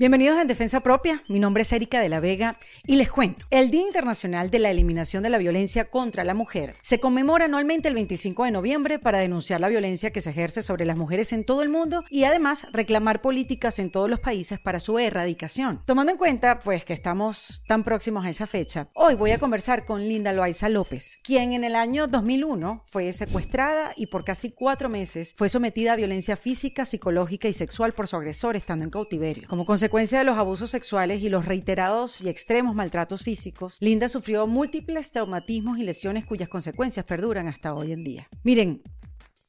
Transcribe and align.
Bienvenidos 0.00 0.38
En 0.38 0.46
Defensa 0.46 0.80
Propia, 0.80 1.22
mi 1.28 1.40
nombre 1.40 1.60
es 1.60 1.70
Erika 1.74 2.00
de 2.00 2.08
la 2.08 2.20
Vega 2.20 2.56
y 2.86 2.96
les 2.96 3.10
cuento, 3.10 3.44
el 3.50 3.70
Día 3.70 3.82
Internacional 3.82 4.48
de 4.48 4.58
la 4.58 4.70
Eliminación 4.70 5.22
de 5.22 5.28
la 5.28 5.36
Violencia 5.36 5.90
contra 5.90 6.24
la 6.24 6.32
Mujer 6.32 6.74
se 6.80 7.00
conmemora 7.00 7.44
anualmente 7.44 7.88
el 7.88 7.94
25 7.96 8.44
de 8.44 8.50
noviembre 8.50 8.98
para 8.98 9.18
denunciar 9.18 9.60
la 9.60 9.68
violencia 9.68 10.10
que 10.10 10.22
se 10.22 10.30
ejerce 10.30 10.62
sobre 10.62 10.86
las 10.86 10.96
mujeres 10.96 11.34
en 11.34 11.44
todo 11.44 11.60
el 11.60 11.68
mundo 11.68 12.02
y 12.08 12.24
además 12.24 12.66
reclamar 12.72 13.20
políticas 13.20 13.78
en 13.78 13.90
todos 13.90 14.08
los 14.08 14.20
países 14.20 14.58
para 14.58 14.80
su 14.80 14.98
erradicación. 14.98 15.82
Tomando 15.84 16.12
en 16.12 16.16
cuenta 16.16 16.60
pues 16.60 16.86
que 16.86 16.94
estamos 16.94 17.62
tan 17.68 17.84
próximos 17.84 18.24
a 18.24 18.30
esa 18.30 18.46
fecha, 18.46 18.88
hoy 18.94 19.16
voy 19.16 19.32
a 19.32 19.38
conversar 19.38 19.84
con 19.84 20.08
Linda 20.08 20.32
Loaiza 20.32 20.70
López, 20.70 21.18
quien 21.22 21.52
en 21.52 21.62
el 21.62 21.76
año 21.76 22.06
2001 22.06 22.80
fue 22.84 23.12
secuestrada 23.12 23.92
y 23.96 24.06
por 24.06 24.24
casi 24.24 24.50
cuatro 24.50 24.88
meses 24.88 25.34
fue 25.36 25.50
sometida 25.50 25.92
a 25.92 25.96
violencia 25.96 26.38
física, 26.38 26.86
psicológica 26.86 27.48
y 27.48 27.52
sexual 27.52 27.92
por 27.92 28.08
su 28.08 28.16
agresor 28.16 28.56
estando 28.56 28.84
en 28.84 28.90
cautiverio. 28.90 29.46
Como 29.46 29.66
consecuencia 29.66 29.89
consecuencia 29.90 30.20
de 30.20 30.24
los 30.24 30.38
abusos 30.38 30.70
sexuales 30.70 31.20
y 31.20 31.28
los 31.30 31.46
reiterados 31.46 32.20
y 32.20 32.28
extremos 32.28 32.76
maltratos 32.76 33.24
físicos, 33.24 33.76
Linda 33.80 34.06
sufrió 34.06 34.46
múltiples 34.46 35.10
traumatismos 35.10 35.80
y 35.80 35.82
lesiones 35.82 36.24
cuyas 36.24 36.48
consecuencias 36.48 37.04
perduran 37.04 37.48
hasta 37.48 37.74
hoy 37.74 37.90
en 37.90 38.04
día. 38.04 38.28
Miren, 38.44 38.84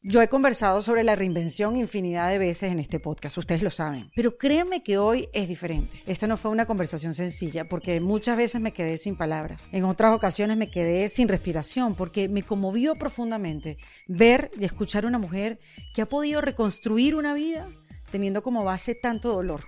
yo 0.02 0.20
he 0.20 0.30
conversado 0.30 0.82
sobre 0.82 1.04
la 1.04 1.16
reinvención 1.16 1.76
infinidad 1.76 2.32
de 2.32 2.40
veces 2.40 2.72
en 2.72 2.80
este 2.80 3.00
podcast, 3.00 3.38
ustedes 3.38 3.62
lo 3.62 3.70
saben, 3.70 4.10
pero 4.16 4.36
créanme 4.36 4.82
que 4.82 4.98
hoy 4.98 5.30
es 5.32 5.48
diferente. 5.48 6.02
Esta 6.08 6.26
no 6.26 6.38
fue 6.38 6.50
una 6.50 6.66
conversación 6.66 7.14
sencilla 7.14 7.70
porque 7.70 8.00
muchas 8.00 8.36
veces 8.36 8.60
me 8.60 8.74
quedé 8.74 8.98
sin 8.98 9.16
palabras. 9.16 9.70
En 9.74 9.84
otras 9.84 10.12
ocasiones 10.12 10.58
me 10.58 10.72
quedé 10.72 11.08
sin 11.10 11.28
respiración 11.28 11.94
porque 11.94 12.30
me 12.30 12.42
conmovió 12.42 12.96
profundamente 12.96 13.78
ver 14.08 14.50
y 14.60 14.66
escuchar 14.66 15.06
a 15.06 15.08
una 15.08 15.20
mujer 15.20 15.60
que 15.94 16.02
ha 16.02 16.10
podido 16.10 16.42
reconstruir 16.42 17.14
una 17.14 17.36
vida 17.36 17.70
teniendo 18.10 18.42
como 18.42 18.64
base 18.64 18.96
tanto 18.96 19.32
dolor. 19.32 19.62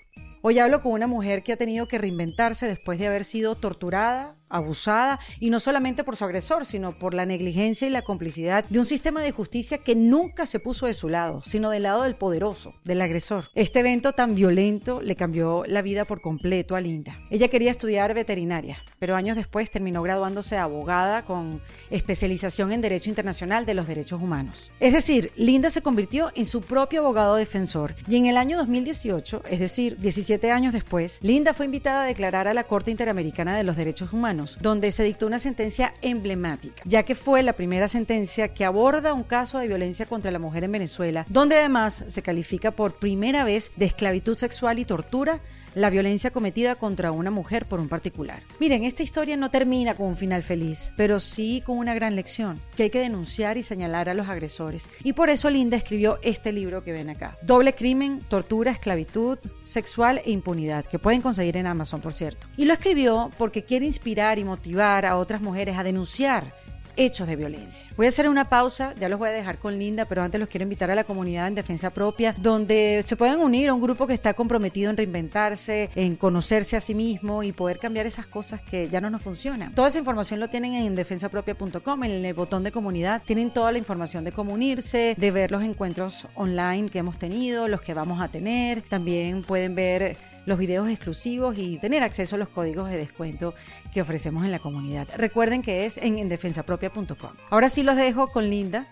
Hoy 0.45 0.59
hablo 0.59 0.81
con 0.81 0.91
una 0.91 1.07
mujer 1.07 1.41
que 1.41 1.53
ha 1.53 1.57
tenido 1.57 1.87
que 1.87 1.97
reinventarse 1.97 2.67
después 2.67 2.99
de 2.99 3.07
haber 3.07 3.23
sido 3.23 3.55
torturada, 3.55 4.35
abusada, 4.53 5.19
y 5.39 5.49
no 5.49 5.59
solamente 5.59 6.03
por 6.03 6.15
su 6.15 6.23
agresor, 6.23 6.65
sino 6.65 6.97
por 6.97 7.13
la 7.13 7.25
negligencia 7.25 7.87
y 7.87 7.91
la 7.91 8.03
complicidad 8.03 8.65
de 8.69 8.79
un 8.79 8.85
sistema 8.85 9.21
de 9.21 9.31
justicia 9.31 9.79
que 9.79 9.95
nunca 9.95 10.45
se 10.45 10.59
puso 10.59 10.85
de 10.85 10.93
su 10.93 11.09
lado, 11.09 11.41
sino 11.43 11.71
del 11.71 11.83
lado 11.83 12.03
del 12.03 12.15
poderoso, 12.15 12.73
del 12.83 13.01
agresor. 13.01 13.49
Este 13.55 13.79
evento 13.79 14.13
tan 14.13 14.35
violento 14.35 15.01
le 15.01 15.15
cambió 15.15 15.63
la 15.67 15.81
vida 15.81 16.05
por 16.05 16.21
completo 16.21 16.75
a 16.75 16.81
Linda. 16.81 17.19
Ella 17.31 17.47
quería 17.47 17.71
estudiar 17.71 18.13
veterinaria, 18.13 18.77
pero 18.99 19.15
años 19.15 19.35
después 19.35 19.71
terminó 19.71 20.03
graduándose 20.03 20.55
de 20.55 20.61
abogada 20.61 21.25
con 21.25 21.61
especialización 21.89 22.71
en 22.71 22.81
Derecho 22.81 23.09
Internacional 23.09 23.65
de 23.65 23.73
los 23.73 23.87
Derechos 23.87 24.21
Humanos. 24.21 24.71
Es 24.79 24.93
decir, 24.93 25.31
Linda 25.35 25.71
se 25.71 25.81
convirtió 25.81 26.31
en 26.35 26.45
su 26.45 26.61
propio 26.61 27.01
abogado 27.01 27.35
defensor 27.35 27.95
y 28.07 28.17
en 28.17 28.27
el 28.27 28.37
año 28.37 28.57
2018, 28.57 29.43
es 29.49 29.59
decir, 29.59 29.97
17 29.97 30.51
años 30.51 30.73
después, 30.73 31.19
Linda 31.21 31.53
fue 31.53 31.65
invitada 31.65 32.03
a 32.03 32.07
declarar 32.07 32.47
a 32.47 32.53
la 32.53 32.65
Corte 32.65 32.91
Interamericana 32.91 33.57
de 33.57 33.63
los 33.63 33.75
Derechos 33.75 34.13
Humanos 34.13 34.42
donde 34.61 34.91
se 34.91 35.03
dictó 35.03 35.27
una 35.27 35.39
sentencia 35.39 35.93
emblemática, 36.01 36.83
ya 36.85 37.03
que 37.03 37.15
fue 37.15 37.43
la 37.43 37.53
primera 37.53 37.87
sentencia 37.87 38.53
que 38.53 38.65
aborda 38.65 39.13
un 39.13 39.23
caso 39.23 39.59
de 39.59 39.67
violencia 39.67 40.05
contra 40.05 40.31
la 40.31 40.39
mujer 40.39 40.63
en 40.63 40.71
Venezuela, 40.71 41.25
donde 41.29 41.55
además 41.55 42.05
se 42.07 42.21
califica 42.21 42.71
por 42.71 42.95
primera 42.97 43.43
vez 43.43 43.71
de 43.75 43.85
esclavitud 43.85 44.37
sexual 44.37 44.79
y 44.79 44.85
tortura 44.85 45.41
la 45.75 45.89
violencia 45.89 46.31
cometida 46.31 46.75
contra 46.75 47.11
una 47.11 47.31
mujer 47.31 47.65
por 47.67 47.79
un 47.79 47.89
particular. 47.89 48.43
Miren, 48.59 48.83
esta 48.83 49.03
historia 49.03 49.37
no 49.37 49.49
termina 49.49 49.95
con 49.95 50.07
un 50.07 50.17
final 50.17 50.43
feliz, 50.43 50.91
pero 50.95 51.19
sí 51.19 51.63
con 51.65 51.77
una 51.77 51.93
gran 51.93 52.15
lección, 52.15 52.61
que 52.75 52.83
hay 52.83 52.89
que 52.89 52.99
denunciar 52.99 53.57
y 53.57 53.63
señalar 53.63 54.09
a 54.09 54.13
los 54.13 54.27
agresores. 54.27 54.89
Y 55.03 55.13
por 55.13 55.29
eso 55.29 55.49
Linda 55.49 55.77
escribió 55.77 56.19
este 56.21 56.51
libro 56.51 56.83
que 56.83 56.91
ven 56.91 57.09
acá. 57.09 57.37
Doble 57.41 57.73
crimen, 57.73 58.19
tortura, 58.27 58.71
esclavitud 58.71 59.39
sexual 59.63 60.21
e 60.25 60.31
impunidad, 60.31 60.85
que 60.85 60.99
pueden 60.99 61.21
conseguir 61.21 61.57
en 61.57 61.67
Amazon, 61.67 62.01
por 62.01 62.13
cierto. 62.13 62.47
Y 62.57 62.65
lo 62.65 62.73
escribió 62.73 63.31
porque 63.37 63.63
quiere 63.63 63.85
inspirar 63.85 64.32
y 64.39 64.43
motivar 64.43 65.05
a 65.05 65.17
otras 65.17 65.41
mujeres 65.41 65.77
a 65.77 65.83
denunciar 65.83 66.53
hechos 66.95 67.27
de 67.27 67.35
violencia. 67.35 67.89
Voy 67.97 68.05
a 68.05 68.09
hacer 68.09 68.29
una 68.29 68.49
pausa, 68.49 68.93
ya 68.99 69.09
los 69.09 69.19
voy 69.19 69.29
a 69.29 69.31
dejar 69.31 69.59
con 69.59 69.77
Linda, 69.77 70.05
pero 70.05 70.21
antes 70.21 70.39
los 70.39 70.49
quiero 70.49 70.63
invitar 70.63 70.91
a 70.91 70.95
la 70.95 71.03
comunidad 71.03 71.47
en 71.47 71.55
defensa 71.55 71.91
propia, 71.91 72.35
donde 72.37 73.01
se 73.03 73.15
pueden 73.15 73.39
unir 73.39 73.69
a 73.69 73.73
un 73.73 73.81
grupo 73.81 74.07
que 74.07 74.13
está 74.13 74.33
comprometido 74.33 74.89
en 74.89 74.97
reinventarse, 74.97 75.89
en 75.95 76.15
conocerse 76.15 76.77
a 76.77 76.81
sí 76.81 76.95
mismo 76.95 77.43
y 77.43 77.51
poder 77.51 77.79
cambiar 77.79 78.05
esas 78.05 78.27
cosas 78.27 78.61
que 78.61 78.89
ya 78.89 79.01
no 79.01 79.09
nos 79.09 79.21
funcionan. 79.21 79.73
Toda 79.73 79.87
esa 79.87 79.99
información 79.99 80.39
lo 80.39 80.49
tienen 80.49 80.73
en 80.73 80.95
defensapropia.com, 80.95 82.03
en 82.03 82.25
el 82.25 82.33
botón 82.33 82.63
de 82.63 82.71
comunidad. 82.71 83.21
Tienen 83.25 83.51
toda 83.51 83.71
la 83.71 83.77
información 83.77 84.23
de 84.23 84.31
cómo 84.31 84.53
unirse, 84.53 85.15
de 85.17 85.31
ver 85.31 85.51
los 85.51 85.63
encuentros 85.63 86.27
online 86.35 86.89
que 86.89 86.99
hemos 86.99 87.17
tenido, 87.17 87.67
los 87.67 87.81
que 87.81 87.93
vamos 87.93 88.21
a 88.21 88.27
tener. 88.27 88.81
También 88.83 89.43
pueden 89.43 89.75
ver 89.75 90.17
los 90.45 90.57
videos 90.57 90.89
exclusivos 90.89 91.57
y 91.57 91.77
tener 91.77 92.03
acceso 92.03 92.35
a 92.35 92.39
los 92.39 92.49
códigos 92.49 92.89
de 92.89 92.97
descuento 92.97 93.53
que 93.93 94.01
ofrecemos 94.01 94.45
en 94.45 94.51
la 94.51 94.59
comunidad. 94.59 95.07
Recuerden 95.15 95.61
que 95.61 95.85
es 95.85 95.97
en, 95.97 96.27
defensapropia.com. 96.29 97.31
Ahora 97.49 97.69
sí 97.69 97.83
los 97.83 97.95
dejo 97.95 98.27
con 98.27 98.49
Linda 98.49 98.87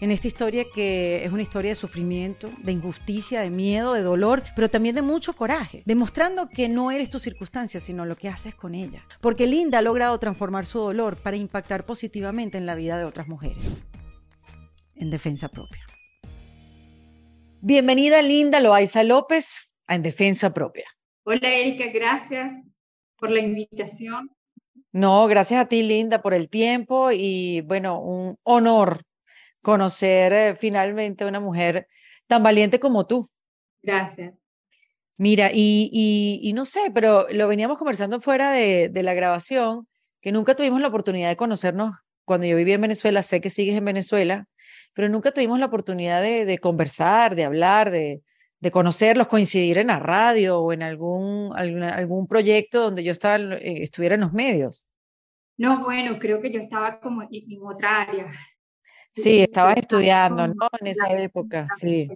en 0.00 0.10
esta 0.10 0.28
historia 0.28 0.66
que 0.74 1.24
es 1.24 1.32
una 1.32 1.42
historia 1.42 1.70
de 1.70 1.74
sufrimiento, 1.74 2.50
de 2.62 2.72
injusticia, 2.72 3.40
de 3.40 3.50
miedo, 3.50 3.94
de 3.94 4.02
dolor, 4.02 4.42
pero 4.54 4.68
también 4.68 4.94
de 4.94 5.02
mucho 5.02 5.32
coraje, 5.32 5.82
demostrando 5.86 6.48
que 6.50 6.68
no 6.68 6.90
eres 6.90 7.08
tu 7.08 7.18
circunstancia, 7.18 7.80
sino 7.80 8.04
lo 8.04 8.16
que 8.16 8.28
haces 8.28 8.54
con 8.54 8.74
ella. 8.74 9.02
Porque 9.20 9.46
Linda 9.46 9.78
ha 9.78 9.82
logrado 9.82 10.18
transformar 10.18 10.66
su 10.66 10.80
dolor 10.80 11.16
para 11.16 11.36
impactar 11.36 11.86
positivamente 11.86 12.58
en 12.58 12.66
la 12.66 12.74
vida 12.74 12.98
de 12.98 13.04
otras 13.04 13.26
mujeres. 13.26 13.76
En 14.94 15.08
defensa 15.08 15.48
propia. 15.48 15.80
Bienvenida 17.62 18.20
Linda 18.20 18.60
Loaiza 18.60 19.02
López 19.02 19.65
en 19.88 20.02
defensa 20.02 20.52
propia. 20.52 20.86
Hola 21.24 21.48
Erika, 21.48 21.86
gracias 21.92 22.52
por 23.16 23.30
la 23.30 23.40
invitación. 23.40 24.30
No, 24.92 25.26
gracias 25.26 25.60
a 25.60 25.68
ti 25.68 25.82
Linda 25.82 26.22
por 26.22 26.34
el 26.34 26.48
tiempo 26.48 27.10
y 27.12 27.60
bueno, 27.62 28.00
un 28.00 28.36
honor 28.44 29.02
conocer 29.60 30.32
eh, 30.32 30.54
finalmente 30.56 31.24
a 31.24 31.26
una 31.26 31.40
mujer 31.40 31.88
tan 32.26 32.42
valiente 32.42 32.78
como 32.78 33.06
tú. 33.06 33.28
Gracias. 33.82 34.34
Mira, 35.18 35.50
y, 35.52 35.90
y, 36.42 36.52
no 36.52 36.66
sé, 36.66 36.90
pero 36.92 37.26
lo 37.30 37.48
veníamos 37.48 37.78
conversando 37.78 38.20
fuera 38.20 38.50
de, 38.50 38.90
de 38.90 39.02
la 39.02 39.14
grabación, 39.14 39.88
que 40.20 40.30
nunca 40.30 40.54
tuvimos 40.54 40.80
la 40.80 40.88
oportunidad 40.88 41.30
de 41.30 41.36
conocernos 41.36 41.94
cuando 42.26 42.46
yo 42.46 42.56
vivía 42.56 42.74
en 42.74 42.82
Venezuela, 42.82 43.22
sé 43.22 43.40
que 43.40 43.48
sigues 43.48 43.76
en 43.76 43.84
Venezuela, 43.84 44.46
pero 44.92 45.08
nunca 45.08 45.32
tuvimos 45.32 45.58
la 45.58 45.66
oportunidad 45.66 46.20
de, 46.20 46.44
de 46.44 46.58
conversar, 46.58 47.34
de 47.34 47.44
hablar, 47.44 47.90
de, 47.90 48.20
de 48.66 48.72
conocerlos, 48.72 49.28
coincidir 49.28 49.78
en 49.78 49.86
la 49.86 50.00
radio 50.00 50.58
o 50.58 50.72
en 50.72 50.82
algún, 50.82 51.52
algún 51.56 52.26
proyecto 52.26 52.82
donde 52.82 53.04
yo 53.04 53.12
estaba, 53.12 53.36
eh, 53.36 53.82
estuviera 53.82 54.16
en 54.16 54.22
los 54.22 54.32
medios. 54.32 54.88
No, 55.56 55.84
bueno, 55.84 56.18
creo 56.18 56.40
que 56.40 56.52
yo 56.52 56.60
estaba 56.60 56.98
como 56.98 57.22
en, 57.22 57.62
otra 57.62 58.02
área. 58.02 58.32
Sí, 59.12 59.38
estabas 59.38 59.76
estudiando, 59.76 60.48
¿no? 60.48 60.68
En 60.80 60.88
esa 60.88 61.12
época, 61.22 61.66
sí. 61.78 62.08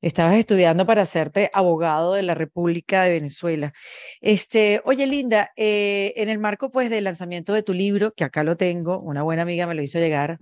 Estabas 0.00 0.36
estudiando 0.36 0.86
para 0.86 1.02
hacerte 1.02 1.50
abogado 1.52 2.14
de 2.14 2.22
la 2.22 2.34
República 2.34 3.02
de 3.02 3.12
Venezuela. 3.12 3.74
Este, 4.22 4.80
oye, 4.86 5.06
Linda, 5.06 5.50
eh, 5.56 6.14
en 6.16 6.30
el 6.30 6.38
marco 6.38 6.70
pues 6.70 6.88
del 6.88 7.04
lanzamiento 7.04 7.52
de 7.52 7.62
tu 7.62 7.74
libro, 7.74 8.12
que 8.12 8.24
acá 8.24 8.42
lo 8.44 8.56
tengo, 8.56 8.98
una 8.98 9.22
buena 9.22 9.42
amiga 9.42 9.66
me 9.66 9.74
lo 9.74 9.82
hizo 9.82 9.98
llegar, 9.98 10.38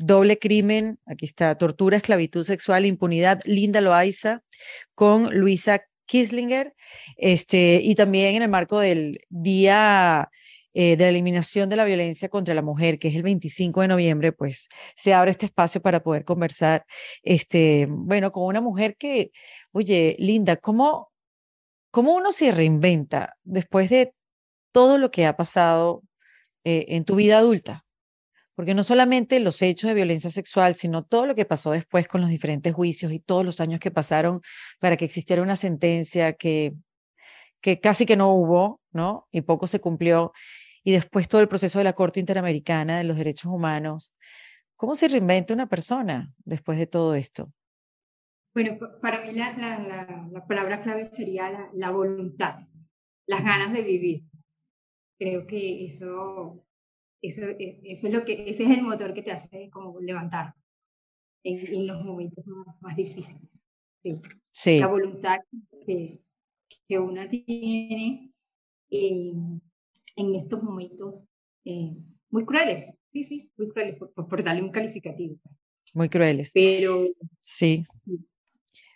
doble 0.00 0.38
crimen, 0.38 0.98
aquí 1.06 1.26
está, 1.26 1.54
tortura, 1.56 1.96
esclavitud 1.98 2.42
sexual, 2.42 2.86
impunidad, 2.86 3.40
Linda 3.44 3.80
Loaiza, 3.80 4.42
con 4.94 5.36
Luisa 5.38 5.82
Kislinger, 6.06 6.74
este, 7.16 7.80
y 7.82 7.94
también 7.94 8.36
en 8.36 8.42
el 8.42 8.48
marco 8.48 8.80
del 8.80 9.20
Día 9.28 10.30
eh, 10.72 10.96
de 10.96 11.04
la 11.04 11.10
Eliminación 11.10 11.68
de 11.68 11.76
la 11.76 11.84
Violencia 11.84 12.28
contra 12.30 12.54
la 12.54 12.62
Mujer, 12.62 12.98
que 12.98 13.08
es 13.08 13.14
el 13.14 13.22
25 13.22 13.82
de 13.82 13.88
noviembre, 13.88 14.32
pues 14.32 14.68
se 14.96 15.12
abre 15.12 15.32
este 15.32 15.46
espacio 15.46 15.82
para 15.82 16.02
poder 16.02 16.24
conversar, 16.24 16.86
este, 17.22 17.86
bueno, 17.90 18.32
con 18.32 18.44
una 18.44 18.60
mujer 18.60 18.96
que, 18.96 19.32
oye, 19.72 20.16
Linda, 20.18 20.56
¿cómo, 20.56 21.12
cómo 21.90 22.14
uno 22.14 22.32
se 22.32 22.52
reinventa 22.52 23.36
después 23.44 23.90
de 23.90 24.14
todo 24.72 24.98
lo 24.98 25.10
que 25.10 25.26
ha 25.26 25.36
pasado 25.36 26.02
eh, 26.64 26.86
en 26.88 27.04
tu 27.04 27.16
vida 27.16 27.38
adulta? 27.38 27.84
Porque 28.60 28.74
no 28.74 28.82
solamente 28.82 29.40
los 29.40 29.62
hechos 29.62 29.88
de 29.88 29.94
violencia 29.94 30.28
sexual, 30.28 30.74
sino 30.74 31.02
todo 31.02 31.24
lo 31.24 31.34
que 31.34 31.46
pasó 31.46 31.70
después 31.70 32.06
con 32.06 32.20
los 32.20 32.28
diferentes 32.28 32.74
juicios 32.74 33.10
y 33.10 33.18
todos 33.18 33.42
los 33.42 33.58
años 33.58 33.80
que 33.80 33.90
pasaron 33.90 34.42
para 34.80 34.98
que 34.98 35.06
existiera 35.06 35.40
una 35.40 35.56
sentencia 35.56 36.34
que, 36.34 36.74
que 37.62 37.80
casi 37.80 38.04
que 38.04 38.16
no 38.16 38.34
hubo, 38.34 38.82
¿no? 38.92 39.26
Y 39.32 39.40
poco 39.40 39.66
se 39.66 39.80
cumplió. 39.80 40.34
Y 40.84 40.92
después 40.92 41.26
todo 41.26 41.40
el 41.40 41.48
proceso 41.48 41.78
de 41.78 41.84
la 41.84 41.94
Corte 41.94 42.20
Interamericana 42.20 42.98
de 42.98 43.04
los 43.04 43.16
Derechos 43.16 43.46
Humanos. 43.46 44.14
¿Cómo 44.76 44.94
se 44.94 45.08
reinventa 45.08 45.54
una 45.54 45.66
persona 45.66 46.30
después 46.44 46.76
de 46.76 46.86
todo 46.86 47.14
esto? 47.14 47.48
Bueno, 48.52 48.78
para 49.00 49.24
mí 49.24 49.32
la, 49.32 49.56
la, 49.56 50.28
la, 50.30 50.46
palabra 50.46 50.82
clave 50.82 51.06
sería 51.06 51.50
la, 51.50 51.70
la 51.72 51.92
voluntad, 51.92 52.56
las 53.26 53.42
ganas 53.42 53.72
de 53.72 53.80
vivir. 53.80 54.24
Creo 55.18 55.46
que 55.46 55.86
eso 55.86 56.62
eso, 57.22 57.42
eh, 57.42 57.80
eso, 57.84 58.06
es 58.06 58.12
lo 58.12 58.24
que, 58.24 58.48
ese 58.48 58.64
es 58.64 58.70
el 58.70 58.82
motor 58.82 59.14
que 59.14 59.22
te 59.22 59.30
hace 59.30 59.68
como 59.70 60.00
levantar 60.00 60.54
en, 61.42 61.86
los 61.86 62.04
momentos 62.04 62.44
más, 62.80 62.96
difíciles. 62.96 63.42
Sí. 64.50 64.78
La 64.78 64.86
voluntad 64.86 65.38
que, 65.86 66.20
que 66.88 66.98
una 66.98 67.28
tiene 67.28 68.32
en, 68.90 69.62
en 70.16 70.34
estos 70.34 70.62
momentos 70.62 71.26
eh, 71.64 71.94
muy 72.30 72.44
crueles, 72.44 72.94
sí, 73.12 73.24
sí, 73.24 73.50
muy 73.56 73.68
crueles, 73.68 73.98
por, 73.98 74.12
por, 74.12 74.42
darle 74.42 74.62
un 74.62 74.70
calificativo. 74.70 75.36
Muy 75.94 76.08
crueles. 76.08 76.52
Pero... 76.54 77.08
Sí. 77.40 77.84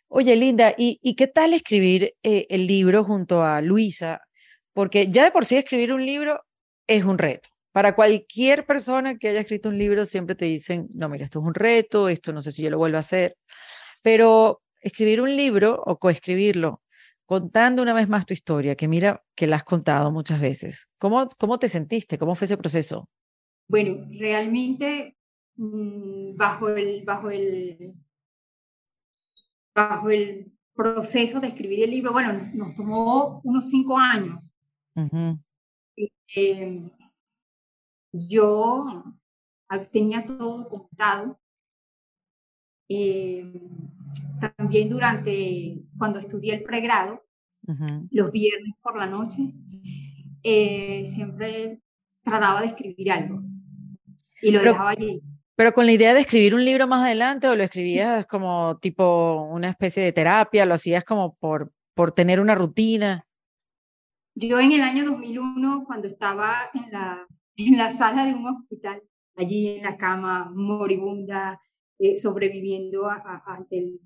Oye, 0.08 0.36
Linda, 0.36 0.74
¿y, 0.78 0.98
y 1.02 1.16
qué 1.16 1.26
tal 1.26 1.54
escribir 1.54 2.14
eh, 2.22 2.46
el 2.48 2.66
libro 2.66 3.02
junto 3.02 3.42
a 3.42 3.60
Luisa? 3.60 4.20
Porque 4.72 5.06
ya 5.06 5.24
de 5.24 5.30
por 5.30 5.44
sí 5.44 5.56
escribir 5.56 5.92
un 5.92 6.04
libro 6.04 6.40
es 6.86 7.04
un 7.04 7.18
reto. 7.18 7.48
Para 7.74 7.96
cualquier 7.96 8.66
persona 8.66 9.18
que 9.18 9.30
haya 9.30 9.40
escrito 9.40 9.68
un 9.68 9.76
libro, 9.76 10.04
siempre 10.04 10.36
te 10.36 10.44
dicen, 10.44 10.88
no, 10.94 11.08
mira, 11.08 11.24
esto 11.24 11.40
es 11.40 11.44
un 11.44 11.54
reto, 11.54 12.08
esto 12.08 12.32
no 12.32 12.40
sé 12.40 12.52
si 12.52 12.62
yo 12.62 12.70
lo 12.70 12.78
vuelvo 12.78 12.98
a 12.98 13.00
hacer. 13.00 13.36
Pero 14.00 14.62
escribir 14.80 15.20
un 15.20 15.36
libro 15.36 15.82
o 15.84 15.98
coescribirlo 15.98 16.82
contando 17.26 17.82
una 17.82 17.92
vez 17.92 18.08
más 18.08 18.26
tu 18.26 18.32
historia, 18.32 18.76
que 18.76 18.86
mira 18.86 19.24
que 19.34 19.48
la 19.48 19.56
has 19.56 19.64
contado 19.64 20.12
muchas 20.12 20.40
veces. 20.40 20.92
¿Cómo, 20.98 21.28
cómo 21.36 21.58
te 21.58 21.66
sentiste? 21.66 22.16
¿Cómo 22.16 22.36
fue 22.36 22.44
ese 22.44 22.56
proceso? 22.56 23.08
Bueno, 23.66 24.06
realmente 24.20 25.16
mm, 25.56 26.36
bajo, 26.36 26.68
el, 26.68 27.02
bajo, 27.02 27.28
el, 27.28 27.92
bajo 29.74 30.10
el 30.10 30.52
proceso 30.76 31.40
de 31.40 31.48
escribir 31.48 31.82
el 31.82 31.90
libro, 31.90 32.12
bueno, 32.12 32.34
nos, 32.54 32.76
tomó 32.76 33.40
unos 33.42 33.68
cinco 33.68 33.98
años. 33.98 34.54
Em, 36.36 36.88
yo 38.14 39.04
tenía 39.90 40.24
todo 40.24 40.68
contado. 40.68 41.38
Eh, 42.88 43.60
también 44.56 44.88
durante, 44.88 45.82
cuando 45.98 46.18
estudié 46.18 46.54
el 46.54 46.62
pregrado, 46.62 47.24
los 48.10 48.30
viernes 48.30 48.74
por 48.82 48.96
la 48.98 49.06
noche, 49.06 49.54
eh, 50.42 51.04
siempre 51.06 51.80
trataba 52.22 52.60
de 52.60 52.66
escribir 52.66 53.10
algo 53.10 53.42
y 54.42 54.50
lo 54.50 54.60
dejaba 54.60 54.90
allí. 54.90 55.22
Pero 55.56 55.72
con 55.72 55.86
la 55.86 55.92
idea 55.92 56.14
de 56.14 56.20
escribir 56.20 56.54
un 56.54 56.64
libro 56.64 56.86
más 56.86 57.02
adelante 57.04 57.48
o 57.48 57.56
lo 57.56 57.62
escribías 57.62 58.26
como 58.26 58.78
tipo 58.78 59.48
una 59.50 59.70
especie 59.70 60.02
de 60.02 60.12
terapia, 60.12 60.66
lo 60.66 60.74
hacías 60.74 61.04
como 61.04 61.32
por, 61.34 61.72
por 61.94 62.12
tener 62.12 62.40
una 62.40 62.54
rutina. 62.54 63.24
Yo 64.34 64.60
en 64.60 64.72
el 64.72 64.82
año 64.82 65.04
2001, 65.04 65.84
cuando 65.86 66.08
estaba 66.08 66.70
en 66.74 66.90
la, 66.90 67.26
en 67.56 67.76
la 67.76 67.90
sala 67.90 68.26
de 68.26 68.34
un 68.34 68.46
hospital, 68.46 69.02
allí 69.36 69.68
en 69.68 69.82
la 69.82 69.96
cama 69.96 70.50
moribunda, 70.54 71.60
eh, 71.98 72.16
sobreviviendo 72.16 73.08
ante 73.46 73.78
el, 73.78 74.00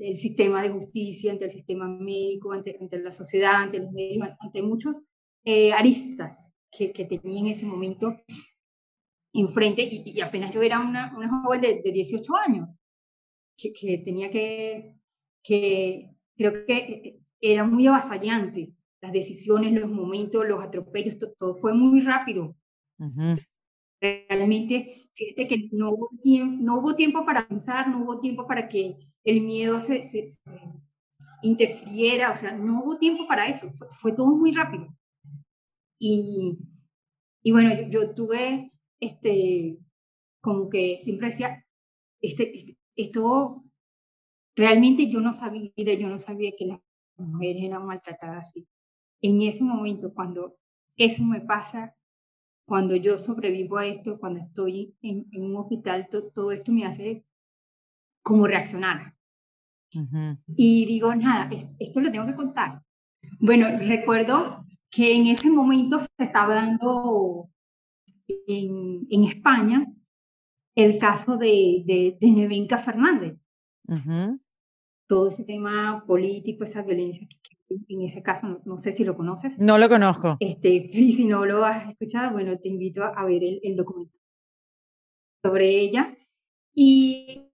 el, 0.00 0.18
sistema 0.18 0.62
de 0.62 0.70
justicia, 0.70 1.32
ante 1.32 1.46
el 1.46 1.50
sistema 1.50 1.88
médico, 1.88 2.52
ante, 2.52 2.76
ante 2.80 2.98
la 2.98 3.10
sociedad, 3.10 3.62
ante 3.62 3.78
los 3.78 3.90
medios, 3.92 4.28
ante 4.38 4.62
muchos 4.62 5.00
eh, 5.44 5.72
aristas 5.72 6.52
que, 6.70 6.92
que, 6.92 7.04
tenía 7.06 7.40
en 7.40 7.46
ese 7.48 7.66
momento 7.66 8.14
enfrente. 9.32 9.82
Y, 9.82 10.02
y 10.14 10.20
apenas 10.20 10.52
yo 10.52 10.62
era 10.62 10.80
una, 10.80 11.14
una 11.16 11.42
joven 11.42 11.60
de, 11.60 11.82
de 11.82 11.92
18 11.92 12.36
años, 12.36 12.76
que, 13.56 13.72
que, 13.72 13.98
tenía 13.98 14.30
que, 14.30 14.96
que, 15.42 16.10
creo 16.36 16.66
que 16.66 17.20
era 17.40 17.64
muy 17.64 17.86
avasallante, 17.86 18.74
las 19.04 19.12
decisiones, 19.12 19.72
los 19.72 19.90
momentos, 19.90 20.46
los 20.46 20.64
atropellos, 20.64 21.18
todo, 21.38 21.54
fue 21.54 21.74
muy 21.74 22.00
rápido. 22.00 22.56
Realmente 24.00 25.10
fíjate 25.14 25.46
que 25.46 25.68
no 25.72 25.90
hubo, 25.90 26.10
tiempo, 26.22 26.62
no 26.62 26.78
hubo 26.78 26.94
tiempo 26.94 27.24
para 27.24 27.46
pensar, 27.46 27.88
no 27.88 28.02
hubo 28.02 28.18
tiempo 28.18 28.46
para 28.46 28.68
que 28.68 28.96
el 29.24 29.42
miedo 29.42 29.78
se, 29.80 30.02
se, 30.02 30.24
interfiera, 31.42 32.32
o 32.32 32.36
sea, 32.36 32.52
no 32.52 32.82
hubo 32.82 32.96
tiempo 32.96 33.26
para 33.26 33.46
eso, 33.46 33.70
fue, 34.00 34.12
todo 34.12 34.26
muy 34.26 34.52
rápido. 34.52 34.88
Y, 35.98 36.58
y 37.42 37.52
bueno, 37.52 37.70
yo, 37.90 38.14
tuve, 38.14 38.72
este, 39.00 39.78
como 40.40 40.68
que 40.70 40.96
siempre 40.96 41.28
decía, 41.28 41.64
este, 42.22 42.56
este, 42.56 42.78
esto, 42.96 43.64
realmente 44.56 45.10
yo 45.10 45.20
no 45.20 45.32
sabía, 45.32 45.70
yo 45.76 46.08
no 46.08 46.18
sabía 46.18 46.52
que 46.58 46.66
las 46.66 46.80
mujeres 47.18 47.62
eran 47.62 47.86
maltratadas 47.86 48.48
así. 48.48 48.66
En 49.26 49.40
ese 49.40 49.64
momento, 49.64 50.12
cuando 50.12 50.58
eso 50.98 51.24
me 51.24 51.40
pasa, 51.40 51.96
cuando 52.66 52.94
yo 52.94 53.16
sobrevivo 53.16 53.78
a 53.78 53.86
esto, 53.86 54.18
cuando 54.18 54.40
estoy 54.40 54.94
en, 55.00 55.26
un 55.42 55.56
hospital, 55.56 56.08
todo 56.10 56.52
esto 56.52 56.70
me 56.72 56.84
hace 56.84 57.24
como 58.22 58.46
reaccionar. 58.46 59.14
Y 60.54 60.84
digo, 60.84 61.14
nada, 61.14 61.48
esto 61.78 62.00
lo 62.00 62.12
tengo 62.12 62.26
que 62.26 62.34
contar. 62.34 62.82
Bueno, 63.40 63.78
recuerdo 63.78 64.66
que 64.90 65.16
en 65.16 65.28
ese 65.28 65.50
momento 65.50 65.98
se 65.98 66.08
estaba 66.18 66.56
dando 66.56 67.48
en, 68.46 69.06
en 69.08 69.24
España 69.24 69.90
el 70.74 70.98
caso 70.98 71.38
de, 71.38 71.82
de, 71.86 72.18
de 72.20 72.30
Nevenka 72.30 72.76
Fernández. 72.76 73.38
Todo 75.06 75.28
ese 75.28 75.44
tema 75.44 76.04
político, 76.06 76.64
esa 76.64 76.82
violencia 76.82 77.26
que, 77.26 77.53
en 77.68 78.02
ese 78.02 78.22
caso, 78.22 78.60
no, 78.64 78.78
sé 78.78 78.92
si 78.92 79.04
lo 79.04 79.16
conoces. 79.16 79.58
No 79.58 79.78
lo 79.78 79.88
conozco. 79.88 80.36
Este, 80.40 80.68
y 80.92 81.12
si 81.12 81.26
no 81.26 81.44
lo 81.44 81.64
has 81.64 81.90
escuchado, 81.90 82.32
bueno, 82.32 82.58
te 82.58 82.68
invito 82.68 83.02
a 83.04 83.24
ver 83.24 83.42
el, 83.42 83.60
el 83.62 83.76
documental 83.76 84.20
sobre 85.44 85.78
ella. 85.78 86.16
Y, 86.74 87.52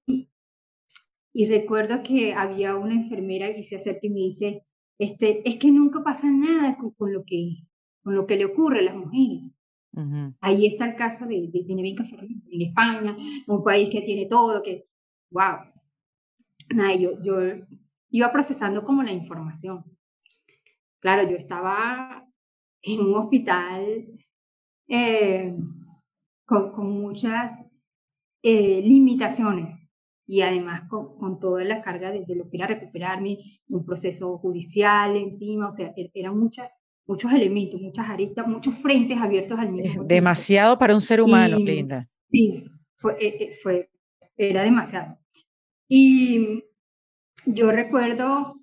y 1.34 1.46
recuerdo 1.46 2.02
que 2.02 2.32
había 2.32 2.76
una 2.76 2.94
enfermera 2.94 3.50
y 3.50 3.62
se 3.62 3.76
acerca 3.76 4.06
y 4.06 4.10
me 4.10 4.20
dice, 4.20 4.64
este, 4.98 5.46
es 5.48 5.56
que 5.56 5.70
nunca 5.70 6.02
pasa 6.02 6.30
nada 6.30 6.76
con, 6.76 7.12
lo, 7.12 7.24
que, 7.24 7.64
con 8.02 8.14
lo 8.14 8.26
que 8.26 8.36
le 8.36 8.44
ocurre 8.46 8.80
a 8.80 8.82
las 8.82 8.96
mujeres. 8.96 9.54
Ahí 10.40 10.66
está 10.66 10.84
el 10.84 10.94
caso 10.94 11.26
de, 11.26 11.50
de, 11.52 11.64
en 11.68 12.62
España, 12.62 13.16
un 13.48 13.64
país 13.64 13.90
que 13.90 14.02
tiene 14.02 14.26
todo, 14.26 14.62
que, 14.62 14.86
wow. 15.30 15.56
Nada, 16.72 16.94
yo, 16.94 17.20
yo 17.22 17.40
iba 18.10 18.30
procesando 18.30 18.84
como 18.84 19.02
la 19.02 19.12
información 19.12 19.84
claro, 21.00 21.28
yo 21.28 21.36
estaba 21.36 22.26
en 22.82 23.00
un 23.00 23.14
hospital 23.14 24.06
eh, 24.88 25.54
con, 26.46 26.72
con, 26.72 26.90
muchas 26.90 27.64
eh, 28.42 28.80
limitaciones 28.82 29.76
y 30.26 30.42
además 30.42 30.88
con, 30.88 31.16
con, 31.18 31.38
toda 31.38 31.64
la 31.64 31.82
carga 31.82 32.10
de, 32.10 32.24
lo 32.34 32.48
que 32.48 32.56
era 32.56 32.66
recuperarme, 32.66 33.38
un 33.68 33.84
proceso 33.84 34.38
judicial 34.38 35.16
encima, 35.16 35.68
o 35.68 35.72
sea, 35.72 35.92
er, 35.96 36.10
eran 36.14 36.38
muchas 36.38 36.70
muchos 37.06 37.32
elementos, 37.32 37.80
muchas 37.80 38.08
aristas, 38.08 38.46
muchos 38.46 38.72
frentes 38.74 39.18
abiertos 39.18 39.58
al 39.58 39.72
mismo 39.72 39.82
tiempo. 39.82 40.04
Demasiado 40.04 40.78
para 40.78 40.94
un 40.94 41.00
ser 41.00 41.20
humano, 41.20 41.58
Linda. 41.58 42.08
Sí, 42.30 42.64
fue, 42.96 43.16
eh, 43.20 43.50
fue, 43.60 43.90
era 44.36 44.62
demasiado. 44.62 45.18
Y 45.88 46.62
yo 47.46 47.72
recuerdo 47.72 48.60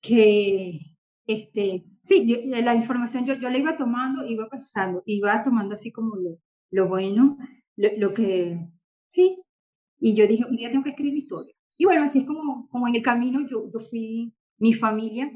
que 0.00 0.93
este, 1.26 1.84
sí, 2.02 2.32
eh, 2.32 2.62
la 2.62 2.74
información 2.74 3.24
yo, 3.24 3.34
yo 3.34 3.50
la 3.50 3.58
iba 3.58 3.76
tomando, 3.76 4.26
iba 4.26 4.48
procesando, 4.48 5.02
iba 5.06 5.42
tomando 5.42 5.74
así 5.74 5.92
como 5.92 6.16
lo, 6.16 6.38
lo 6.70 6.88
bueno, 6.88 7.38
lo, 7.76 8.14
que, 8.14 8.68
sí, 9.08 9.42
y 9.98 10.14
yo 10.14 10.26
dije, 10.26 10.44
un 10.48 10.56
día 10.56 10.70
tengo 10.70 10.84
que 10.84 10.90
escribir 10.90 11.16
historia. 11.16 11.54
Y 11.76 11.86
bueno, 11.86 12.04
así 12.04 12.20
es 12.20 12.26
como, 12.26 12.68
como 12.68 12.88
en 12.88 12.94
el 12.94 13.02
camino 13.02 13.40
yo, 13.48 13.70
yo 13.72 13.80
fui, 13.80 14.32
mi 14.58 14.72
familia 14.72 15.30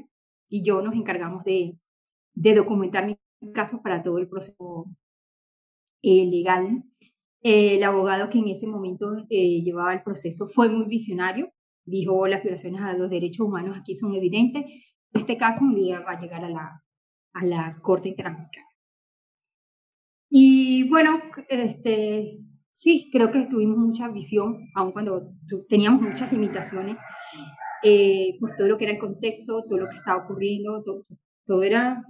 y 0.47 0.63
yo 0.63 0.81
nos 0.81 0.95
encargamos 0.95 1.43
de, 1.43 1.77
de 2.33 2.55
documentar 2.55 3.05
mi 3.05 3.17
caso 3.53 3.81
para 3.81 4.01
todo 4.01 4.17
el 4.17 4.29
proceso 4.29 4.85
eh, 6.01 6.25
legal. 6.25 6.83
el 7.41 7.83
abogado 7.83 8.29
que 8.29 8.39
en 8.39 8.49
ese 8.49 8.67
momento 8.67 9.25
eh, 9.29 9.61
llevaba 9.61 9.93
el 9.93 10.03
proceso 10.03 10.47
fue 10.47 10.69
muy 10.69 10.85
visionario, 10.87 11.51
dijo 11.85 12.27
las 12.27 12.43
violaciones 12.43 12.81
a 12.81 12.93
los 12.93 13.09
derechos 13.09 13.47
humanos 13.47 13.77
aquí 13.77 13.93
son 13.93 14.13
evidentes, 14.13 14.63
este 15.13 15.37
caso 15.37 15.63
un 15.63 15.75
día 15.75 15.99
va 16.01 16.11
a 16.11 16.21
llegar 16.21 16.43
a 16.43 16.49
la, 16.49 16.83
a 17.33 17.45
la 17.45 17.79
Corte 17.81 18.09
Interamericana. 18.09 18.67
Y 20.29 20.87
bueno, 20.87 21.21
este, 21.49 22.39
sí, 22.71 23.09
creo 23.11 23.31
que 23.31 23.47
tuvimos 23.47 23.77
mucha 23.77 24.07
visión, 24.09 24.69
aun 24.75 24.91
cuando 24.91 25.33
teníamos 25.67 26.01
muchas 26.01 26.31
limitaciones, 26.31 26.97
eh, 27.83 28.37
pues 28.39 28.55
todo 28.55 28.67
lo 28.67 28.77
que 28.77 28.85
era 28.85 28.93
el 28.93 28.99
contexto, 28.99 29.63
todo 29.67 29.79
lo 29.79 29.89
que 29.89 29.95
estaba 29.95 30.23
ocurriendo, 30.23 30.83
todo, 30.83 31.03
todo 31.45 31.63
era, 31.63 32.03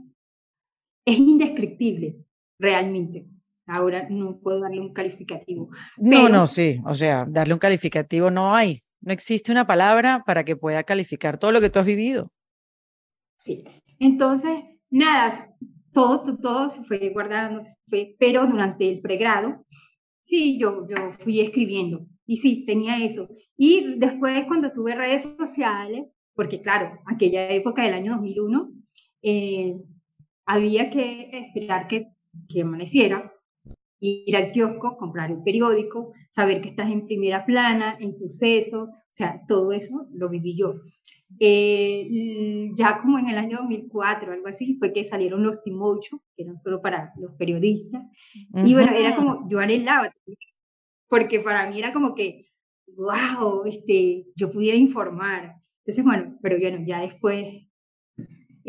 es 1.06 1.18
indescriptible 1.18 2.26
realmente. 2.60 3.26
Ahora 3.68 4.08
no 4.10 4.40
puedo 4.40 4.62
darle 4.62 4.82
un 4.82 4.94
calificativo. 4.94 5.70
No, 5.98 6.28
no, 6.28 6.46
sí, 6.48 6.82
o 6.86 6.94
sea, 6.94 7.26
darle 7.30 7.54
un 7.54 7.60
calificativo 7.60 8.32
no 8.32 8.54
hay. 8.54 8.82
No 9.00 9.14
existe 9.14 9.52
una 9.52 9.68
palabra 9.68 10.24
para 10.26 10.44
que 10.44 10.56
pueda 10.56 10.84
calificar 10.84 11.38
todo 11.38 11.52
lo 11.52 11.62
que 11.62 11.70
tú 11.70 11.80
has 11.80 11.86
vivido. 11.86 12.32
Sí. 13.40 13.64
Entonces, 14.00 14.52
nada, 14.90 15.56
todo, 15.94 16.38
todo 16.38 16.70
se 16.70 16.84
fue 16.84 17.10
guardando, 17.10 17.62
se 17.62 17.72
fue, 17.88 18.16
pero 18.20 18.46
durante 18.46 18.90
el 18.90 19.00
pregrado, 19.00 19.66
sí, 20.22 20.60
yo, 20.60 20.86
yo 20.90 21.14
fui 21.20 21.40
escribiendo 21.40 22.06
y 22.26 22.38
sí, 22.38 22.66
tenía 22.66 23.04
eso. 23.04 23.30
Y 23.58 23.98
después 23.98 24.46
cuando 24.46 24.72
tuve 24.72 24.94
redes 24.94 25.36
sociales, 25.38 26.06
porque 26.36 26.62
claro, 26.62 27.00
aquella 27.06 27.50
época 27.50 27.84
del 27.84 27.94
año 27.94 28.14
2001, 28.14 28.72
eh, 29.22 29.78
había 30.46 30.90
que 30.90 31.30
esperar 31.32 31.88
que, 31.88 32.08
que 32.50 32.62
amaneciera, 32.62 33.34
ir 34.02 34.36
al 34.36 34.52
kiosco, 34.52 34.98
comprar 34.98 35.32
el 35.32 35.44
periódico, 35.44 36.12
saber 36.30 36.62
que 36.62 36.70
estás 36.70 36.90
en 36.90 37.06
primera 37.06 37.46
plana, 37.46 37.98
en 38.00 38.14
sucesos, 38.14 38.90
o 38.90 39.12
sea, 39.12 39.42
todo 39.48 39.74
eso 39.74 40.08
lo 40.14 40.30
viví 40.30 40.56
yo. 40.56 40.76
Eh, 41.40 42.72
ya 42.76 42.98
como 42.98 43.20
en 43.20 43.30
el 43.30 43.38
año 43.38 43.58
2004, 43.58 44.32
algo 44.32 44.48
así, 44.48 44.76
fue 44.78 44.94
que 44.94 45.04
salieron 45.04 45.44
los 45.44 45.62
Timocho, 45.62 46.22
que 46.36 46.44
eran 46.44 46.60
solo 46.60 46.82
para 46.82 47.14
los 47.20 47.34
periodistas. 47.34 48.04
Y 48.54 48.74
bueno, 48.74 48.94
era 48.94 49.16
como, 49.16 49.48
yo 49.50 49.60
anhelaba, 49.60 50.10
porque 51.08 51.40
para 51.40 51.70
mí 51.70 51.80
era 51.80 51.92
como 51.92 52.16
que, 52.16 52.50
wow, 52.88 53.66
este, 53.66 54.28
yo 54.36 54.52
pudiera 54.52 54.78
informar. 54.78 55.56
Entonces, 55.80 56.04
bueno, 56.04 56.38
pero 56.42 56.58
bueno, 56.60 56.80
ya 56.86 57.02
después 57.02 57.69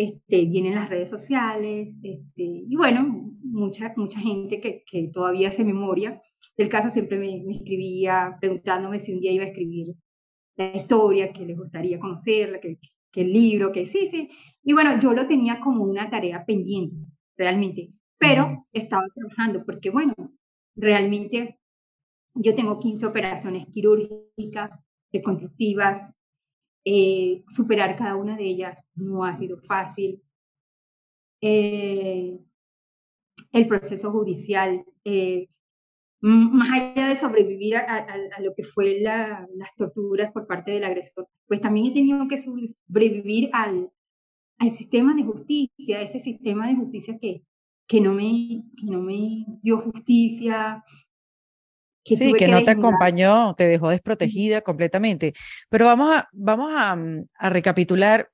este, 0.01 0.47
vienen 0.47 0.77
las 0.77 0.89
redes 0.89 1.11
sociales, 1.11 1.99
este, 2.03 2.43
y 2.43 2.75
bueno, 2.75 3.35
mucha, 3.43 3.93
mucha 3.99 4.19
gente 4.19 4.59
que, 4.59 4.83
que 4.91 5.11
todavía 5.13 5.51
hace 5.51 5.63
memoria. 5.63 6.23
Del 6.57 6.71
caso 6.71 6.89
siempre 6.89 7.19
me, 7.19 7.43
me, 7.45 7.57
escribía 7.57 8.39
preguntándome 8.41 8.99
si 8.99 9.13
un 9.13 9.21
día 9.21 9.31
iba 9.31 9.45
a 9.45 9.49
escribir 9.49 9.95
la 10.57 10.75
historia, 10.75 11.35
que 11.35 11.45
les 11.45 11.55
gustaría 11.55 12.01
conocerla, 12.01 12.61
que, 12.61 12.79
que 13.13 13.21
el 13.21 13.31
libro, 13.31 13.73
que 13.73 13.85
sí, 13.85 14.07
sí. 14.07 14.31
Y 14.63 14.73
bueno, 14.73 14.99
yo 15.01 15.13
lo 15.13 15.27
tenía 15.27 15.61
como 15.61 15.85
una 15.85 16.09
tarea 16.09 16.47
pendiente, 16.47 16.97
realmente, 17.37 17.93
pero 18.17 18.65
estaba 18.73 19.05
trabajando 19.15 19.67
porque, 19.67 19.91
bueno, 19.91 20.15
realmente 20.77 21.61
yo 22.35 22.55
tengo 22.55 22.79
15 22.79 23.05
operaciones 23.05 23.67
quirúrgicas, 23.67 24.81
reconstructivas, 25.13 26.15
eh, 26.85 27.43
superar 27.49 27.97
cada 27.97 28.17
una 28.17 28.37
de 28.37 28.45
ellas 28.45 28.83
no 28.95 29.25
ha 29.25 29.35
sido 29.35 29.59
fácil. 29.63 30.23
Eh, 31.41 32.39
el 33.53 33.69
proceso 33.69 34.11
judicial, 34.11 34.85
eh, 35.05 35.49
más 36.21 36.71
allá 36.71 37.09
de 37.09 37.17
sobrevivir 37.17 37.77
a, 37.77 38.07
lo 38.41 38.55
que 38.55 38.63
fue 38.63 39.01
las 39.01 39.75
torturas 39.77 40.31
por 40.33 40.47
parte 40.47 40.71
del 40.73 40.85
agresor, 40.85 41.29
pues 41.47 41.61
también 41.61 41.87
he 41.87 41.95
tenido 41.95 42.29
que 42.29 42.39
sobrevivir 42.39 43.51
al, 43.53 43.91
al 44.59 44.71
sistema 44.71 45.15
de 45.15 45.25
justicia, 45.25 46.03
ese 46.03 46.21
sistema 46.21 46.69
de 46.69 46.77
justicia 46.77 47.19
que, 47.21 47.43
que, 47.89 48.01
no, 48.01 48.13
me, 48.13 48.65
que 48.79 48.87
no 48.91 49.01
me 49.01 49.47
dio 49.63 49.79
justicia, 49.79 50.85
sí, 52.05 52.33
que, 52.33 52.49
no 52.49 52.65
te 52.65 52.73
acompañó, 52.73 53.55
te 53.55 53.67
dejó 53.67 53.91
desprotegida 53.91 54.61
completamente. 54.61 55.33
Pero 55.69 55.87
vamos 55.87 56.15
a, 56.15 56.29
vamos 56.33 56.73
a, 56.75 56.97
mm, 56.97 57.27
a, 57.39 57.51
recapitular, 57.51 58.31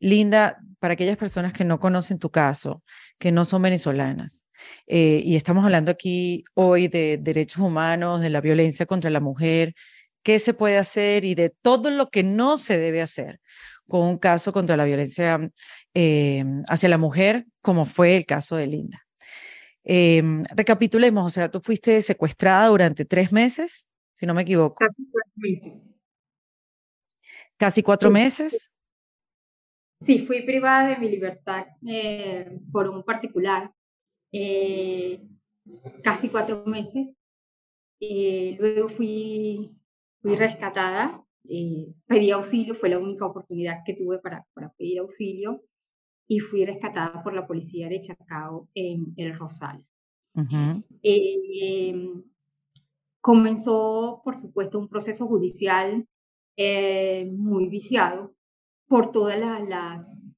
Linda, 0.00 0.58
para 0.78 0.94
aquellas 0.94 1.16
personas 1.16 1.52
que 1.52 1.64
no 1.64 1.78
conocen 1.78 2.18
tu 2.18 2.30
caso, 2.30 2.82
que 3.18 3.32
no 3.32 3.44
son 3.44 3.62
venezolanas. 3.62 4.46
Eh, 4.86 5.20
y 5.24 5.36
estamos 5.36 5.64
hablando 5.64 5.90
aquí 5.90 6.44
hoy 6.54 6.88
de 6.88 7.18
derechos 7.18 7.58
humanos, 7.58 8.20
de 8.20 8.30
la 8.30 8.40
violencia 8.40 8.86
contra 8.86 9.10
la 9.10 9.20
mujer, 9.20 9.74
qué 10.22 10.38
se 10.38 10.54
puede 10.54 10.78
hacer 10.78 11.24
y 11.24 11.34
de 11.34 11.50
todo 11.50 11.90
lo 11.90 12.10
que 12.10 12.22
no 12.22 12.56
se 12.56 12.78
debe 12.78 13.02
hacer 13.02 13.40
con 13.88 14.02
un 14.02 14.18
caso 14.18 14.52
contra 14.52 14.76
la 14.76 14.84
violencia 14.84 15.50
eh, 15.94 16.44
hacia 16.68 16.88
la 16.88 16.98
mujer, 16.98 17.46
como 17.62 17.84
fue 17.84 18.16
el 18.16 18.26
caso 18.26 18.56
de 18.56 18.66
Linda. 18.66 19.07
Em, 19.90 20.42
recapitulemos, 20.54 21.24
o 21.24 21.30
sea, 21.30 21.50
tú 21.50 21.60
fuiste 21.60 22.02
secuestrada 22.02 22.68
durante 22.68 23.06
tres 23.06 23.32
meses, 23.32 23.88
si 24.12 24.26
no 24.26 24.34
me 24.34 24.42
equivoco. 24.42 24.74
Casi 24.74 25.08
cuatro 25.10 25.32
meses. 25.36 25.94
¿Casi 27.56 27.82
cuatro 27.82 28.10
meses? 28.10 28.74
Sí, 30.02 30.18
fui 30.18 30.42
privada 30.44 30.90
de 30.90 30.98
mi 30.98 31.08
libertad 31.08 31.68
eh, 31.88 32.60
por 32.70 32.86
un 32.86 33.02
particular, 33.02 33.72
eh, 34.30 35.26
casi 36.04 36.28
cuatro 36.28 36.64
meses. 36.66 37.14
Eh, 37.98 38.56
luego 38.60 38.90
fui, 38.90 39.74
fui 40.20 40.36
rescatada, 40.36 41.24
pedí 42.06 42.30
auxilio, 42.30 42.74
fue 42.74 42.90
la 42.90 42.98
única 42.98 43.24
oportunidad 43.24 43.78
que 43.86 43.94
tuve 43.94 44.18
para, 44.18 44.44
para 44.52 44.68
pedir 44.74 44.98
auxilio 44.98 45.64
y 46.28 46.40
fui 46.40 46.64
rescatada 46.66 47.22
por 47.22 47.32
la 47.32 47.46
policía 47.46 47.88
de 47.88 48.00
Chacao 48.00 48.68
en 48.74 49.14
El 49.16 49.34
Rosal. 49.34 49.84
Eh, 51.02 52.12
comenzó, 53.20 54.20
por 54.22 54.36
supuesto, 54.36 54.78
un 54.78 54.88
proceso 54.88 55.26
judicial 55.26 56.06
eh, 56.56 57.28
muy 57.34 57.68
viciado 57.68 58.34
por 58.86 59.10
todas 59.10 59.38
las 59.68 60.34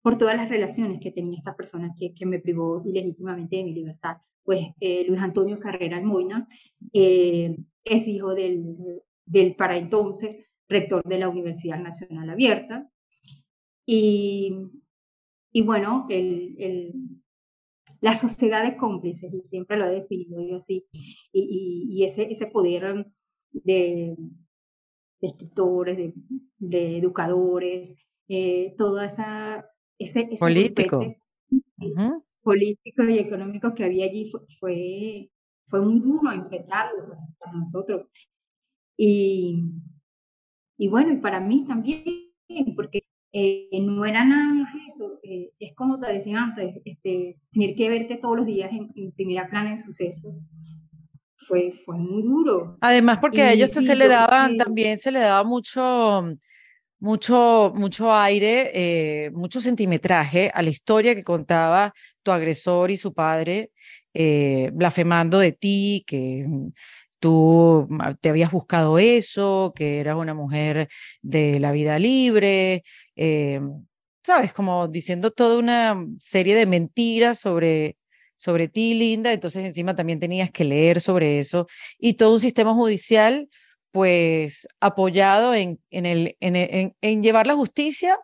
por 0.00 0.16
todas 0.16 0.36
las 0.36 0.48
relaciones 0.48 1.00
que 1.02 1.10
tenía 1.10 1.38
esta 1.38 1.54
persona 1.54 1.94
que, 1.98 2.14
que 2.14 2.24
me 2.24 2.38
privó 2.38 2.82
ilegítimamente 2.86 3.56
de 3.56 3.64
mi 3.64 3.74
libertad. 3.74 4.18
Pues 4.42 4.68
eh, 4.80 5.04
Luis 5.06 5.20
Antonio 5.20 5.58
Carrera 5.58 5.98
Almoina 5.98 6.48
es 6.92 8.08
hijo 8.08 8.34
del, 8.34 8.64
del 9.26 9.54
para 9.54 9.76
entonces 9.76 10.46
rector 10.66 11.02
de 11.04 11.18
la 11.18 11.28
Universidad 11.28 11.78
Nacional 11.78 12.30
Abierta, 12.30 12.88
y, 13.90 14.52
y 15.50 15.62
bueno, 15.62 16.06
el, 16.10 16.56
el, 16.58 16.92
la 18.02 18.14
sociedad 18.14 18.62
de 18.62 18.76
cómplices, 18.76 19.32
y 19.32 19.40
siempre 19.48 19.78
lo 19.78 19.86
he 19.86 20.00
definido 20.00 20.46
yo 20.46 20.56
así, 20.58 20.86
y, 20.92 21.88
y, 21.90 22.04
ese, 22.04 22.30
ese 22.30 22.48
poder 22.48 23.06
de, 23.50 24.14
de 25.22 25.26
escritores, 25.26 25.96
de, 25.96 26.12
de 26.58 26.98
educadores, 26.98 27.96
eh, 28.28 28.74
toda 28.76 29.06
esa... 29.06 29.66
Ese, 29.98 30.36
político. 30.38 31.00
político 32.42 33.04
y 33.04 33.18
económico 33.18 33.74
que 33.74 33.84
había 33.84 34.04
allí 34.04 34.30
fue, 34.30 34.40
fue, 34.60 35.30
fue 35.66 35.80
muy 35.80 35.98
duro 35.98 36.30
enfrentarlo 36.30 37.16
para, 37.38 37.52
nosotros. 37.52 38.06
Y, 38.98 39.64
y 40.76 40.88
bueno, 40.88 41.10
y 41.14 41.16
para 41.16 41.40
mí 41.40 41.64
también, 41.64 42.04
porque 42.76 43.07
eh, 43.32 43.68
no 43.82 44.06
era 44.06 44.24
nada 44.24 44.54
más 44.54 44.74
eso, 44.88 45.20
eh, 45.22 45.50
es 45.58 45.74
como 45.74 45.98
te 45.98 46.10
decía 46.12 46.38
antes, 46.38 46.76
este, 46.84 47.38
tener 47.52 47.74
que 47.74 47.88
verte 47.90 48.16
todos 48.16 48.36
los 48.38 48.46
días 48.46 48.70
en, 48.72 49.12
primera 49.12 49.48
plana 49.48 49.70
en 49.70 49.78
sucesos. 49.78 50.46
Fue, 51.36 51.72
fue 51.84 51.96
muy 51.96 52.22
duro. 52.22 52.76
Además, 52.80 53.18
porque 53.20 53.42
a 53.42 53.52
ellos 53.52 53.70
se 53.70 53.96
le 53.96 54.08
daban, 54.08 54.56
también 54.56 54.98
se 54.98 55.10
le 55.10 55.20
daba 55.20 55.44
mucho, 55.44 56.34
mucho, 56.98 57.72
mucho 57.74 58.12
aire, 58.14 58.70
eh, 58.74 59.30
mucho 59.30 59.60
centimetraje 59.60 60.50
a 60.52 60.62
la 60.62 60.70
historia 60.70 61.14
que 61.14 61.22
contaba 61.22 61.92
tu 62.22 62.32
agresor 62.32 62.90
y 62.90 62.96
su 62.96 63.14
padre, 63.14 63.70
blasfemando 64.72 65.38
de 65.38 65.52
ti, 65.52 66.02
que 66.06 66.44
tú 67.18 67.88
te 68.20 68.28
habías 68.30 68.50
buscado 68.50 68.98
eso, 68.98 69.72
que 69.74 70.00
eras 70.00 70.16
una 70.16 70.34
mujer 70.34 70.88
de 71.22 71.60
la 71.60 71.72
vida 71.72 71.98
libre, 71.98 72.84
eh, 73.16 73.60
sabes, 74.22 74.52
como 74.52 74.88
diciendo 74.88 75.30
toda 75.30 75.58
una 75.58 75.96
serie 76.18 76.54
de 76.54 76.66
mentiras 76.66 77.38
sobre, 77.40 77.96
sobre 78.36 78.68
ti, 78.68 78.94
Linda, 78.94 79.32
entonces 79.32 79.64
encima 79.64 79.94
también 79.94 80.20
tenías 80.20 80.50
que 80.50 80.64
leer 80.64 81.00
sobre 81.00 81.38
eso. 81.38 81.66
Y 81.98 82.14
todo 82.14 82.34
un 82.34 82.40
sistema 82.40 82.74
judicial 82.74 83.48
pues 83.90 84.68
apoyado 84.80 85.54
en, 85.54 85.80
en, 85.90 86.06
el, 86.06 86.36
en, 86.40 87.22
llevar 87.22 87.46
la 87.46 87.54
justicia 87.54 88.18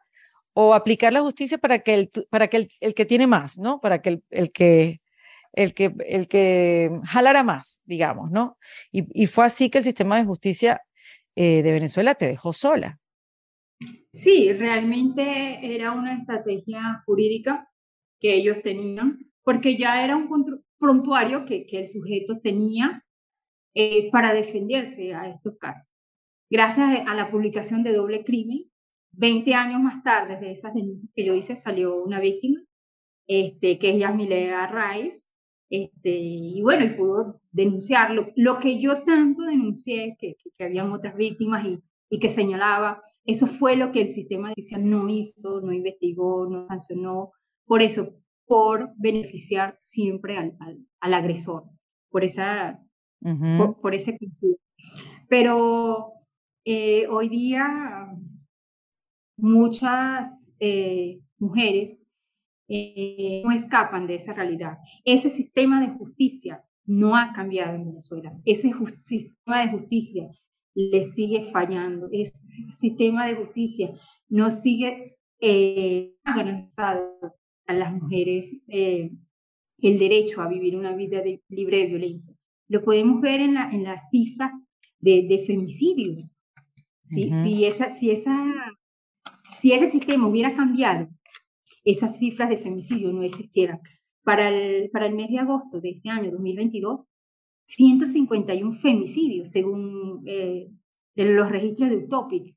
o 0.52 0.74
aplicar 0.74 1.12
la 1.12 1.22
justicia 1.22 1.58
para 1.58 1.78
que 1.80 1.94
el, 1.94 2.10
para 2.30 2.48
que 2.48 2.58
el, 2.58 2.68
el 2.80 2.94
que 2.94 3.06
tiene 3.06 3.26
más, 3.26 3.58
¿no? 3.58 3.80
Para 3.80 4.02
que 4.02 4.10
el, 4.10 4.24
el 4.30 4.52
que 4.52 5.00
el 5.54 5.72
que, 5.74 5.94
el 6.06 6.28
que 6.28 6.90
jalara 7.04 7.42
más, 7.42 7.80
digamos, 7.84 8.30
¿no? 8.30 8.58
Y, 8.92 9.06
y 9.22 9.26
fue 9.26 9.44
así 9.44 9.70
que 9.70 9.78
el 9.78 9.84
sistema 9.84 10.18
de 10.18 10.24
justicia 10.24 10.82
eh, 11.36 11.62
de 11.62 11.72
Venezuela 11.72 12.14
te 12.14 12.26
dejó 12.26 12.52
sola. 12.52 13.00
Sí, 14.12 14.52
realmente 14.52 15.74
era 15.74 15.92
una 15.92 16.18
estrategia 16.18 17.02
jurídica 17.06 17.68
que 18.20 18.34
ellos 18.34 18.62
tenían, 18.62 19.18
porque 19.42 19.76
ya 19.76 20.04
era 20.04 20.16
un 20.16 20.28
prontuario 20.78 21.44
que, 21.44 21.66
que 21.66 21.80
el 21.80 21.88
sujeto 21.88 22.38
tenía 22.40 23.04
eh, 23.74 24.10
para 24.10 24.32
defenderse 24.32 25.14
a 25.14 25.28
estos 25.28 25.58
casos. 25.58 25.90
Gracias 26.50 27.06
a 27.06 27.14
la 27.14 27.30
publicación 27.30 27.82
de 27.82 27.92
Doble 27.92 28.24
Crimen, 28.24 28.70
20 29.12 29.54
años 29.54 29.80
más 29.80 30.02
tarde 30.02 30.38
de 30.38 30.52
esas 30.52 30.74
denuncias 30.74 31.10
que 31.14 31.24
yo 31.24 31.34
hice, 31.34 31.56
salió 31.56 31.96
una 31.96 32.20
víctima, 32.20 32.60
este, 33.26 33.78
que 33.78 33.90
es 33.90 33.98
Yasmilea 33.98 34.66
Rice, 34.66 35.33
este, 35.70 36.10
y 36.10 36.62
bueno, 36.62 36.84
y 36.84 36.90
pudo 36.90 37.40
denunciarlo. 37.52 38.28
Lo 38.36 38.58
que 38.58 38.80
yo 38.80 39.02
tanto 39.02 39.42
denuncié, 39.42 40.16
que, 40.18 40.36
que, 40.56 40.64
habían 40.64 40.92
otras 40.92 41.16
víctimas 41.16 41.64
y, 41.64 41.80
y, 42.10 42.18
que 42.18 42.28
señalaba, 42.28 43.02
eso 43.24 43.46
fue 43.46 43.76
lo 43.76 43.90
que 43.92 44.02
el 44.02 44.08
sistema 44.08 44.50
judicial 44.50 44.88
no 44.88 45.08
hizo, 45.08 45.60
no 45.60 45.72
investigó, 45.72 46.48
no 46.48 46.66
sancionó. 46.68 47.32
Por 47.66 47.82
eso, 47.82 48.14
por 48.46 48.90
beneficiar 48.96 49.76
siempre 49.80 50.36
al, 50.36 50.56
al, 51.00 51.14
agresor, 51.14 51.64
por, 52.10 52.24
esa, 52.24 52.80
por, 53.80 53.94
ese 53.94 54.18
Pero 55.28 56.12
eh, 56.64 57.06
hoy 57.08 57.28
día 57.28 57.66
muchas 59.36 60.54
eh, 60.60 61.20
mujeres 61.38 62.03
eh, 62.68 63.42
no 63.44 63.52
escapan 63.52 64.06
de 64.06 64.16
esa 64.16 64.32
realidad. 64.32 64.78
Ese 65.04 65.30
sistema 65.30 65.80
de 65.80 65.92
justicia 65.92 66.64
no 66.86 67.16
ha 67.16 67.32
cambiado 67.32 67.74
en 67.74 67.86
Venezuela. 67.86 68.32
Ese 68.44 68.72
sistema 69.04 69.64
de 69.64 69.70
justicia 69.72 70.28
le 70.74 71.02
sigue 71.04 71.44
fallando. 71.44 72.08
Ese 72.12 72.34
sistema 72.78 73.26
de 73.26 73.36
justicia 73.36 73.90
no 74.28 74.50
sigue 74.50 75.16
eh, 75.40 76.14
garantizado 76.24 77.18
a 77.66 77.72
las 77.72 77.92
mujeres 77.92 78.60
eh, 78.68 79.10
el 79.78 79.98
derecho 79.98 80.40
a 80.40 80.48
vivir 80.48 80.76
una 80.76 80.94
vida 80.94 81.22
libre 81.48 81.78
de 81.78 81.86
violencia. 81.86 82.34
Lo 82.68 82.82
podemos 82.82 83.20
ver 83.20 83.40
en, 83.40 83.54
la, 83.54 83.70
en 83.70 83.84
las 83.84 84.10
cifras 84.10 84.52
de, 84.98 85.26
de 85.28 85.38
femicidio. 85.38 86.30
Si, 87.02 87.28
si, 87.30 87.66
esa, 87.66 87.90
si, 87.90 88.10
esa, 88.10 88.34
si 89.50 89.72
ese 89.72 89.88
sistema 89.88 90.26
hubiera 90.26 90.54
cambiado, 90.54 91.06
esas 91.84 92.18
cifras 92.18 92.48
de 92.48 92.58
femicidio 92.58 93.12
no 93.12 93.22
existieran. 93.22 93.80
Para 94.22 94.48
el, 94.48 94.90
para 94.90 95.06
el 95.06 95.14
mes 95.14 95.28
de 95.30 95.38
agosto 95.38 95.80
de 95.80 95.90
este 95.90 96.08
año 96.08 96.30
2022, 96.30 97.06
151 97.66 98.72
femicidios, 98.72 99.50
según 99.50 100.22
eh, 100.26 100.70
los 101.14 101.50
registros 101.50 101.90
de 101.90 101.96
Utopic. 101.96 102.56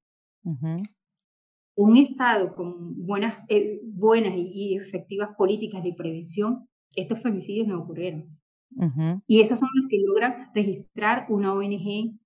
Un 1.75 1.97
Estado 1.97 2.55
con 2.55 3.05
buenas, 3.05 3.43
eh, 3.49 3.81
buenas 3.83 4.33
y, 4.35 4.77
efectivas 4.77 5.29
políticas 5.37 5.83
de 5.83 5.93
prevención, 5.93 6.67
estos 6.95 7.21
femicidios 7.21 7.67
no 7.67 7.81
ocurrieron. 7.81 8.39
Y 9.27 9.41
esas 9.41 9.59
son 9.59 9.69
las 9.75 9.89
que 9.89 9.99
logran 10.05 10.51
registrar 10.53 11.25
una 11.29 11.53
ONG 11.53 12.17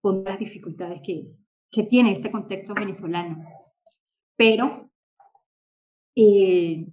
con 0.00 0.24
las 0.24 0.38
dificultades 0.38 1.00
que, 1.04 1.32
que 1.70 1.82
tiene 1.84 2.12
este 2.12 2.30
contexto 2.30 2.74
venezolano. 2.74 3.44
Pero 4.36 4.89
eh, 6.16 6.86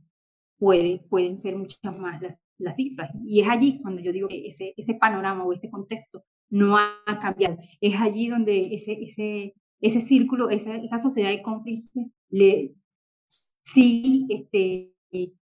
puede, 0.57 0.99
pueden 1.09 1.37
ser 1.37 1.55
muchas 1.57 1.97
más 1.97 2.21
las, 2.21 2.39
las, 2.57 2.75
cifras. 2.75 3.11
Y 3.25 3.41
es 3.41 3.49
allí 3.49 3.79
cuando 3.81 4.01
yo 4.01 4.11
digo 4.11 4.27
que 4.27 4.47
ese, 4.47 4.73
ese 4.77 4.95
panorama 4.95 5.43
o 5.43 5.53
ese 5.53 5.69
contexto 5.69 6.23
no 6.49 6.77
ha 6.77 7.19
cambiado. 7.21 7.57
Es 7.81 7.99
allí 7.99 8.27
donde 8.27 8.73
ese, 8.73 8.93
ese, 9.03 9.53
ese 9.81 10.01
círculo, 10.01 10.49
esa, 10.49 10.75
esa 10.77 10.97
sociedad 10.97 11.29
de 11.29 11.41
cómplices 11.41 12.11
le 12.29 12.73
sigue 13.63 14.25
este, 14.33 14.93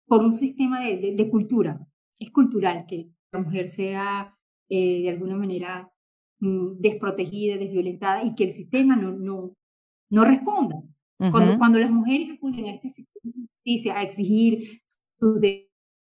por 0.06 0.24
un 0.24 0.32
sistema 0.32 0.84
de, 0.84 1.14
de, 1.16 1.30
cultura. 1.30 1.80
Es 2.20 2.32
cultural 2.32 2.86
que 2.88 3.10
la 3.32 3.40
mujer 3.40 3.70
sea 3.70 4.36
eh, 4.68 5.04
de 5.04 5.10
alguna 5.10 5.36
manera 5.36 5.92
mm, 6.40 6.80
desprotegida, 6.80 7.58
desviolentada 7.58 8.24
y 8.24 8.36
que 8.36 8.46
el 8.46 8.50
sistema 8.50 8.96
no, 8.96 9.12
no, 9.12 9.54
no 10.10 10.26
responda. 10.26 10.82
Cuando, 11.32 11.58
cuando 11.58 11.80
las 11.80 11.92
mujeres 11.92 12.30
acuden 12.32 12.66
a 12.66 12.72
este 12.72 12.90
sistema 12.90 13.34
de 13.36 13.48
justicia 13.48 13.98
a 13.98 14.04
exigir 14.04 14.82
sus 15.20 15.42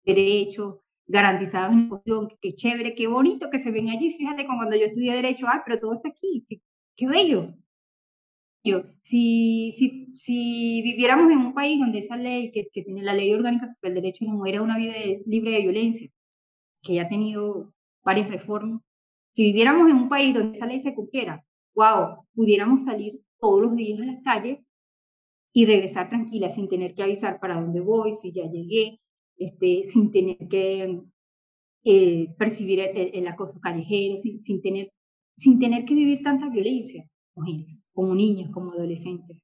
derechos, 0.05 0.77
garantizados 1.09 1.73
en 1.73 1.91
la 1.91 2.29
qué 2.41 2.55
chévere, 2.55 2.95
qué 2.95 3.09
bonito 3.09 3.49
que 3.51 3.59
se 3.59 3.73
ven 3.73 3.89
allí. 3.89 4.11
Fíjate 4.13 4.47
cuando 4.47 4.77
yo 4.77 4.85
estudié 4.85 5.15
Derecho, 5.15 5.47
ah, 5.49 5.63
pero 5.67 5.81
todo 5.81 5.95
está 5.95 6.11
aquí, 6.11 6.47
qué, 6.97 7.09
bello. 7.09 7.55
Yo, 8.63 8.83
si, 9.03 9.73
si, 9.73 10.13
si 10.13 10.83
viviéramos 10.83 11.33
en 11.33 11.39
un 11.39 11.55
país 11.55 11.81
donde 11.81 11.99
esa 11.99 12.17
ley, 12.17 12.53
que, 12.53 12.69
que 12.71 12.83
tiene 12.83 13.03
la 13.03 13.15
ley 13.15 13.33
orgánica 13.33 13.67
sobre 13.67 13.89
el 13.89 13.95
derecho 13.95 14.25
de 14.25 14.31
la 14.31 14.37
mujer 14.37 14.57
a 14.57 14.63
una 14.63 14.77
vida 14.77 14.93
libre 15.27 15.53
de 15.53 15.63
violencia, 15.63 16.09
que 16.83 16.95
ya 16.95 17.03
ha 17.05 17.09
tenido 17.09 17.73
varias 18.05 18.29
reformas, 18.29 18.83
si 19.35 19.45
viviéramos 19.45 19.91
en 19.91 19.97
un 19.97 20.09
país 20.09 20.35
donde 20.35 20.57
esa 20.57 20.67
ley 20.67 20.81
se 20.81 20.95
cumpliera, 20.95 21.45
wow, 21.75 22.27
pudiéramos 22.35 22.85
salir 22.85 23.21
todos 23.39 23.63
los 23.63 23.77
días 23.77 24.01
a 24.01 24.05
la 24.05 24.21
calle 24.23 24.65
y 25.59 25.67
regresar 25.67 26.09
tranquila 26.09 26.49
sin 26.51 26.69
tener 26.69 26.95
que 26.95 27.03
avisar 27.03 27.41
para 27.41 27.61
dónde 27.61 27.81
voy, 27.81 28.13
si 28.13 28.31
ya 28.31 28.45
llegué, 28.49 29.01
este, 29.37 29.83
sin 29.83 30.13
tener 30.13 30.37
que 30.49 31.01
eh, 31.85 32.29
percibir 32.39 32.79
el, 32.79 33.27
acoso 33.27 33.59
callejero, 33.59 34.19
sin, 34.19 34.39
sin, 34.39 34.63
tener, 34.63 34.93
sin 35.35 35.59
tener 35.59 35.85
que 35.85 35.95
vivir 35.95 36.23
tanta 36.23 36.49
violencia, 36.49 37.03
como 37.93 38.15
niñas, 38.15 38.53
como 38.55 38.71
adolescentes. 38.71 39.37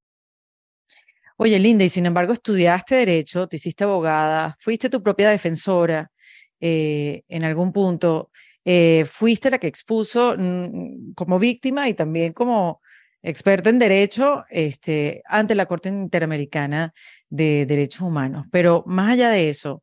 Oye, 1.37 1.59
Linda, 1.59 1.83
y 1.83 1.89
sin 1.89 2.07
embargo 2.07 2.33
estudiaste 2.33 2.95
derecho, 2.95 3.49
te 3.49 3.57
hiciste 3.57 3.83
abogada, 3.83 4.55
fuiste 4.61 4.89
tu 4.89 5.03
propia 5.03 5.31
defensora 5.31 6.13
eh, 6.61 7.23
en 7.27 7.43
algún 7.43 7.73
punto, 7.73 8.31
eh, 8.65 9.05
fuiste 9.05 9.51
la 9.51 9.59
que 9.59 9.67
expuso 9.67 10.37
mm, 10.39 11.15
como 11.15 11.41
víctima 11.41 11.89
y 11.89 11.95
también 11.95 12.33
como 12.33 12.81
experta 13.25 13.71
en 13.71 13.79
derecho 13.79 14.45
este, 14.51 15.23
ante 15.25 15.55
la 15.55 15.67
Corte 15.67 15.89
Interamericana 15.89 16.93
de 17.31 17.65
Derechos 17.65 18.03
Humanos. 18.03 18.47
Pero 18.53 18.85
más 18.87 19.13
allá 19.15 19.31
de 19.31 19.49
eso, 19.49 19.83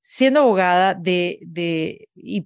siendo 0.00 0.40
abogada 0.40 0.94
de, 0.94 1.38
de, 1.42 2.08
y, 2.14 2.44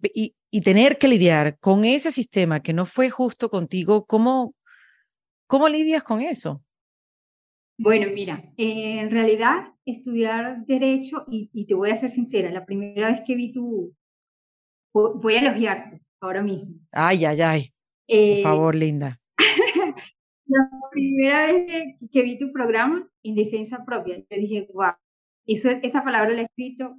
y, 0.50 0.60
tener 0.60 0.98
que 0.98 1.08
lidiar 1.08 1.58
con 1.58 1.84
ese 1.84 2.10
sistema 2.10 2.60
que 2.60 2.74
no 2.74 2.84
fue 2.84 3.08
justo 3.08 3.48
contigo, 3.48 4.04
¿cómo, 4.04 4.54
cómo 5.46 5.68
lidias 5.68 6.02
con 6.02 6.20
eso? 6.20 6.62
Bueno, 7.78 8.08
mira, 8.12 8.52
eh, 8.56 9.00
en 9.00 9.10
realidad 9.10 9.72
estudiar 9.86 10.64
derecho, 10.66 11.24
y, 11.30 11.50
y, 11.52 11.66
te 11.66 11.74
voy 11.74 11.90
a 11.90 11.96
ser 11.96 12.10
sincera, 12.10 12.50
la 12.50 12.66
primera 12.66 13.10
vez 13.10 13.22
que 13.26 13.34
vi 13.34 13.52
tu, 13.52 13.94
voy 14.92 15.34
a 15.34 15.40
elogiarte 15.40 16.02
ahora 16.20 16.42
mismo. 16.42 16.78
Ay, 16.92 17.24
ay, 17.24 17.40
ay. 17.40 17.62
Por 18.06 18.16
eh, 18.16 18.42
favor, 18.42 18.74
Linda. 18.74 19.20
La 20.46 20.70
primera 20.90 21.46
vez 21.46 21.96
que, 22.12 22.22
vi 22.22 22.38
tu 22.38 22.52
programa 22.52 23.08
en 23.22 23.34
defensa 23.34 23.84
propia, 23.84 24.22
te 24.28 24.38
dije, 24.38 24.68
wow, 24.72 24.92
eso, 25.46 25.70
esa 25.70 26.04
palabra 26.04 26.32
la 26.32 26.42
he 26.42 26.44
escrito 26.44 26.96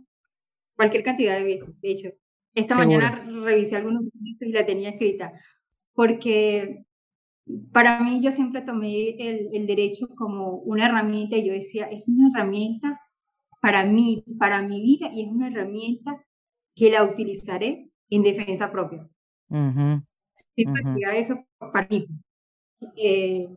cualquier 0.76 1.04
cantidad 1.04 1.38
de 1.38 1.44
veces. 1.44 1.80
De 1.82 1.92
hecho, 1.92 2.10
esta 2.54 2.78
mañana 2.78 3.24
revisé 3.44 3.78
algunos 3.78 4.06
documentos 4.06 4.48
y 4.48 4.52
la 4.52 4.66
tenía 4.66 4.90
escrita, 4.90 5.32
porque 5.94 6.84
para 7.72 8.04
mí 8.04 8.22
yo 8.22 8.32
siempre 8.32 8.62
tomé 8.62 9.12
el, 9.12 9.50
el, 9.54 9.68
derecho 9.68 10.08
como 10.16 10.58
una 10.58 10.88
herramienta 10.88 11.38
y 11.38 11.48
yo 11.48 11.54
decía, 11.54 11.86
es 11.86 12.08
una 12.10 12.30
herramienta 12.30 13.00
para 13.62 13.86
mí, 13.86 14.24
para 14.40 14.62
mi 14.62 14.82
vida 14.82 15.10
y 15.14 15.24
es 15.24 15.28
una 15.30 15.48
herramienta 15.48 16.24
que 16.76 16.92
la 16.92 17.04
utilizaré 17.04 17.90
en 18.10 18.24
defensa 18.24 18.72
propia. 18.72 19.08
Siempre 19.50 20.84
decía 20.84 21.16
eso 21.16 21.46
para 21.58 21.88
mí, 21.90 22.08
eh, 22.96 23.48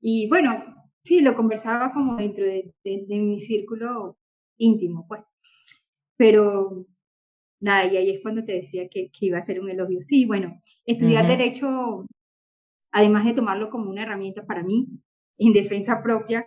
y 0.00 0.28
bueno, 0.28 0.64
sí, 1.02 1.20
lo 1.20 1.34
conversaba 1.34 1.92
como 1.92 2.16
dentro 2.16 2.44
de, 2.44 2.74
de, 2.84 3.18
mi 3.18 3.40
círculo 3.40 4.18
íntimo, 4.58 5.06
pues. 5.08 5.22
Pero 6.16 6.86
nada, 7.60 7.86
y 7.92 7.96
ahí 7.96 8.10
es 8.10 8.20
cuando 8.22 8.44
te 8.44 8.52
decía 8.52 8.88
que, 8.88 9.10
que 9.10 9.26
iba 9.26 9.38
a 9.38 9.42
ser 9.42 9.60
un 9.60 9.70
elogio. 9.70 10.00
Sí, 10.00 10.26
bueno, 10.26 10.60
estudiar 10.84 11.26
derecho, 11.26 12.06
además 12.92 13.24
de 13.24 13.34
tomarlo 13.34 13.70
como 13.70 13.90
una 13.90 14.02
herramienta 14.02 14.46
para 14.46 14.62
mí, 14.62 14.88
en 15.38 15.52
defensa 15.52 16.02
propia, 16.02 16.46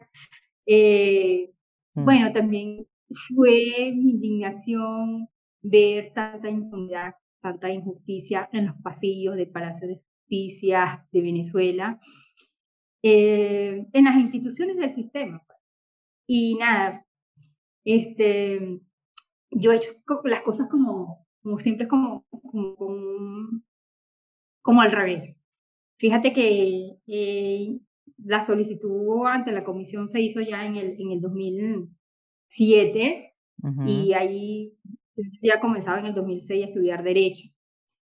eh, 0.65 1.51
mm. 1.95 2.03
bueno, 2.03 2.31
también 2.31 2.87
fue 3.11 3.91
mi 3.95 4.11
indignación 4.11 5.27
ver 5.61 6.11
tanta 6.13 6.49
impunidad, 6.49 7.15
tanta 7.41 7.71
injusticia 7.71 8.49
en 8.53 8.67
los 8.67 8.75
pasillos 8.81 9.35
del 9.35 9.49
Palacio 9.49 9.87
de 9.87 10.01
Justicia 10.29 11.07
de 11.11 11.21
Venezuela, 11.21 11.99
eh, 13.01 13.87
en 13.91 14.03
las 14.03 14.15
instituciones 14.17 14.77
del 14.77 14.91
sistema. 14.91 15.43
Pues. 15.45 15.57
Y 16.27 16.55
nada, 16.55 17.07
este, 17.83 18.79
yo 19.49 19.71
he 19.71 19.77
hecho 19.77 19.89
las 20.25 20.41
cosas 20.41 20.69
como, 20.69 21.25
como 21.41 21.57
siempre, 21.57 21.87
como, 21.87 22.27
como, 22.29 22.75
como, 24.61 24.81
al 24.81 24.91
revés. 24.91 25.35
Fíjate 25.97 26.31
que 26.31 26.99
eh, 27.07 27.79
la 28.17 28.41
solicitud 28.41 29.25
ante 29.25 29.51
la 29.51 29.63
comisión 29.63 30.09
se 30.09 30.21
hizo 30.21 30.41
ya 30.41 30.67
en 30.67 30.75
el, 30.75 31.01
en 31.01 31.09
el 31.11 31.21
2007 31.21 33.33
y 33.85 34.13
ahí 34.13 34.73
yo 35.15 35.23
había 35.39 35.59
comenzado 35.59 35.97
en 35.97 36.05
el 36.05 36.13
2006 36.13 36.63
a 36.63 36.67
estudiar 36.67 37.03
Derecho. 37.03 37.49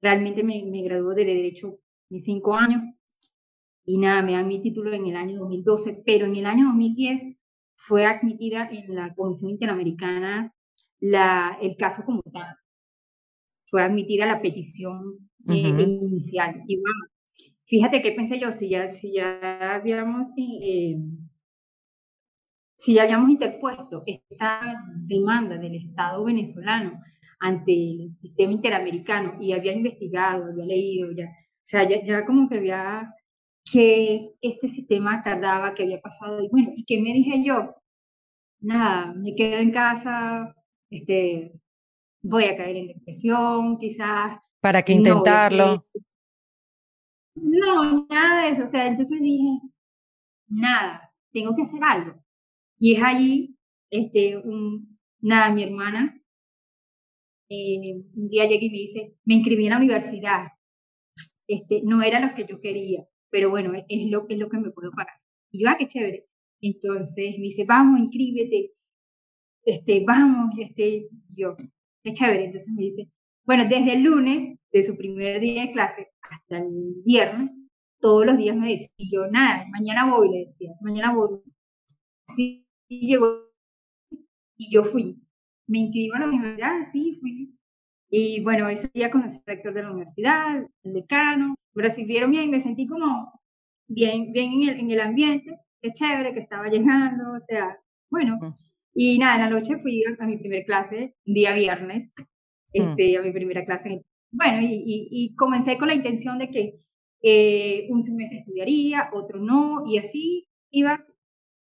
Realmente 0.00 0.44
me, 0.44 0.64
me 0.66 0.82
graduó 0.82 1.14
de 1.14 1.24
Derecho 1.24 1.80
mis 2.10 2.24
cinco 2.24 2.54
años 2.54 2.82
y 3.84 3.98
nada, 3.98 4.22
me 4.22 4.32
dan 4.32 4.46
mi 4.46 4.60
título 4.60 4.92
en 4.92 5.06
el 5.06 5.16
año 5.16 5.38
2012, 5.40 6.02
pero 6.06 6.26
en 6.26 6.36
el 6.36 6.46
año 6.46 6.66
2010 6.66 7.36
fue 7.74 8.06
admitida 8.06 8.68
en 8.70 8.94
la 8.94 9.12
Comisión 9.14 9.50
Interamericana 9.50 10.54
la, 11.00 11.58
el 11.60 11.76
caso 11.76 12.04
como 12.04 12.22
tal. 12.32 12.54
Fue 13.66 13.82
admitida 13.82 14.26
la 14.26 14.40
petición 14.40 15.30
eh, 15.48 15.54
inicial. 15.58 16.62
Y 16.66 16.76
bueno, 16.76 17.00
fíjate 17.64 18.02
qué 18.02 18.12
pensé 18.12 18.38
yo, 18.38 18.52
si 18.52 18.70
ya, 18.70 18.86
si 18.86 19.14
ya 19.14 19.74
habíamos... 19.74 20.28
Eh, 20.36 20.96
si 22.76 22.94
ya 22.94 23.02
habíamos 23.02 23.28
interpuesto 23.28 24.04
esta 24.06 24.60
demanda 24.94 25.58
del 25.58 25.74
Estado 25.74 26.24
venezolano 26.24 26.98
ante 27.38 27.72
el 27.72 28.10
sistema 28.10 28.52
interamericano 28.52 29.36
y 29.40 29.52
había 29.52 29.72
investigado, 29.72 30.44
había 30.44 30.64
leído, 30.64 31.10
ya, 31.12 31.28
sea, 31.64 31.88
ya, 31.88 32.02
ya 32.02 32.24
como 32.24 32.48
que 32.48 32.58
había 32.58 33.14
que 33.70 34.34
este 34.40 34.68
sistema 34.68 35.22
tardaba, 35.22 35.74
que 35.74 35.84
había 35.84 36.00
pasado. 36.00 36.42
Y 36.42 36.48
bueno, 36.48 36.72
¿y 36.76 36.84
qué 36.84 37.00
me 37.00 37.12
dije 37.12 37.42
yo? 37.44 37.76
Nada, 38.60 39.14
me 39.14 39.34
quedo 39.34 39.58
en 39.58 39.70
casa, 39.70 40.54
este, 40.90 41.52
voy 42.22 42.44
a 42.44 42.56
caer 42.56 42.76
en 42.76 42.88
depresión, 42.88 43.78
quizás. 43.78 44.38
¿Para 44.60 44.82
qué 44.82 44.92
intentarlo? 44.92 45.86
No, 47.34 48.06
nada 48.08 48.44
de 48.44 48.50
eso. 48.50 48.66
O 48.66 48.70
sea, 48.70 48.86
entonces 48.86 49.20
dije, 49.20 49.60
nada, 50.48 51.12
tengo 51.32 51.54
que 51.54 51.62
hacer 51.62 51.82
algo. 51.82 52.22
Y 52.78 52.94
es 52.94 53.02
allí, 53.02 53.56
este, 53.90 54.36
un, 54.36 54.98
nada, 55.20 55.52
mi 55.52 55.62
hermana, 55.62 56.20
eh, 57.48 58.04
un 58.14 58.28
día 58.28 58.46
llegué 58.46 58.66
y 58.66 58.70
me 58.70 58.78
dice, 58.78 59.16
me 59.24 59.34
inscribí 59.34 59.64
en 59.64 59.70
la 59.70 59.78
universidad. 59.78 60.48
Este, 61.50 61.82
no 61.82 62.00
era 62.00 62.20
lo 62.20 62.32
que 62.36 62.46
yo 62.46 62.60
quería, 62.60 63.04
pero 63.28 63.50
bueno, 63.50 63.72
es 63.74 64.08
lo, 64.08 64.26
es 64.28 64.38
lo 64.38 64.48
que 64.48 64.58
me 64.58 64.70
puedo 64.70 64.92
pagar. 64.92 65.16
Y 65.50 65.64
yo, 65.64 65.68
ah, 65.68 65.76
qué 65.76 65.88
chévere. 65.88 66.26
Entonces 66.60 67.34
me 67.38 67.46
dice, 67.46 67.64
vamos, 67.64 67.98
inscríbete, 67.98 68.72
este, 69.64 70.04
vamos, 70.06 70.54
este, 70.60 71.08
yo, 71.34 71.56
qué 72.04 72.12
chévere. 72.12 72.44
Entonces 72.44 72.72
me 72.72 72.84
dice, 72.84 73.10
bueno, 73.44 73.64
desde 73.68 73.94
el 73.94 74.02
lunes, 74.02 74.58
de 74.70 74.84
su 74.84 74.96
primer 74.96 75.40
día 75.40 75.62
de 75.62 75.72
clase 75.72 76.06
hasta 76.20 76.58
el 76.58 77.02
viernes, 77.04 77.50
todos 77.98 78.24
los 78.24 78.38
días 78.38 78.56
me 78.56 78.70
decía, 78.70 78.88
yo, 79.10 79.26
nada, 79.26 79.66
mañana 79.72 80.08
voy, 80.08 80.30
le 80.30 80.38
decía, 80.46 80.70
mañana 80.80 81.12
voy. 81.12 81.40
Sí, 82.28 82.64
y 82.88 83.08
llegó, 83.08 83.50
y 84.56 84.72
yo 84.72 84.84
fui. 84.84 85.20
Me 85.66 85.80
inscribo 85.80 86.14
a 86.14 86.20
la 86.20 86.26
universidad, 86.26 86.78
sí, 86.92 87.18
fui. 87.20 87.58
Y 88.10 88.42
bueno, 88.42 88.68
ese 88.68 88.90
día 88.92 89.10
conocí 89.10 89.36
al 89.36 89.54
rector 89.54 89.72
de 89.72 89.82
la 89.82 89.90
universidad, 89.90 90.66
el 90.82 90.92
decano, 90.92 91.54
me 91.74 91.82
recibieron 91.82 92.30
bien, 92.32 92.50
me 92.50 92.58
sentí 92.58 92.86
como 92.86 93.40
bien, 93.86 94.32
bien 94.32 94.52
en 94.52 94.68
el, 94.68 94.80
en 94.80 94.90
el 94.90 95.00
ambiente, 95.00 95.58
qué 95.80 95.92
chévere 95.92 96.34
que 96.34 96.40
estaba 96.40 96.68
llegando, 96.68 97.32
o 97.32 97.40
sea, 97.40 97.78
bueno. 98.10 98.38
Y 98.92 99.18
nada, 99.18 99.36
en 99.36 99.42
la 99.42 99.50
noche 99.50 99.78
fui 99.78 100.02
a, 100.18 100.26
mi 100.26 100.36
primer 100.36 100.64
clase, 100.64 101.14
día 101.24 101.54
viernes, 101.54 102.12
este, 102.72 103.16
a 103.16 103.22
mi 103.22 103.32
primera 103.32 103.64
clase. 103.64 104.04
Bueno, 104.32 104.60
y, 104.60 105.08
y, 105.10 105.34
comencé 105.36 105.78
con 105.78 105.88
la 105.88 105.94
intención 105.94 106.38
de 106.38 106.50
que 106.50 106.80
eh, 107.22 107.86
un 107.90 108.02
semestre 108.02 108.40
estudiaría, 108.40 109.10
otro 109.12 109.40
no, 109.40 109.84
y 109.86 109.98
así 109.98 110.48
iba, 110.70 111.04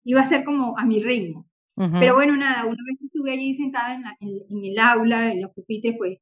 iba 0.04 0.20
a 0.20 0.26
ser 0.26 0.44
como 0.44 0.78
a 0.78 0.84
mi 0.84 1.02
ritmo. 1.02 1.46
Pero 2.00 2.14
bueno, 2.14 2.36
nada, 2.36 2.64
una 2.64 2.82
vez 2.88 2.98
que 2.98 3.06
estuve 3.06 3.30
allí 3.30 3.54
sentada 3.54 3.94
en, 3.94 4.02
en, 4.20 4.64
el 4.64 4.78
aula, 4.80 5.32
en 5.32 5.42
los 5.42 5.52
pupitres, 5.52 5.94
pues 5.96 6.18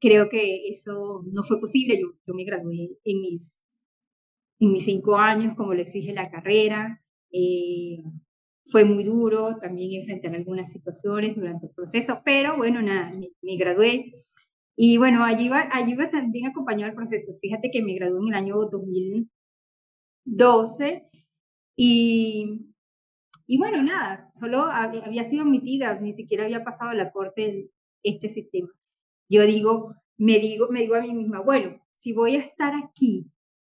creo 0.00 0.28
que 0.28 0.68
eso 0.68 1.24
no 1.32 1.42
fue 1.42 1.60
posible. 1.60 2.00
Yo, 2.00 2.08
yo 2.26 2.34
me 2.34 2.44
gradué 2.44 2.98
en 3.04 3.20
mis, 3.20 3.60
en 4.60 4.72
mis 4.72 4.84
cinco 4.84 5.16
años, 5.16 5.54
como 5.56 5.74
lo 5.74 5.82
exige 5.82 6.12
la 6.12 6.30
carrera. 6.30 7.02
Eh, 7.32 8.02
fue 8.66 8.84
muy 8.84 9.04
duro 9.04 9.56
también 9.58 10.00
enfrentar 10.00 10.34
algunas 10.34 10.70
situaciones 10.72 11.36
durante 11.36 11.66
el 11.66 11.72
proceso, 11.72 12.20
pero 12.24 12.56
bueno, 12.56 12.82
nada, 12.82 13.12
me, 13.42 13.56
gradué. 13.56 14.10
Y 14.76 14.98
bueno, 14.98 15.24
allí 15.24 15.48
va, 15.48 15.68
allí 15.72 15.94
va 15.94 16.10
también 16.10 16.46
acompañado 16.46 16.90
el 16.90 16.96
proceso. 16.96 17.32
Fíjate 17.40 17.70
que 17.70 17.82
me 17.82 17.94
gradué 17.94 18.18
en 18.20 18.28
el 18.28 18.34
año 18.34 18.56
2012 18.56 21.08
y, 21.76 22.72
y 23.46 23.58
bueno, 23.58 23.82
nada, 23.82 24.30
solo 24.34 24.64
había, 24.64 25.24
sido 25.24 25.44
admitida, 25.44 25.98
ni 26.00 26.12
siquiera 26.12 26.44
había 26.44 26.64
pasado 26.64 26.92
la 26.92 27.12
corte 27.12 27.70
este 28.02 28.28
sistema. 28.28 28.68
Yo 29.28 29.46
digo, 29.46 29.94
me 30.18 30.38
digo, 30.38 30.68
me 30.70 30.80
digo 30.80 30.94
a 30.94 31.00
mí 31.00 31.12
misma, 31.14 31.40
bueno, 31.40 31.80
si 31.94 32.12
voy 32.12 32.36
a 32.36 32.40
estar 32.40 32.74
aquí 32.74 33.30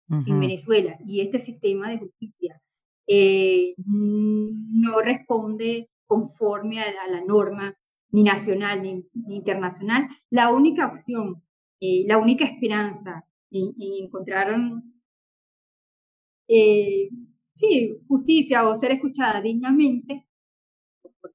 en 0.08 0.38
Venezuela 0.38 0.98
y 1.04 1.22
este 1.22 1.38
sistema 1.38 1.88
de 1.88 1.98
justicia 1.98 2.60
eh, 3.06 3.74
no 3.76 5.00
responde 5.00 5.90
conforme 6.06 6.80
a, 6.80 7.08
la 7.08 7.24
norma 7.24 7.74
ni 8.10 8.22
nacional 8.22 8.82
ni, 8.82 9.04
internacional, 9.34 10.08
la 10.30 10.52
única 10.52 10.86
opción, 10.86 11.42
eh, 11.80 12.04
la 12.06 12.18
única 12.18 12.44
esperanza 12.44 13.26
en, 13.50 13.74
encontrar 13.78 14.54
eh, 16.48 17.08
sí, 17.54 17.96
justicia 18.06 18.68
o 18.68 18.74
ser 18.74 18.92
escuchada 18.92 19.40
dignamente 19.40 20.26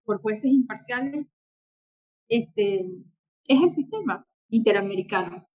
por, 0.05 0.21
jueces 0.21 0.51
imparciales 0.51 1.27
este, 2.29 2.85
es 3.49 3.61
el 3.61 3.71
sistema 3.71 4.25
interamericano. 4.49 5.45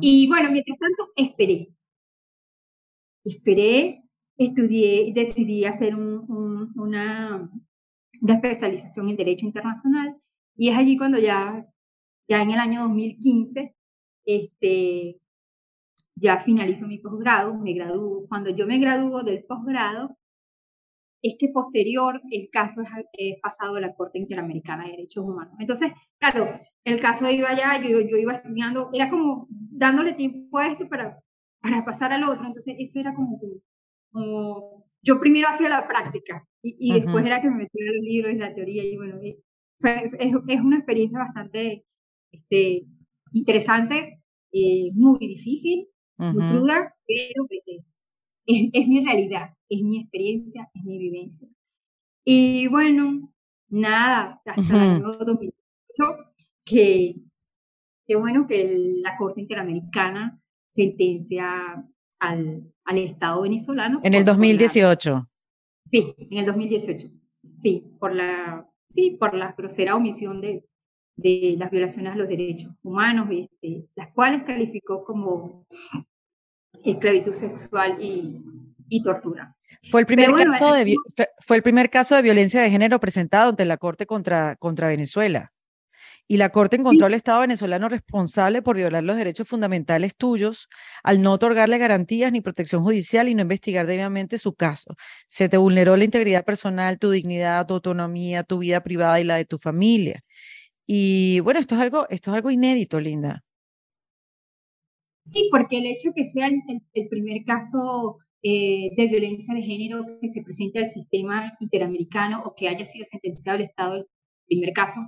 Y 0.00 0.28
bueno, 0.28 0.50
mientras 0.52 0.78
tanto, 0.78 1.08
esperé. 1.16 1.74
Esperé 3.24 4.04
estudié, 4.36 5.12
decidí 5.14 5.64
hacer 5.64 5.94
una, 5.94 6.70
una, 6.76 7.50
especialización 8.34 9.08
en 9.08 9.16
Derecho 9.16 9.46
Internacional 9.46 10.16
y 10.56 10.68
es 10.68 10.76
allí 10.76 10.96
cuando 10.96 11.18
ya, 11.18 11.66
ya 12.28 12.42
en 12.42 12.50
el 12.50 12.58
año 12.58 12.82
2015, 12.82 13.74
este, 14.24 15.20
ya 16.16 16.38
finalizo 16.38 16.86
mi 16.86 16.98
posgrado, 16.98 17.54
me 17.54 17.72
gradúo. 17.72 18.26
Cuando 18.28 18.50
yo 18.50 18.66
me 18.66 18.78
gradúo 18.78 19.22
del 19.22 19.44
posgrado, 19.44 20.16
es 21.24 21.36
que 21.38 21.48
posterior 21.48 22.20
el 22.30 22.50
caso 22.50 22.82
es, 23.14 23.36
pasado 23.42 23.76
a 23.76 23.80
la 23.80 23.94
Corte 23.94 24.18
Interamericana 24.18 24.84
de 24.84 24.90
Derechos 24.90 25.24
Humanos. 25.24 25.54
Entonces, 25.58 25.90
claro, 26.18 26.60
el 26.84 27.00
caso 27.00 27.30
iba 27.30 27.48
allá, 27.48 27.80
yo, 27.80 27.98
yo 28.00 28.18
iba 28.18 28.34
estudiando, 28.34 28.90
era 28.92 29.08
como 29.08 29.46
dándole 29.48 30.12
tiempo 30.12 30.58
a 30.58 30.66
este 30.66 30.84
para, 30.84 31.18
para 31.62 31.82
pasar 31.82 32.12
al 32.12 32.24
otro, 32.24 32.46
entonces 32.46 32.76
eso 32.78 33.00
era 33.00 33.14
como 33.14 33.40
yo 35.02 35.18
primero 35.18 35.48
hacía 35.48 35.68
la 35.68 35.88
práctica 35.88 36.46
y, 36.62 36.92
después 36.92 37.24
era 37.24 37.40
que 37.40 37.50
me 37.50 37.56
metía 37.56 37.92
los 37.92 38.02
libros 38.02 38.32
y 38.32 38.36
la 38.36 38.52
teoría 38.52 38.84
y 38.84 38.96
bueno, 38.96 39.18
fue, 39.78 40.10
es, 40.18 40.60
una 40.60 40.76
experiencia 40.76 41.18
bastante 41.18 41.84
este, 42.32 42.86
interesante, 43.32 44.20
eh, 44.52 44.90
muy 44.94 45.18
difícil, 45.18 45.88
muy 46.18 46.44
cruda, 46.48 46.94
pero 47.06 47.44
eh, 47.50 47.82
es, 48.46 48.70
es, 48.72 48.88
mi 48.88 49.04
realidad, 49.04 49.50
es 49.74 49.82
mi 49.82 50.00
experiencia, 50.00 50.70
es 50.74 50.84
mi 50.84 50.98
vivencia. 50.98 51.48
Y 52.24 52.68
bueno, 52.68 53.32
nada, 53.68 54.40
hasta 54.44 54.74
el 54.76 54.80
año 54.80 55.12
2008, 55.12 55.54
que, 56.64 57.16
que 58.06 58.16
bueno 58.16 58.46
que 58.46 58.98
la 59.02 59.16
Corte 59.16 59.40
Interamericana 59.40 60.40
sentencia 60.68 61.86
al, 62.18 62.72
al 62.84 62.98
Estado 62.98 63.42
venezolano. 63.42 64.00
En 64.02 64.14
el 64.14 64.24
2018. 64.24 65.26
sí, 65.84 66.14
en 66.18 66.38
el 66.38 66.46
2018. 66.46 67.08
Sí, 67.56 67.84
por 68.00 68.14
la, 68.14 68.68
sí, 68.88 69.10
por 69.10 69.34
la 69.34 69.52
grosera 69.52 69.94
omisión 69.94 70.40
de, 70.40 70.64
de 71.16 71.56
las 71.58 71.70
violaciones 71.70 72.12
a 72.12 72.16
los 72.16 72.28
derechos 72.28 72.72
humanos, 72.82 73.28
este, 73.30 73.88
las 73.94 74.12
cuales 74.12 74.42
calificó 74.42 75.04
como 75.04 75.66
esclavitud 76.82 77.32
sexual 77.32 78.02
y, 78.02 78.42
y 78.88 79.02
tortura. 79.02 79.56
Fue 79.90 80.00
el, 80.00 80.06
primer 80.06 80.32
caso 80.32 80.72
de, 80.72 80.94
fue 81.38 81.56
el 81.56 81.62
primer 81.62 81.90
caso 81.90 82.14
de 82.14 82.22
violencia 82.22 82.62
de 82.62 82.70
género 82.70 83.00
presentado 83.00 83.50
ante 83.50 83.64
la 83.64 83.76
Corte 83.76 84.06
contra, 84.06 84.56
contra 84.56 84.88
Venezuela. 84.88 85.52
Y 86.26 86.38
la 86.38 86.48
Corte 86.48 86.76
encontró 86.76 87.06
al 87.06 87.12
Estado 87.12 87.40
venezolano 87.40 87.88
responsable 87.88 88.62
por 88.62 88.76
violar 88.76 89.04
los 89.04 89.16
derechos 89.16 89.46
fundamentales 89.46 90.16
tuyos 90.16 90.68
al 91.02 91.20
no 91.20 91.32
otorgarle 91.32 91.76
garantías 91.76 92.32
ni 92.32 92.40
protección 92.40 92.82
judicial 92.82 93.28
y 93.28 93.34
no 93.34 93.42
investigar 93.42 93.86
debidamente 93.86 94.38
su 94.38 94.54
caso. 94.54 94.94
Se 95.28 95.50
te 95.50 95.58
vulneró 95.58 95.96
la 95.98 96.04
integridad 96.04 96.44
personal, 96.44 96.98
tu 96.98 97.10
dignidad, 97.10 97.66
tu 97.66 97.74
autonomía, 97.74 98.42
tu 98.42 98.58
vida 98.58 98.82
privada 98.82 99.20
y 99.20 99.24
la 99.24 99.36
de 99.36 99.44
tu 99.44 99.58
familia. 99.58 100.22
Y 100.86 101.40
bueno, 101.40 101.60
esto 101.60 101.74
es 101.74 101.82
algo, 101.82 102.06
esto 102.08 102.30
es 102.30 102.36
algo 102.36 102.50
inédito, 102.50 103.00
Linda. 103.00 103.42
Sí, 105.24 105.48
porque 105.50 105.78
el 105.78 105.86
hecho 105.86 106.12
que 106.14 106.24
sea 106.24 106.48
el, 106.48 107.08
primer 107.08 107.44
caso 107.44 108.18
eh, 108.46 108.90
de 108.94 109.06
violencia 109.08 109.54
de 109.54 109.62
género 109.62 110.04
que 110.20 110.28
se 110.28 110.42
presente 110.42 110.78
al 110.78 110.90
sistema 110.90 111.54
interamericano 111.60 112.42
o 112.44 112.54
que 112.54 112.68
haya 112.68 112.84
sido 112.84 113.06
sentenciado 113.10 113.58
el 113.58 113.64
Estado 113.64 113.96
el 113.96 114.06
primer 114.46 114.74
caso, 114.74 115.00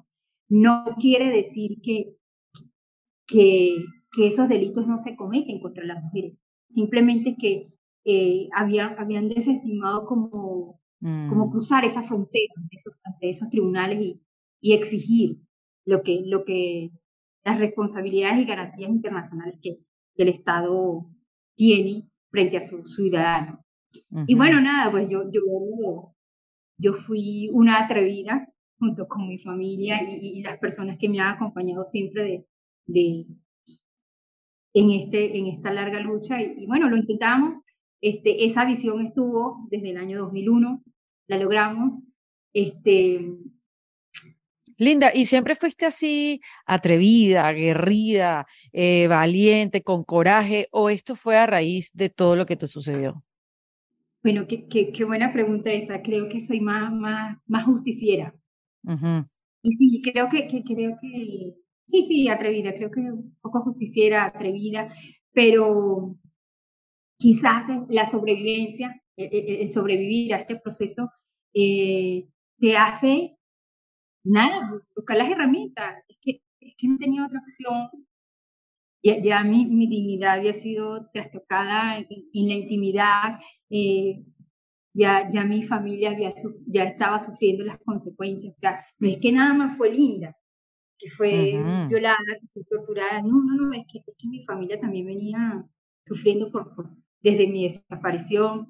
no 0.49 0.85
quiere 0.99 1.29
decir 1.29 1.83
que, 1.83 2.17
que, 3.27 3.85
esos 4.19 4.49
delitos 4.49 4.87
no 4.87 4.97
se 4.97 5.15
cometen 5.15 5.61
contra 5.61 5.85
las 5.85 6.03
mujeres, 6.03 6.41
simplemente 6.71 7.37
que 7.39 7.75
eh, 8.07 8.49
habían, 8.55 8.99
habían 8.99 9.29
desestimado 9.29 10.07
como, 10.07 10.81
como 11.03 11.47
mm. 11.47 11.51
cruzar 11.51 11.85
esa 11.85 12.03
frontera 12.03 12.55
de 12.57 12.77
esos, 12.77 12.95
esos 13.21 13.51
tribunales 13.51 14.01
y, 14.01 14.23
y, 14.63 14.73
exigir 14.73 15.43
lo 15.85 16.03
que, 16.03 16.23
lo 16.25 16.47
que 16.47 16.93
las 17.45 17.61
responsabilidades 17.61 18.41
y 18.41 18.47
garantías 18.47 18.91
internacionales 18.91 19.59
que, 19.63 19.79
el 20.19 20.29
Estado 20.31 21.07
tiene 21.57 22.09
frente 22.31 22.57
a 22.57 22.61
su 22.61 22.85
ciudadano. 22.85 23.65
Y 24.27 24.35
bueno, 24.35 24.61
nada, 24.61 24.91
pues 24.91 25.09
yo, 25.09 25.31
yo, 25.33 26.15
yo 26.79 26.93
fui 26.93 27.49
una 27.53 27.83
atrevida 27.83 28.49
junto 28.79 29.09
con 29.09 29.29
mi 29.29 29.39
familia 29.39 30.03
y, 30.03 30.43
las 30.43 30.59
personas 30.59 30.99
que 30.99 31.09
me 31.09 31.21
han 31.21 31.35
acompañado 31.35 31.85
siempre 31.87 32.25
de, 32.25 32.47
de 32.87 33.27
en, 34.75 34.91
este, 34.91 35.39
en 35.39 35.47
esta 35.47 35.73
larga 35.73 36.01
lucha. 36.01 36.41
Y, 36.43 36.67
bueno, 36.67 36.89
lo 36.89 36.97
intentamos. 36.97 37.63
Este, 38.03 38.45
esa 38.45 38.67
visión 38.67 39.01
estuvo 39.01 39.67
desde 39.71 39.91
el 39.91 39.97
año 39.97 40.19
2001, 40.19 40.85
la 41.29 41.39
logramos. 41.39 42.03
Este, 42.53 43.35
Linda, 44.79 45.11
¿y 45.15 45.27
siempre 45.27 45.55
fuiste 45.55 45.87
así 45.87 46.41
atrevida, 46.67 47.47
aguerrida, 47.47 48.47
eh, 48.73 49.09
valiente, 49.09 49.83
con 49.83 50.05
coraje, 50.05 50.69
o 50.71 50.91
esto 50.91 51.15
fue 51.15 51.39
a 51.39 51.47
raíz 51.47 51.93
de 51.95 52.11
todo 52.11 52.37
lo 52.37 52.45
que 52.45 52.57
te 52.57 52.67
sucedió? 52.67 53.25
Bueno, 54.23 54.47
qué, 54.47 54.67
qué, 54.69 55.05
buena 55.05 55.33
pregunta 55.33 55.71
esa. 55.73 56.03
Creo 56.03 56.29
que 56.29 56.41
soy 56.41 56.61
más, 56.61 56.93
más, 56.93 57.39
más 57.47 57.65
justiciera. 57.65 58.35
Y 59.63 59.73
sí, 59.73 60.03
creo 60.03 60.29
que, 60.29 60.47
que, 60.47 60.63
creo 60.63 60.99
que, 61.01 61.55
sí, 61.85 62.03
sí, 62.03 62.29
atrevida, 62.29 62.75
creo 62.75 62.91
que 62.91 63.01
un 63.01 63.37
poco 63.41 63.63
justiciera, 63.63 64.27
atrevida, 64.27 64.93
pero 65.33 66.17
quizás 67.19 67.67
la 67.89 68.05
sobrevivencia, 68.05 69.01
el, 69.17 69.27
e, 69.27 69.39
e, 69.39 69.63
el 69.63 69.69
sobrevivir 69.69 70.35
a 70.35 70.39
este 70.39 70.57
proceso, 70.57 71.11
eh, 71.55 72.29
te 72.59 72.77
hace, 72.77 73.36
nada, 74.27 74.71
buscar 74.95 75.17
las 75.19 75.31
herramientas. 75.31 76.03
Es 76.09 76.19
que, 76.21 76.43
es 76.61 76.75
que 76.77 76.89
no 76.89 76.99
tenía 76.99 77.25
otra 77.25 77.41
opción. 77.41 77.91
Ya, 79.03 79.21
ya 79.23 79.45
mi, 79.45 79.67
mi 79.67 79.87
dignidad 79.87 80.39
había 80.39 80.55
sido 80.55 81.09
trastocada 81.13 81.99
en, 81.99 82.07
en 82.33 82.49
la 82.49 82.55
intimidad, 82.55 83.39
eh, 83.71 84.25
ya, 84.97 85.29
ya 85.29 85.45
mi 85.45 85.63
familia 85.63 86.11
había, 86.13 86.33
ya 86.67 86.85
estaba 86.85 87.21
sufriendo 87.21 87.65
las 87.65 87.79
consecuencias. 87.85 88.55
O 88.55 88.59
sea, 88.59 88.85
no 88.99 89.09
es 89.09 89.19
que 89.19 89.31
nada 89.31 89.55
más 89.55 89.77
fue 89.77 89.93
linda, 89.93 90.37
que 90.99 91.11
fue 91.11 91.63
violada, 91.89 92.17
que 92.41 92.47
fue 92.53 92.65
torturada. 92.65 93.23
No, 93.23 93.43
no, 93.45 93.55
no, 93.55 93.73
es 93.75 93.85
que, 93.91 93.99
es 93.99 94.15
que 94.19 94.29
mi 94.29 94.43
familia 94.43 94.79
también 94.79 95.07
venía 95.07 95.65
sufriendo 96.07 96.51
por, 96.51 96.73
desde 97.21 97.47
mi 97.47 97.65
desaparición, 97.65 98.69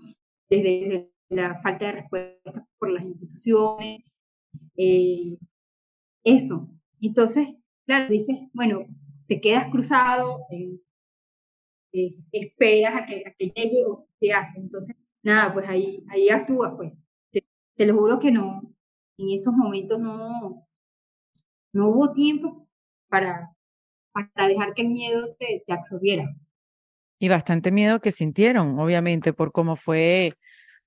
desde, 0.51 1.13
la 1.29 1.61
falta 1.61 1.87
de 1.87 1.93
respuesta 1.93 2.67
por 2.79 2.91
las 2.91 3.05
instituciones. 3.05 4.05
Eh, 4.77 5.39
eso. 6.25 6.69
Entonces, 7.01 7.49
claro, 7.87 8.09
dices, 8.09 8.37
bueno, 8.53 8.87
te 9.27 9.41
quedas 9.41 9.69
cruzado, 9.71 10.41
eh, 10.51 10.79
esperas 12.33 13.03
a 13.03 13.07
que, 13.07 13.25
a 13.27 13.33
que 13.39 13.47
llegue 13.51 13.85
o 13.87 14.09
qué 14.21 14.33
haces. 14.33 14.63
Entonces, 14.63 14.97
nada, 15.23 15.53
pues 15.53 15.69
ahí, 15.69 16.05
ahí 16.09 16.29
actúas, 16.29 16.73
pues. 16.77 16.93
Te, 17.33 17.87
lo 17.87 17.95
juro 17.95 18.19
que 18.19 18.31
no, 18.31 18.63
en 19.19 19.29
esos 19.31 19.55
momentos 19.55 20.01
no, 20.01 20.67
no 21.75 21.89
hubo 21.91 22.13
tiempo 22.15 22.67
para, 23.09 23.55
para 24.13 24.49
dejar 24.49 24.73
que 24.73 24.83
el 24.83 24.89
miedo 24.89 25.35
te, 25.39 25.63
te 25.67 25.73
absorbiera. 25.73 26.35
Y 27.19 27.29
bastante 27.29 27.71
miedo 27.71 28.01
que 28.01 28.13
sintieron, 28.13 28.79
obviamente, 28.79 29.33
por 29.33 29.53
cómo 29.53 29.77
fue 29.77 30.35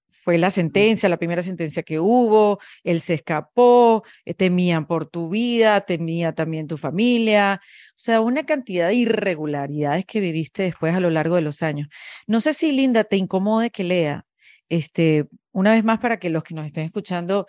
fue 0.10 0.38
la 0.38 0.50
sentencia, 0.50 1.08
la 1.08 1.18
primera 1.18 1.42
sentencia 1.42 1.84
que 1.84 2.00
hubo, 2.00 2.60
él 2.84 3.00
se 3.00 3.14
escapó, 3.14 4.04
eh, 4.26 4.34
temían 4.34 4.88
por 4.88 5.06
tu 5.06 5.30
vida, 5.30 5.82
temía 5.82 6.34
también 6.34 6.68
tu 6.68 6.78
familia, 6.78 7.62
o 7.64 7.94
sea, 7.96 8.22
una 8.22 8.46
cantidad 8.46 8.88
de 8.88 8.96
irregularidades 8.96 10.06
que 10.06 10.20
viviste 10.20 10.64
después 10.64 10.96
a 10.96 11.00
lo 11.00 11.10
largo 11.10 11.36
de 11.36 11.42
los 11.42 11.64
años. 11.64 11.88
No 12.28 12.42
sé 12.42 12.54
si 12.54 12.72
Linda 12.72 13.04
te 13.04 13.18
incomode 13.18 13.70
que 13.70 13.84
lea, 13.84 14.26
este, 14.68 15.28
una 15.52 15.74
vez 15.74 15.84
más 15.84 16.00
para 16.00 16.20
que 16.20 16.30
los 16.30 16.44
que 16.44 16.56
nos 16.56 16.66
estén 16.66 16.86
escuchando 16.86 17.46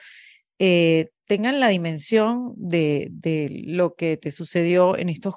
eh, 0.59 1.11
tengan 1.27 1.61
la 1.61 1.68
dimensión 1.68 2.53
de, 2.57 3.09
de, 3.12 3.62
lo 3.66 3.94
que 3.94 4.16
te 4.16 4.31
sucedió 4.31 4.96
en 4.96 5.09
estos 5.09 5.37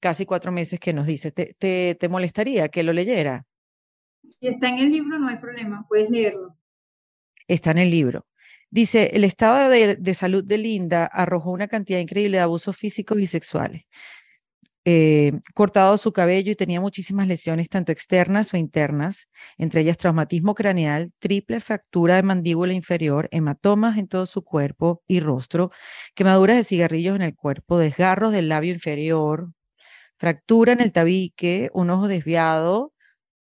casi 0.00 0.26
cuatro 0.26 0.52
meses 0.52 0.78
que 0.78 0.92
nos 0.92 1.06
dice. 1.06 1.32
¿Te, 1.32 1.54
te, 1.58 1.96
te 1.98 2.08
molestaría 2.08 2.68
que 2.68 2.82
lo 2.82 2.92
leyera? 2.92 3.46
Si 4.22 4.48
está 4.48 4.68
en 4.68 4.78
el 4.78 4.90
libro, 4.92 5.18
no 5.18 5.28
hay 5.28 5.36
problema, 5.36 5.86
puedes 5.88 6.10
leerlo. 6.10 6.59
Está 7.50 7.72
en 7.72 7.78
el 7.78 7.90
libro. 7.90 8.26
Dice, 8.70 9.10
el 9.14 9.24
estado 9.24 9.68
de, 9.68 10.14
salud 10.14 10.44
de 10.44 10.56
Linda 10.56 11.06
arrojó 11.06 11.50
una 11.50 11.66
cantidad 11.66 11.98
increíble 11.98 12.36
de 12.38 12.42
abusos 12.44 12.76
físicos 12.76 13.18
y 13.20 13.26
sexuales. 13.26 13.82
Eh, 14.84 15.32
cortado 15.52 15.98
su 15.98 16.12
cabello 16.12 16.52
y 16.52 16.54
tenía 16.54 16.80
muchísimas 16.80 17.26
lesiones, 17.26 17.68
tanto 17.68 17.90
externas 17.90 18.54
o 18.54 18.56
internas, 18.56 19.26
entre 19.58 19.80
ellas 19.80 19.98
traumatismo 19.98 20.54
craneal, 20.54 21.12
triple 21.18 21.58
fractura 21.58 22.14
de 22.14 22.22
mandíbula 22.22 22.72
inferior, 22.72 23.28
hematomas 23.32 23.98
en 23.98 24.06
todo 24.06 24.26
su 24.26 24.42
cuerpo 24.44 25.02
y 25.08 25.18
rostro, 25.18 25.70
quemaduras 26.14 26.56
de 26.56 26.64
cigarrillos 26.64 27.16
en 27.16 27.22
el 27.22 27.34
cuerpo, 27.34 27.78
desgarros 27.78 28.30
del 28.32 28.48
labio 28.48 28.72
inferior, 28.72 29.52
fractura 30.18 30.72
en 30.72 30.80
el 30.80 30.92
tabique, 30.92 31.68
un 31.74 31.90
ojo 31.90 32.06
desviado, 32.06 32.89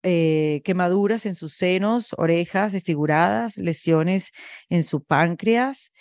eh, 0.03 0.61
quemaduras 0.65 1.25
en 1.25 1.35
sus 1.35 1.53
senos, 1.53 2.13
orejas 2.17 2.73
desfiguradas, 2.73 3.57
lesiones 3.57 4.31
en 4.69 4.83
su 4.83 5.03
páncreas, 5.03 5.91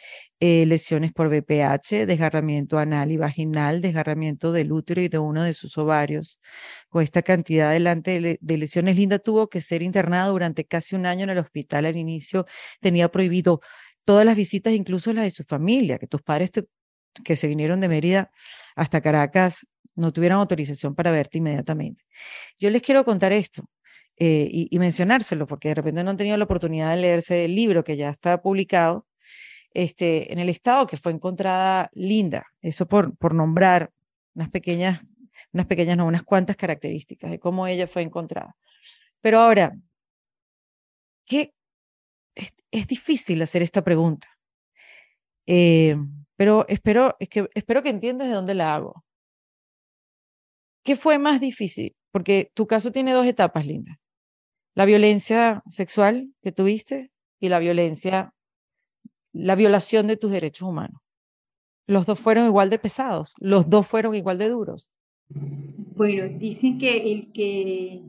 eh, 0.40 0.66
lesiones 0.66 1.12
por 1.12 1.28
BPH, 1.28 2.06
desgarramiento 2.06 2.78
anal 2.78 3.12
y 3.12 3.16
vaginal, 3.16 3.80
desgarramiento 3.80 4.52
del 4.52 4.72
útero 4.72 5.00
y 5.00 5.08
de 5.08 5.18
uno 5.18 5.44
de 5.44 5.52
sus 5.52 5.78
ovarios. 5.78 6.40
Con 6.88 7.02
esta 7.02 7.22
cantidad 7.22 7.72
de, 7.72 8.38
de 8.40 8.58
lesiones, 8.58 8.96
Linda 8.96 9.18
tuvo 9.18 9.48
que 9.48 9.60
ser 9.60 9.82
internada 9.82 10.26
durante 10.26 10.64
casi 10.64 10.96
un 10.96 11.06
año 11.06 11.24
en 11.24 11.30
el 11.30 11.38
hospital. 11.38 11.86
Al 11.86 11.96
inicio 11.96 12.44
tenía 12.80 13.08
prohibido 13.08 13.60
todas 14.04 14.26
las 14.26 14.36
visitas, 14.36 14.72
incluso 14.72 15.12
las 15.12 15.24
de 15.24 15.30
su 15.30 15.44
familia, 15.44 15.98
que 15.98 16.06
tus 16.06 16.22
padres 16.22 16.50
que 17.24 17.36
se 17.36 17.46
vinieron 17.46 17.80
de 17.80 17.88
Mérida 17.88 18.30
hasta 18.74 19.00
Caracas 19.00 19.66
no 19.94 20.12
tuvieran 20.12 20.38
autorización 20.38 20.94
para 20.94 21.10
verte 21.10 21.38
inmediatamente. 21.38 22.04
Yo 22.58 22.70
les 22.70 22.82
quiero 22.82 23.04
contar 23.04 23.32
esto. 23.32 23.64
Eh, 24.18 24.68
y, 24.70 24.79
mencionárselo, 24.79 25.46
porque 25.46 25.68
de 25.68 25.75
repente 25.75 26.05
no 26.05 26.11
han 26.11 26.16
tenido 26.16 26.37
la 26.37 26.44
oportunidad 26.44 26.90
de 26.90 27.01
leerse 27.01 27.44
el 27.46 27.55
libro 27.55 27.83
que 27.83 27.96
ya 27.96 28.11
está 28.11 28.42
publicado, 28.42 29.07
este, 29.75 30.33
en 30.33 30.38
el 30.38 30.48
estado 30.48 30.87
que 30.87 30.96
fue 30.96 31.12
encontrada 31.12 31.90
linda, 31.94 32.46
eso 32.61 32.87
por, 32.87 33.16
por 33.16 33.35
nombrar 33.35 33.90
unas 34.35 34.51
pequeñas, 34.51 35.03
unas 35.53 35.66
pequeñas, 35.66 35.96
no, 35.96 36.07
unas 36.07 36.22
cuantas 36.25 36.57
características 36.57 37.31
de 37.31 37.38
cómo 37.40 37.66
ella 37.66 37.87
fue 37.87 38.03
encontrada. 38.03 38.57
Pero 39.22 39.40
ahora, 39.40 39.72
¿qué? 41.27 41.55
Es, 42.35 42.87
difícil 42.87 43.42
hacer 43.42 43.62
esta 43.62 43.83
pregunta, 43.83 44.29
eh, 45.46 45.96
pero 46.37 46.66
espero, 46.68 47.16
es 47.20 47.29
que, 47.29 47.48
espero 47.55 47.83
que 47.83 47.90
entiendas 47.90 48.29
de 48.29 48.35
dónde 48.35 48.55
la 48.55 48.75
hago. 48.75 49.05
¿Qué 50.85 50.96
fue 50.96 51.18
más 51.18 51.40
difícil? 51.40 51.96
Porque 52.12 52.51
tu 52.55 52.66
caso 52.66 52.92
tiene 52.92 53.12
dos 53.12 53.27
etapas, 53.27 53.66
Linda 53.66 54.01
la 54.74 54.85
violencia 54.87 55.62
sexual 55.66 56.35
que 56.42 56.52
tuviste 56.52 57.11
y 57.40 57.48
la 57.48 57.58
violencia, 57.58 58.35
la 59.32 59.56
violación 59.56 60.06
de 60.06 60.16
tus 60.16 60.30
derechos 60.30 60.68
humanos. 60.68 61.00
Los 61.87 62.06
dos 62.06 62.18
fueron 62.18 62.46
igual 62.46 62.70
de 62.70 62.78
pesados, 62.78 63.35
los 63.40 63.68
dos 63.68 63.87
fueron 63.87 64.14
igual 64.14 64.38
de 64.38 64.48
duros. 64.48 64.92
Bueno, 65.28 66.38
dicen 66.38 66.78
que 66.78 67.12
el 67.12 67.32
que 67.32 68.02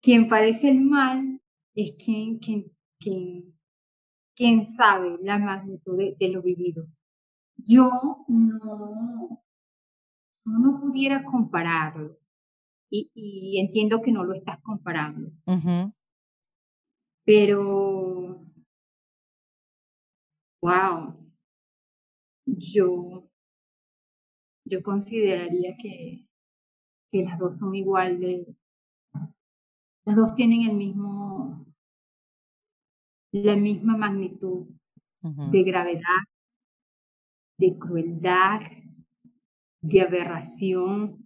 quien 0.00 0.28
padece 0.28 0.70
el 0.70 0.80
mal 0.80 1.40
es 1.74 1.94
quien, 2.02 2.38
quien, 2.38 2.72
quien, 4.34 4.64
sabe 4.64 5.18
la 5.22 5.38
magnitud 5.38 5.98
de, 6.18 6.28
lo 6.28 6.42
vivido. 6.42 6.86
Yo 7.56 8.24
no, 8.28 9.42
no 10.44 10.80
pudiera 10.80 11.22
compararlo 11.22 12.18
y, 12.90 13.60
entiendo 13.60 14.00
que 14.00 14.12
no 14.12 14.24
lo 14.24 14.34
estás 14.34 14.60
comparando. 14.62 15.30
Pero, 17.24 18.44
wow, 20.62 21.16
yo, 22.46 23.28
yo 24.64 24.82
consideraría 24.82 25.76
que, 25.76 26.26
que 27.10 27.24
las 27.24 27.38
dos 27.38 27.58
son 27.58 27.74
igual 27.74 28.20
de, 28.20 28.46
las 30.04 30.16
dos 30.16 30.34
tienen 30.36 30.62
el 30.62 30.76
mismo, 30.76 31.66
la 33.32 33.56
misma 33.56 33.96
magnitud 33.96 34.68
de 35.50 35.64
gravedad, 35.64 36.22
de 37.58 37.76
crueldad, 37.76 38.60
de 39.82 40.00
aberración, 40.00 41.25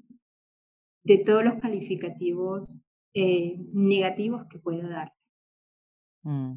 de 1.05 1.19
todos 1.19 1.45
los 1.45 1.61
calificativos 1.61 2.79
eh, 3.15 3.57
negativos 3.73 4.47
que 4.49 4.59
pueda 4.59 4.89
dar. 4.89 5.13
Mm. 6.23 6.57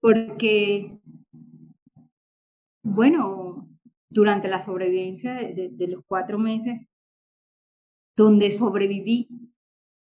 Porque, 0.00 0.98
bueno, 2.82 3.68
durante 4.08 4.48
la 4.48 4.62
sobrevivencia 4.62 5.34
de, 5.34 5.86
los 5.88 6.04
cuatro 6.06 6.38
meses, 6.38 6.80
donde 8.16 8.50
sobreviví 8.50 9.28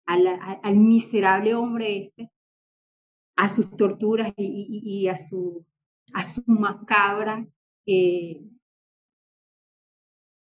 al 0.07 0.77
miserable 0.77 1.55
hombre 1.55 1.99
este, 1.99 2.31
a 3.39 3.49
sus 3.49 3.71
torturas 3.77 4.33
y, 4.37 5.07
a, 5.07 5.17
su, 5.17 5.65
a 6.13 6.25
su 6.25 6.43
macabra, 6.47 7.47
eh, 7.87 8.43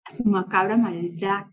a 0.05 0.11
su 0.11 0.23
macabra 0.23 0.77
maldad, 0.77 1.47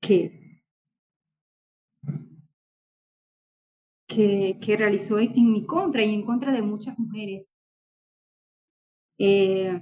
que, 0.00 0.62
que, 4.60 4.76
realizó 4.76 5.18
en, 5.18 5.52
mi 5.52 5.64
contra 5.66 6.04
y 6.04 6.14
en 6.14 6.22
contra 6.22 6.52
de 6.52 6.62
muchas 6.62 6.98
mujeres. 6.98 7.50
Eh, 9.18 9.80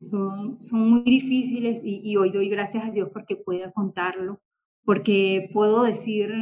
son, 0.00 0.60
son 0.60 0.90
muy 0.90 1.02
difíciles 1.02 1.82
y, 1.84 2.00
y, 2.02 2.16
hoy 2.16 2.30
doy 2.30 2.48
gracias 2.48 2.84
a 2.84 2.90
Dios 2.90 3.10
porque 3.12 3.36
pueda 3.36 3.72
contarlo, 3.72 4.40
porque 4.84 5.48
puedo 5.52 5.84
decir 5.84 6.32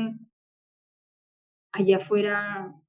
allá 1.73 1.97
afuera 1.97 2.82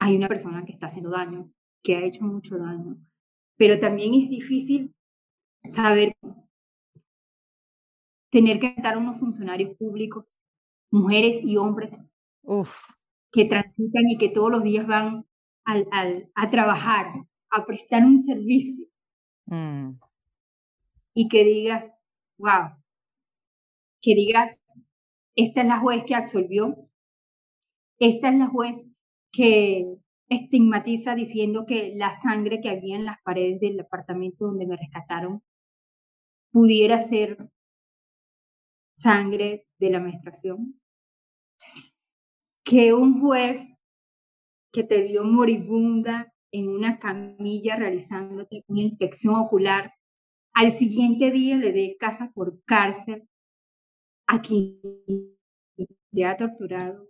hay 0.00 0.16
una 0.16 0.28
persona 0.28 0.64
que 0.64 0.72
está 0.72 0.86
haciendo 0.86 1.10
daño, 1.10 1.52
que 1.84 1.96
ha 1.96 2.04
hecho 2.04 2.24
mucho 2.24 2.58
daño, 2.58 2.96
pero 3.56 3.78
también 3.78 4.14
es 4.14 4.28
difícil 4.28 4.94
saber 5.68 6.14
tener 8.30 8.58
que 8.58 8.68
estar 8.68 8.96
unos 8.96 9.20
funcionarios 9.20 9.76
públicos, 9.76 10.38
mujeres 10.90 11.40
y 11.44 11.56
hombres, 11.58 11.90
que 13.30 13.44
transitan 13.44 14.08
y 14.08 14.16
que 14.16 14.30
todos 14.30 14.50
los 14.50 14.62
días 14.62 14.86
van 14.86 15.26
al, 15.64 15.86
al, 15.92 16.30
a 16.34 16.48
trabajar, 16.48 17.12
a 17.50 17.66
prestar 17.66 18.04
un 18.04 18.22
servicio. 18.22 18.86
Mm. 19.46 19.98
Y 21.14 21.28
que 21.28 21.44
digas, 21.44 21.90
wow, 22.38 22.76
que 24.00 24.14
digas, 24.14 24.58
esta 25.36 25.60
es 25.60 25.66
la 25.66 25.78
juez 25.78 26.04
que 26.06 26.14
absolvió, 26.14 26.88
esta 27.98 28.30
es 28.30 28.38
la 28.38 28.46
juez 28.46 28.86
que 29.32 29.86
estigmatiza 30.28 31.14
diciendo 31.14 31.66
que 31.66 31.92
la 31.94 32.12
sangre 32.12 32.60
que 32.60 32.70
había 32.70 32.96
en 32.96 33.04
las 33.04 33.18
paredes 33.22 33.60
del 33.60 33.80
apartamento 33.80 34.46
donde 34.46 34.66
me 34.66 34.76
rescataron 34.76 35.42
pudiera 36.52 36.98
ser 36.98 37.36
sangre 38.94 39.66
de 39.78 39.90
la 39.90 40.00
menstruación. 40.00 40.80
Que 42.64 42.92
un 42.92 43.20
juez 43.20 43.74
que 44.72 44.84
te 44.84 45.02
vio 45.02 45.24
moribunda 45.24 46.32
en 46.52 46.68
una 46.68 46.98
camilla 46.98 47.76
realizándote 47.76 48.64
una 48.68 48.82
inspección 48.82 49.36
ocular, 49.36 49.94
al 50.52 50.70
siguiente 50.70 51.30
día 51.30 51.56
le 51.56 51.72
dé 51.72 51.96
casa 51.98 52.30
por 52.34 52.62
cárcel 52.64 53.28
a 54.26 54.40
quien 54.40 54.80
te 56.12 56.24
ha 56.24 56.36
torturado. 56.36 57.08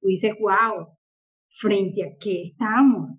Tú 0.00 0.08
dices, 0.08 0.34
wow, 0.40 0.97
frente 1.58 2.04
a 2.04 2.16
qué 2.18 2.42
estamos. 2.42 3.10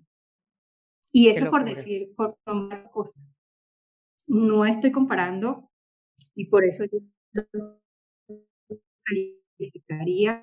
Y 1.12 1.28
eso 1.28 1.50
por 1.50 1.64
decir, 1.64 2.14
por 2.16 2.36
tomar 2.44 2.90
cosas. 2.90 3.22
No 4.26 4.64
estoy 4.64 4.92
comparando 4.92 5.70
y 6.34 6.46
por 6.46 6.64
eso 6.64 6.84
yo 6.84 7.00
calificaría 9.04 10.42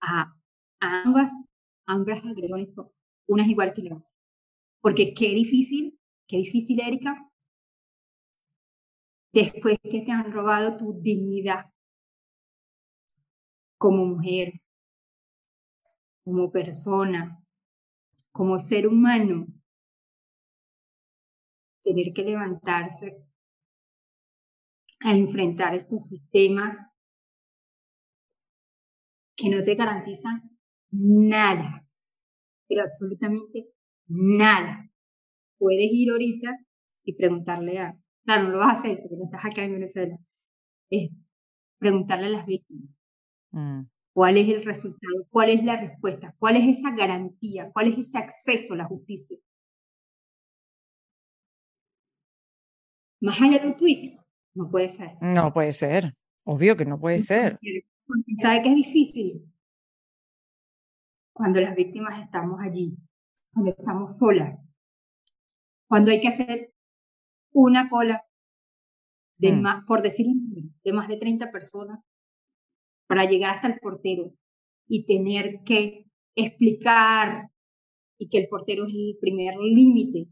a 0.00 0.36
ambas, 0.80 1.32
ambas 1.86 2.22
agresiones, 2.24 2.68
unas 3.26 3.48
igual 3.48 3.72
que 3.74 3.82
la 3.82 3.96
otra. 3.96 4.10
Porque 4.82 5.14
qué 5.14 5.30
difícil, 5.30 5.98
qué 6.28 6.36
difícil, 6.36 6.80
Erika, 6.80 7.30
después 9.32 9.78
que 9.82 10.02
te 10.02 10.12
han 10.12 10.30
robado 10.30 10.76
tu 10.76 11.00
dignidad 11.00 11.66
como 13.78 14.04
mujer, 14.04 14.60
como 16.26 16.50
persona, 16.50 17.40
como 18.32 18.58
ser 18.58 18.88
humano, 18.88 19.46
tener 21.84 22.12
que 22.12 22.22
levantarse 22.24 23.24
a 25.04 25.14
enfrentar 25.14 25.76
estos 25.76 26.08
sistemas 26.08 26.78
que 29.36 29.50
no 29.50 29.62
te 29.62 29.76
garantizan 29.76 30.42
nada, 30.90 31.86
pero 32.68 32.82
absolutamente 32.82 33.68
nada. 34.08 34.90
Puedes 35.58 35.90
ir 35.92 36.10
ahorita 36.10 36.56
y 37.04 37.14
preguntarle 37.14 37.78
a, 37.78 37.96
claro, 38.24 38.48
no 38.48 38.50
lo 38.50 38.58
vas 38.58 38.78
a 38.78 38.80
hacer 38.80 38.98
porque 39.00 39.16
no 39.16 39.26
estás 39.26 39.44
acá 39.44 39.62
en 39.62 39.74
Venezuela, 39.74 40.18
es 40.90 41.12
preguntarle 41.78 42.26
a 42.26 42.30
las 42.30 42.46
víctimas. 42.46 42.98
Mm. 43.52 43.82
¿Cuál 44.16 44.38
es 44.38 44.48
el 44.48 44.64
resultado? 44.64 45.26
¿Cuál 45.28 45.50
es 45.50 45.62
la 45.62 45.76
respuesta? 45.76 46.34
¿Cuál 46.38 46.56
es 46.56 46.78
esa 46.78 46.90
garantía? 46.96 47.70
¿Cuál 47.70 47.88
es 47.88 47.98
ese 47.98 48.16
acceso 48.16 48.72
a 48.72 48.78
la 48.78 48.86
justicia? 48.86 49.36
Más 53.20 53.38
allá 53.42 53.58
de 53.58 53.66
un 53.66 53.76
tweet, 53.76 54.18
no 54.54 54.70
puede 54.70 54.88
ser. 54.88 55.18
No 55.20 55.52
puede 55.52 55.70
ser. 55.70 56.14
Obvio 56.44 56.78
que 56.78 56.86
no 56.86 56.98
puede 56.98 57.18
ser. 57.18 57.58
Porque 58.06 58.34
sabe 58.40 58.62
que 58.62 58.70
es 58.70 58.76
difícil 58.76 59.52
cuando 61.34 61.60
las 61.60 61.74
víctimas 61.74 62.18
estamos 62.22 62.58
allí, 62.62 62.96
cuando 63.52 63.70
estamos 63.72 64.16
solas, 64.16 64.58
cuando 65.86 66.10
hay 66.10 66.22
que 66.22 66.28
hacer 66.28 66.72
una 67.52 67.90
cola 67.90 68.24
de 69.36 69.52
mm. 69.52 69.60
más, 69.60 69.84
por 69.84 70.00
decir 70.00 70.26
de 70.82 70.92
más 70.94 71.06
de 71.06 71.18
30 71.18 71.52
personas 71.52 72.00
para 73.06 73.24
llegar 73.24 73.54
hasta 73.54 73.68
el 73.68 73.78
portero 73.78 74.32
y 74.88 75.04
tener 75.06 75.60
que 75.64 76.06
explicar 76.34 77.50
y 78.18 78.28
que 78.28 78.38
el 78.38 78.48
portero 78.48 78.86
es 78.86 78.94
el 78.94 79.16
primer 79.20 79.56
límite 79.56 80.28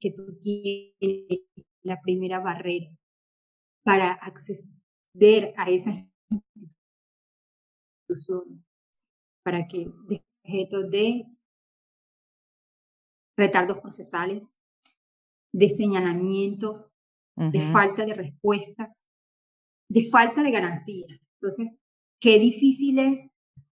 que 0.00 0.12
tú 0.12 0.38
tienes, 0.38 1.40
la 1.82 2.00
primera 2.02 2.40
barrera 2.40 2.90
para 3.84 4.12
acceder 4.12 5.54
a 5.56 5.70
esa 5.70 6.06
institución, 8.08 8.64
para 9.44 9.66
que 9.68 9.86
objeto 10.44 10.82
de 10.82 11.24
retardos 13.36 13.78
procesales, 13.78 14.56
de 15.52 15.68
señalamientos, 15.68 16.92
de 17.36 17.60
falta 17.60 18.04
de 18.04 18.14
respuestas, 18.14 19.06
de 19.88 20.08
falta 20.10 20.42
de 20.42 20.50
garantías. 20.50 21.20
Entonces, 21.34 21.68
Qué 22.20 22.38
difícil 22.38 22.98
es 22.98 23.20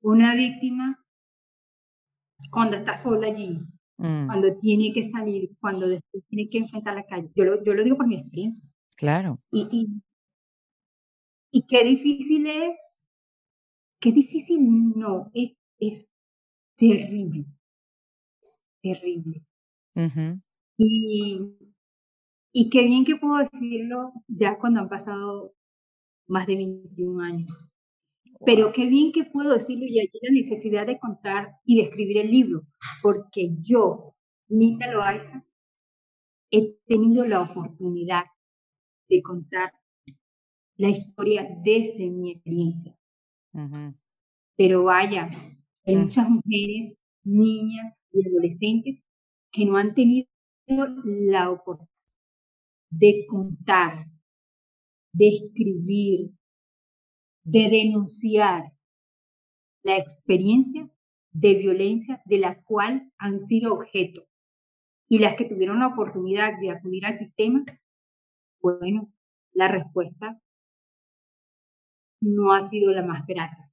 una 0.02 0.36
víctima 0.36 1.04
cuando 2.52 2.76
está 2.76 2.94
sola 2.94 3.28
allí, 3.28 3.60
mm. 3.98 4.28
cuando 4.28 4.56
tiene 4.58 4.92
que 4.94 5.04
salir, 5.04 5.50
cuando 5.60 5.88
después 5.88 6.24
tiene 6.28 6.50
que 6.50 6.60
enfrentar 6.60 6.96
la 6.96 7.06
calle. 7.06 7.32
Yo 7.36 7.46
lo, 7.46 7.64
yo 7.64 7.74
lo 7.74 7.84
digo 7.84 7.98
por 7.98 8.08
mi 8.08 8.16
experiencia. 8.16 8.70
Claro. 8.96 9.40
Y, 9.52 9.68
y, 9.72 10.02
y 11.52 11.66
qué 11.66 11.84
difícil 11.84 12.46
es, 12.48 12.80
qué 14.00 14.12
difícil 14.12 14.60
no, 14.96 15.32
es, 15.34 15.54
es 15.80 16.12
terrible, 16.76 17.46
terrible. 18.82 19.46
y, 20.78 21.40
y 22.52 22.70
qué 22.70 22.86
bien 22.86 23.06
que 23.06 23.16
puedo 23.16 23.38
decirlo 23.38 24.14
ya 24.28 24.58
cuando 24.58 24.80
han 24.80 24.90
pasado 24.90 25.54
más 26.28 26.46
de 26.46 26.56
21 26.58 27.24
años. 27.24 27.73
Pero 28.46 28.72
qué 28.74 28.90
bien 28.90 29.12
que 29.12 29.24
puedo 29.24 29.54
decirlo 29.54 29.86
y 29.88 30.00
allí 30.00 30.20
la 30.22 30.32
necesidad 30.32 30.86
de 30.86 31.00
contar 31.00 31.60
y 31.66 31.78
de 31.78 31.84
escribir 31.84 32.18
el 32.18 32.32
libro, 32.32 32.64
porque 33.02 33.56
yo, 33.60 34.16
Nita 34.50 34.92
Loaiza, 34.92 35.46
he 36.52 36.76
tenido 36.86 37.26
la 37.26 37.42
oportunidad 37.42 38.26
de 39.10 39.22
contar 39.22 39.72
la 40.76 40.90
historia 40.90 41.48
desde 41.64 42.10
mi 42.10 42.32
experiencia. 42.32 42.98
Pero 44.58 44.84
vaya, 44.84 45.30
hay 45.86 45.96
muchas 45.96 46.30
mujeres, 46.30 46.98
niñas 47.24 47.94
y 48.12 48.28
adolescentes 48.28 49.04
que 49.52 49.66
no 49.66 49.78
han 49.78 49.94
tenido 49.94 50.28
la 50.68 51.50
oportunidad 51.52 51.94
de 52.90 53.26
contar, 53.28 54.06
de 55.14 55.28
escribir, 55.28 56.32
de 57.44 57.70
denunciar 57.70 58.74
la 59.84 59.98
experiencia 59.98 60.90
de 61.32 61.56
violencia 61.56 62.22
de 62.26 62.38
la 62.38 62.62
cual 62.64 63.12
han 63.18 63.40
sido 63.40 63.74
objeto. 63.74 64.26
Y 65.10 65.20
las 65.20 65.36
que 65.36 65.46
tuvieron 65.46 65.80
la 65.80 65.88
oportunidad 65.88 66.60
de 66.60 66.72
acudir 66.72 67.06
al 67.06 67.18
sistema, 67.18 67.64
bueno, 68.62 69.12
la 69.52 69.68
respuesta 69.68 70.40
no 72.22 72.54
ha 72.54 72.62
sido 72.62 72.92
la 72.92 73.04
más 73.04 73.26
grata. 73.28 73.72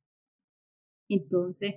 Entonces, 1.08 1.76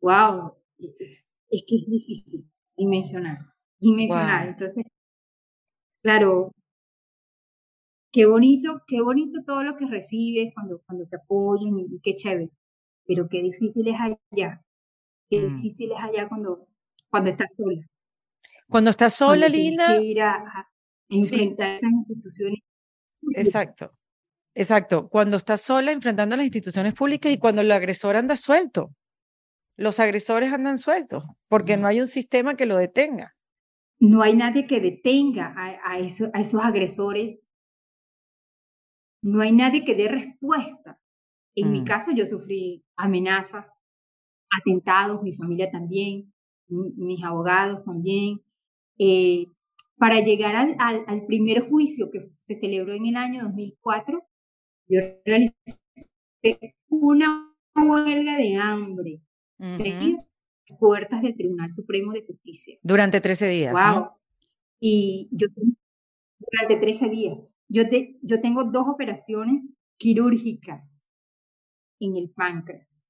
wow, 0.00 0.54
es 0.78 1.64
que 1.66 1.76
es 1.76 1.86
difícil 1.86 2.50
dimensionar, 2.76 3.38
dimensionar. 3.78 4.48
Entonces, 4.48 4.84
claro, 6.02 6.52
qué 8.12 8.26
bonito, 8.26 8.82
qué 8.86 9.00
bonito 9.00 9.42
todo 9.44 9.62
lo 9.62 9.76
que 9.76 9.86
recibes 9.86 10.52
cuando, 10.54 10.82
cuando 10.86 11.06
te 11.06 11.16
apoyan 11.16 11.78
y, 11.78 12.00
qué 12.00 12.14
chévere, 12.14 12.50
pero 13.06 13.28
qué 13.28 13.42
difícil 13.42 13.88
es 13.88 13.96
allá, 14.00 14.62
qué 15.28 15.38
mm. 15.38 15.56
difícil 15.56 15.92
es 15.92 15.98
allá 15.98 16.28
cuando, 16.28 16.66
cuando 17.08 17.30
estás 17.30 17.54
sola, 17.56 17.86
Cuando 18.68 18.90
estás 18.90 19.14
sola, 19.14 19.48
Linda. 19.48 19.98
Que 19.98 20.04
ir 20.04 20.22
a, 20.22 20.68
enfrentar 21.08 21.74
esas 21.74 21.90
instituciones. 21.90 22.60
Exacto. 23.34 23.90
Exacto. 24.54 25.08
Cuando 25.08 25.36
estás 25.36 25.60
sola 25.60 25.92
enfrentando 25.92 26.36
las 26.36 26.44
instituciones 26.44 26.94
públicas 26.94 27.32
y 27.32 27.38
cuando 27.38 27.62
el 27.62 27.72
agresor 27.72 28.16
anda 28.16 28.36
suelto. 28.36 28.94
Los 29.76 29.98
agresores 29.98 30.52
andan 30.52 30.78
sueltos 30.78 31.24
porque 31.48 31.76
no 31.76 31.86
hay 31.86 32.00
un 32.00 32.06
sistema 32.06 32.54
que 32.54 32.66
lo 32.66 32.76
detenga. 32.76 33.34
No 33.98 34.22
hay 34.22 34.36
nadie 34.36 34.66
que 34.66 34.80
detenga 34.80 35.54
a, 35.56 35.94
a 35.94 35.98
esos 35.98 36.62
agresores. 36.62 37.49
No 39.22 39.42
hay 39.42 39.52
nadie 39.52 39.84
que 39.84 39.94
dé 39.94 40.08
respuesta. 40.08 41.00
En 41.54 41.72
mi 41.72 41.82
mm. 41.82 41.84
caso, 41.84 42.10
yo 42.14 42.24
sufrí 42.24 42.84
amenazas, 42.96 43.78
atentados, 44.60 45.22
mi 45.22 45.32
familia 45.32 45.68
también, 45.70 46.32
mis 46.68 47.22
abogados 47.24 47.84
también. 47.84 48.40
Eh, 48.98 49.46
para 49.98 50.20
llegar 50.20 50.56
al, 50.56 50.76
al, 50.78 51.24
primer 51.26 51.68
juicio 51.68 52.10
que 52.10 52.20
se 52.42 52.58
celebró 52.58 52.94
en 52.94 53.06
el 53.06 53.16
año 53.16 53.42
2004, 53.42 54.22
yo 54.88 55.00
realicé 55.24 55.54
una 56.88 57.54
huelga 57.74 58.36
de 58.36 58.56
hambre, 58.56 59.22
uh 59.58 60.16
puertas 60.78 61.20
del 61.22 61.36
Tribunal 61.36 61.68
Supremo 61.68 62.12
de 62.12 62.24
Justicia. 62.24 62.78
Durante 62.82 63.20
13 63.20 63.48
días. 63.48 63.72
Wow. 63.72 64.10
Y 64.78 65.28
yo, 65.32 65.48
durante 66.38 66.76
13 66.76 67.08
días. 67.08 67.38
Yo, 67.72 67.88
te, 67.88 68.18
yo 68.22 68.40
tengo 68.40 68.64
dos 68.64 68.88
operaciones 68.88 69.74
quirúrgicas 69.96 71.08
en 72.00 72.16
el 72.16 72.30
páncreas 72.30 73.04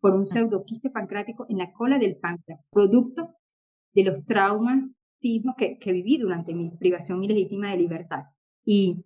por 0.00 0.14
un 0.14 0.24
pseudoquiste 0.24 0.88
pancrático 0.90 1.46
en 1.48 1.58
la 1.58 1.72
cola 1.72 1.98
del 1.98 2.16
páncreas, 2.16 2.60
producto 2.70 3.34
de 3.92 4.04
los 4.04 4.24
traumas 4.24 4.84
que, 5.20 5.78
que 5.78 5.92
viví 5.92 6.18
durante 6.18 6.54
mi 6.54 6.70
privación 6.78 7.24
ilegítima 7.24 7.70
de 7.70 7.78
libertad. 7.78 8.24
Y 8.64 9.04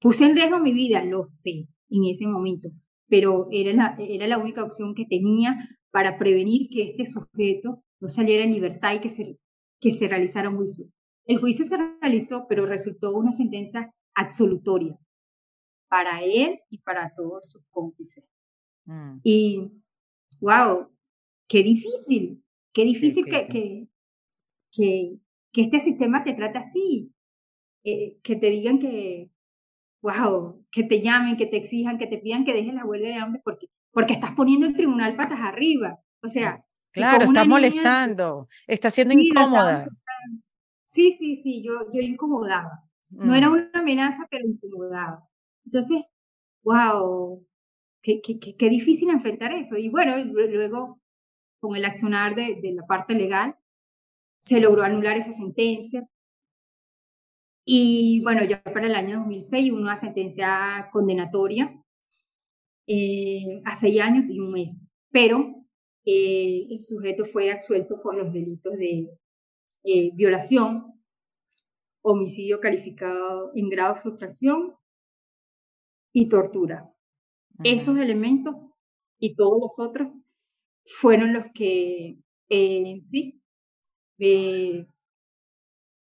puse 0.00 0.26
en 0.26 0.36
riesgo 0.36 0.58
mi 0.58 0.72
vida, 0.72 1.04
lo 1.04 1.24
sé, 1.24 1.68
en 1.88 2.04
ese 2.10 2.26
momento, 2.26 2.70
pero 3.08 3.48
era 3.52 3.72
la, 3.72 3.96
era 3.98 4.26
la 4.26 4.38
única 4.38 4.64
opción 4.64 4.94
que 4.94 5.06
tenía 5.06 5.56
para 5.90 6.18
prevenir 6.18 6.68
que 6.70 6.82
este 6.82 7.06
sujeto 7.06 7.84
no 8.00 8.08
saliera 8.08 8.44
en 8.44 8.52
libertad 8.52 8.94
y 8.94 9.00
que 9.00 9.08
se, 9.08 9.38
que 9.80 9.92
se 9.92 10.08
realizara 10.08 10.50
un 10.50 10.56
juicio. 10.56 10.86
El 11.26 11.38
juicio 11.38 11.64
se 11.64 11.76
realizó, 12.00 12.46
pero 12.48 12.66
resultó 12.66 13.14
una 13.14 13.32
sentencia 13.32 13.90
absolutoria 14.14 14.98
para 15.88 16.22
él 16.22 16.60
y 16.70 16.78
para 16.78 17.12
todos 17.14 17.50
sus 17.50 17.62
cómplices. 17.70 18.24
Mm. 18.84 19.18
Y, 19.22 19.70
wow, 20.40 20.90
qué 21.48 21.62
difícil, 21.62 22.42
qué 22.72 22.84
difícil, 22.84 23.24
Que, 23.24 23.46
que, 23.48 23.88
que, 24.72 25.18
que, 25.52 25.60
este 25.60 25.78
sistema 25.78 26.24
te 26.24 26.34
trate 26.34 26.58
así, 26.58 27.12
eh, 27.84 28.18
que 28.22 28.36
te 28.36 28.50
digan 28.50 28.78
que, 28.78 29.30
wow, 30.02 30.64
que 30.70 30.82
te 30.82 31.00
llamen, 31.00 31.36
que 31.36 31.46
te 31.46 31.56
exijan, 31.56 31.98
que 31.98 32.06
te 32.06 32.18
pidan 32.18 32.44
que 32.44 32.52
dejes 32.52 32.74
la 32.74 32.84
huelga 32.84 33.08
de 33.08 33.14
hambre 33.14 33.40
porque, 33.44 33.68
porque 33.90 34.12
estás 34.12 34.32
poniendo 34.32 34.66
el 34.66 34.74
tribunal 34.74 35.16
patas 35.16 35.40
arriba. 35.40 35.98
O 36.22 36.28
sea, 36.28 36.64
claro, 36.92 37.24
estás 37.24 37.46
molestando, 37.46 38.48
está 38.66 38.90
siendo 38.90 39.14
incómoda. 39.14 39.86
Sí, 40.94 41.16
sí, 41.18 41.40
sí, 41.42 41.62
yo, 41.64 41.90
yo 41.92 42.00
incomodaba. 42.00 42.84
No 43.10 43.34
era 43.34 43.50
una 43.50 43.68
amenaza, 43.74 44.28
pero 44.30 44.46
incomodaba. 44.46 45.28
Entonces, 45.64 46.02
wow, 46.62 47.44
qué, 48.00 48.20
qué, 48.22 48.38
qué, 48.38 48.68
difícil 48.70 49.10
enfrentar 49.10 49.52
eso. 49.52 49.76
Y 49.76 49.88
bueno, 49.88 50.16
luego, 50.18 51.00
con 51.60 51.74
el 51.76 51.84
accionar 51.84 52.36
de, 52.36 52.60
de 52.62 52.74
la 52.74 52.86
parte 52.86 53.14
legal, 53.14 53.56
se 54.38 54.60
logró 54.60 54.84
anular 54.84 55.16
esa 55.16 55.32
sentencia. 55.32 56.06
Y 57.66 58.22
bueno, 58.22 58.44
ya 58.44 58.62
para 58.62 58.86
el 58.86 58.94
año 58.94 59.18
2006 59.18 59.72
hubo 59.72 59.80
una 59.80 59.96
sentencia 59.96 60.90
condenatoria 60.92 61.74
eh, 62.86 63.62
a 63.64 63.74
seis 63.74 64.00
años 64.00 64.30
y 64.30 64.38
un 64.38 64.52
mes, 64.52 64.86
pero 65.10 65.66
eh, 66.04 66.66
el 66.70 66.78
sujeto 66.78 67.24
fue 67.26 67.50
absuelto 67.50 68.00
por 68.00 68.14
los 68.16 68.32
delitos 68.32 68.74
de 68.76 69.08
eh, 69.84 70.10
violación, 70.14 71.00
homicidio 72.02 72.60
calificado 72.60 73.52
en 73.54 73.68
grado 73.68 73.94
de 73.94 74.00
frustración 74.00 74.74
y 76.12 76.28
tortura. 76.28 76.90
Esos 77.62 77.98
elementos 77.98 78.70
y 79.18 79.36
todos 79.36 79.60
los 79.60 79.78
otros 79.78 80.10
fueron 80.84 81.32
los 81.32 81.44
que 81.54 82.18
eh, 82.48 83.00
sí 83.02 83.42
eh, 84.18 84.86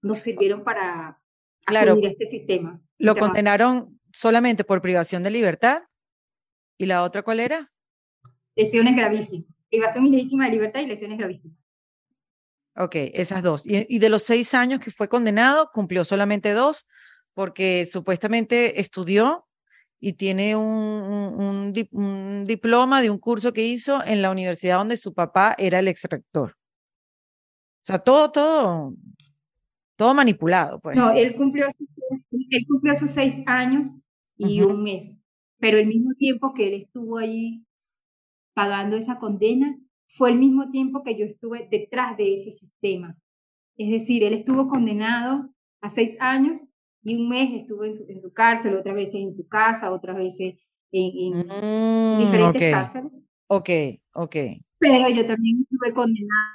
nos 0.02 0.20
sirvieron 0.20 0.62
para 0.64 1.20
claro, 1.66 1.96
este 2.02 2.26
sistema. 2.26 2.80
Lo 2.98 3.16
condenaron 3.16 4.00
solamente 4.12 4.64
por 4.64 4.82
privación 4.82 5.22
de 5.22 5.30
libertad. 5.30 5.82
¿Y 6.78 6.86
la 6.86 7.04
otra 7.04 7.22
cuál 7.22 7.40
era? 7.40 7.72
Lesiones 8.56 8.96
gravísimas. 8.96 9.46
Privación 9.68 10.06
ilegítima 10.06 10.46
de 10.46 10.52
libertad 10.52 10.80
y 10.80 10.86
lesiones 10.86 11.18
gravísimas. 11.18 11.63
Ok, 12.76 12.96
esas 13.12 13.42
dos. 13.42 13.66
Y, 13.66 13.86
y, 13.88 13.98
de 14.00 14.08
los 14.08 14.22
seis 14.22 14.52
años 14.54 14.80
que 14.80 14.90
fue 14.90 15.08
condenado, 15.08 15.70
cumplió 15.72 16.04
solamente 16.04 16.52
dos, 16.52 16.88
porque 17.34 17.86
supuestamente 17.86 18.80
estudió 18.80 19.46
y 20.00 20.14
tiene 20.14 20.54
un, 20.54 21.72
un, 21.92 22.44
diploma 22.44 23.00
de 23.00 23.08
un 23.08 23.18
curso 23.18 23.52
que 23.52 23.64
hizo 23.64 24.04
en 24.04 24.20
la 24.20 24.30
universidad 24.30 24.78
donde 24.78 24.98
su 24.98 25.14
papá 25.14 25.54
era 25.56 25.78
el 25.78 25.88
ex 25.88 26.04
rector. 26.04 26.50
O 26.50 27.86
sea, 27.86 27.98
todo, 27.98 28.30
todo, 28.30 28.94
todo 29.96 30.14
manipulado, 30.14 30.78
pues. 30.80 30.96
No, 30.96 31.10
él 31.12 31.34
cumplió 31.34 31.66
sus, 31.76 31.98
él 32.50 32.66
cumplió 32.68 32.94
sus 32.94 33.10
seis 33.10 33.34
años 33.46 33.86
y 34.36 34.60
un 34.60 34.82
mes, 34.82 35.18
pero 35.58 35.78
el 35.78 35.86
mismo 35.86 36.12
tiempo 36.14 36.52
que 36.54 36.68
él 36.68 36.74
estuvo 36.74 37.16
ahí 37.16 37.64
pagando 38.52 38.96
esa 38.96 39.18
condena, 39.18 39.78
fue 40.14 40.30
el 40.30 40.38
mismo 40.38 40.70
tiempo 40.70 41.02
que 41.02 41.18
yo 41.18 41.24
estuve 41.24 41.66
detrás 41.70 42.16
de 42.16 42.34
ese 42.34 42.52
sistema. 42.52 43.18
Es 43.76 43.90
decir, 43.90 44.22
él 44.22 44.34
estuvo 44.34 44.68
condenado 44.68 45.50
a 45.80 45.88
seis 45.88 46.16
años 46.20 46.60
y 47.02 47.16
un 47.16 47.28
mes 47.28 47.52
estuvo 47.52 47.84
en 47.84 47.92
su, 47.92 48.04
en 48.08 48.20
su 48.20 48.32
cárcel, 48.32 48.76
otras 48.76 48.94
veces 48.94 49.16
en 49.16 49.32
su 49.32 49.48
casa, 49.48 49.92
otras 49.92 50.16
veces 50.16 50.54
en, 50.92 51.34
en 51.34 51.46
mm, 51.46 52.18
diferentes 52.18 52.72
cárceles. 52.72 53.24
Ok, 53.48 53.70
ok. 54.14 54.36
Pero 54.78 55.08
yo 55.08 55.26
también 55.26 55.58
estuve 55.60 55.92
condenada 55.92 56.54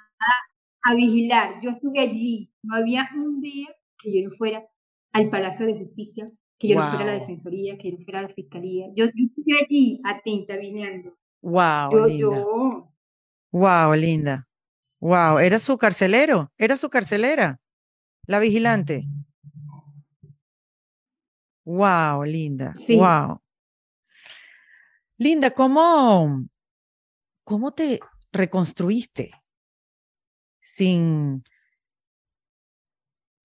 a 0.83 0.95
vigilar. 0.95 1.59
Yo 1.61 1.71
estuve 1.71 1.99
allí. 1.99 2.51
No 2.63 2.75
había 2.75 3.09
un 3.15 3.41
día 3.41 3.67
que 4.01 4.13
yo 4.15 4.27
no 4.27 4.33
fuera 4.35 4.65
al 5.11 5.29
Palacio 5.29 5.65
de 5.65 5.77
Justicia, 5.77 6.31
que 6.57 6.69
yo 6.69 6.75
no 6.75 6.87
fuera 6.87 7.03
a 7.03 7.07
la 7.07 7.19
Defensoría, 7.19 7.77
que 7.77 7.91
yo 7.91 7.97
no 7.97 8.03
fuera 8.05 8.19
a 8.19 8.23
la 8.23 8.29
Fiscalía. 8.29 8.87
Yo, 8.95 9.05
yo 9.05 9.23
estuve 9.23 9.65
allí, 9.65 10.01
atenta, 10.05 10.55
vigilando. 10.55 11.17
Wow, 11.41 11.91
yo, 11.91 12.07
linda. 12.07 12.37
Yo... 12.37 12.88
Wow, 13.51 13.95
linda. 13.95 14.47
Wow, 14.99 15.39
era 15.39 15.59
su 15.59 15.77
carcelero, 15.77 16.51
era 16.57 16.75
su 16.75 16.89
carcelera, 16.89 17.59
la 18.27 18.39
vigilante. 18.39 19.05
Wow, 21.69 22.23
Linda. 22.23 22.73
Sí. 22.73 22.97
Wow. 22.97 23.41
Linda, 25.17 25.51
¿cómo, 25.51 26.49
cómo 27.43 27.71
te 27.73 27.99
reconstruiste 28.31 29.31
sin, 30.59 31.43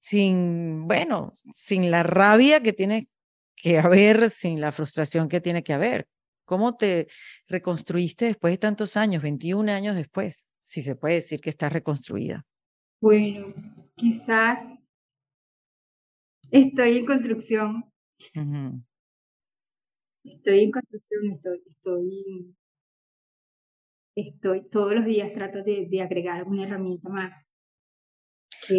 sin, 0.00 0.86
bueno, 0.86 1.32
sin 1.34 1.90
la 1.90 2.02
rabia 2.02 2.62
que 2.62 2.72
tiene 2.72 3.10
que 3.56 3.78
haber, 3.78 4.30
sin 4.30 4.60
la 4.60 4.72
frustración 4.72 5.28
que 5.28 5.42
tiene 5.42 5.62
que 5.62 5.74
haber? 5.74 6.08
¿Cómo 6.44 6.76
te 6.76 7.06
reconstruiste 7.48 8.26
después 8.26 8.52
de 8.52 8.58
tantos 8.58 8.96
años, 8.96 9.22
21 9.22 9.68
años 9.68 9.96
después, 9.96 10.52
si 10.62 10.82
se 10.82 10.96
puede 10.96 11.14
decir 11.14 11.40
que 11.40 11.50
estás 11.50 11.72
reconstruida? 11.72 12.46
Bueno, 13.00 13.54
quizás 13.96 14.78
estoy 16.50 16.98
en 16.98 17.06
construcción 17.06 17.84
Estoy 20.24 20.64
en 20.64 20.70
construcción, 20.70 21.32
estoy, 21.32 21.62
estoy, 21.66 22.56
estoy, 24.16 24.68
todos 24.70 24.94
los 24.94 25.04
días 25.04 25.32
trato 25.34 25.62
de, 25.62 25.86
de 25.86 26.00
agregar 26.00 26.44
una 26.44 26.64
herramienta 26.64 27.10
más. 27.10 27.46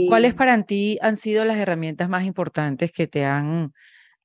¿Cuáles 0.07 0.33
para 0.33 0.59
ti 0.63 0.97
han 1.01 1.17
sido 1.17 1.45
las 1.45 1.57
herramientas 1.57 2.09
más 2.09 2.23
importantes 2.23 2.91
que 2.91 3.05
te 3.05 3.25
han 3.25 3.73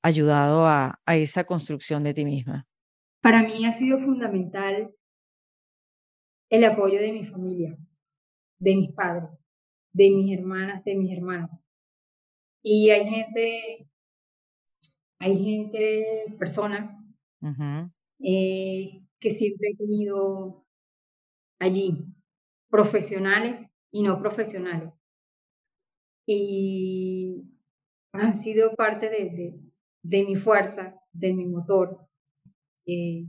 ayudado 0.01 0.67
a, 0.67 1.01
a 1.05 1.17
esa 1.17 1.45
construcción 1.45 2.03
de 2.03 2.15
ti 2.15 2.25
misma? 2.25 2.67
Para 3.21 3.43
mí 3.43 3.65
ha 3.67 3.73
sido 3.73 3.99
fundamental 3.99 4.95
el 6.51 6.65
apoyo 6.65 7.01
de 7.01 7.13
mi 7.13 7.25
familia, 7.25 7.77
de 8.59 8.77
mis 8.77 8.93
padres, 8.93 9.43
de 9.93 10.11
mis 10.11 10.39
hermanas, 10.39 10.85
de 10.85 10.97
mis 10.97 11.17
hermanos. 11.17 11.51
Y 12.63 12.91
hay 12.91 13.09
gente 13.09 13.91
hay 15.21 15.39
gente, 15.39 16.35
personas 16.39 16.99
eh, 18.21 19.03
que 19.21 19.31
siempre 19.31 19.69
he 19.69 19.77
tenido 19.77 20.67
allí, 21.59 22.07
profesionales 22.71 23.71
y 23.93 24.03
no 24.03 24.19
profesionales. 24.19 24.95
Y 26.27 27.45
han 28.13 28.33
sido 28.33 28.75
parte 28.77 29.11
de, 29.11 29.61
de, 30.03 30.25
mi 30.25 30.37
fuerza, 30.37 30.99
de 31.13 31.35
mi 31.35 31.45
motor. 31.45 32.09
Eh, 32.93 33.29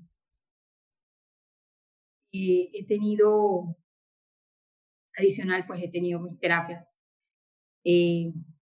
he 2.31 2.85
tenido, 2.87 3.75
adicional, 5.15 5.65
pues 5.67 5.83
he 5.83 5.89
tenido 5.89 6.19
mis 6.19 6.39
terapias 6.39 6.95
eh, 7.83 8.33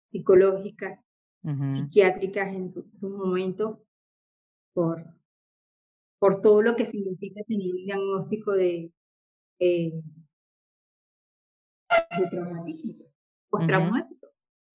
psicológicas, 0.08 1.04
psiquiátricas 1.68 2.54
en 2.54 2.70
sus 2.70 2.86
su 2.92 3.10
momentos, 3.10 3.80
por, 4.74 5.02
por 6.20 6.42
todo 6.42 6.62
lo 6.62 6.76
que 6.76 6.86
significa 6.86 7.42
tener 7.48 7.72
un 7.72 7.86
diagnóstico 7.86 8.52
de, 8.52 8.92
eh, 9.60 10.02
de 12.18 12.28
traumatismo, 12.30 12.96
postraumático. 13.50 14.28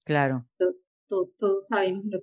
Claro. 0.05 0.47
Todos 1.09 1.67
sabemos 1.67 2.05
lo, 2.07 2.21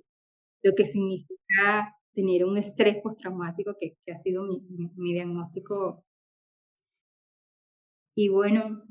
lo, 0.62 0.74
que 0.74 0.84
significa 0.84 1.97
tener 2.18 2.44
un 2.44 2.58
estrés 2.58 3.00
postraumático, 3.00 3.76
que, 3.80 3.96
que 4.04 4.10
ha 4.10 4.16
sido 4.16 4.42
mi, 4.42 4.60
mi, 4.96 5.12
diagnóstico. 5.12 6.04
Y 8.16 8.28
bueno, 8.28 8.82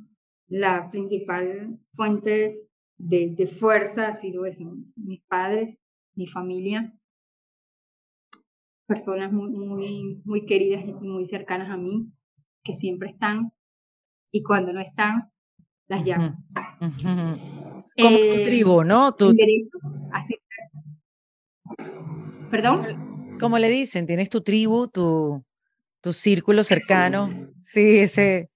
la 0.48 0.90
principal 0.90 1.78
fuente 1.94 2.70
de, 2.98 3.34
de, 3.36 3.46
fuerza 3.46 4.08
ha 4.08 4.16
sido 4.16 4.46
eso, 4.46 4.64
mis 4.96 5.22
padres, 5.24 5.78
mi 6.16 6.26
familia, 6.26 6.98
personas 8.88 9.34
muy, 9.34 9.50
muy, 9.50 10.22
muy 10.24 10.46
queridas 10.46 10.86
y 10.86 10.94
muy 10.94 11.26
cercanas 11.26 11.70
a 11.70 11.76
mí, 11.76 12.10
que 12.64 12.76
siempre 12.76 13.10
están, 13.10 13.52
y 14.32 14.42
cuando 14.42 14.72
no 14.72 14.80
están, 14.80 15.34
las 15.90 16.06
llamo. 16.06 16.38
Como 16.80 18.18
tu 18.18 18.24
eh, 18.24 18.44
tribu, 18.46 18.84
¿no? 18.86 19.12
Tu... 19.12 19.34
Derecho, 19.34 19.80
así. 20.14 20.36
¿Perdón? 22.50 23.17
Como 23.40 23.58
le 23.60 23.70
dicen, 23.70 24.08
tienes 24.08 24.30
tu 24.30 24.42
tribu, 24.42 24.88
tu, 24.88 25.44
tu 26.02 26.14
círculo 26.14 26.64
cercano. 26.64 27.52
Sí, 27.62 28.00
ese, 28.00 28.50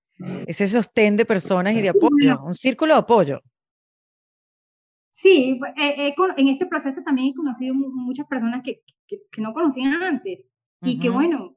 ese 0.47 0.67
sostén 0.67 1.17
de 1.17 1.25
personas 1.25 1.73
y 1.73 1.81
de 1.81 1.89
apoyo, 1.89 2.43
un 2.43 2.53
círculo 2.53 2.93
de 2.93 2.99
apoyo. 2.99 3.41
Sí, 5.09 5.59
en 5.75 6.47
este 6.47 6.65
proceso 6.65 7.01
también 7.03 7.29
he 7.29 7.33
conocido 7.33 7.75
muchas 7.75 8.27
personas 8.27 8.61
que, 8.63 8.81
que, 9.07 9.41
no 9.41 9.51
conocían 9.53 10.01
antes 10.01 10.47
y 10.81 10.99
que 10.99 11.09
bueno, 11.09 11.55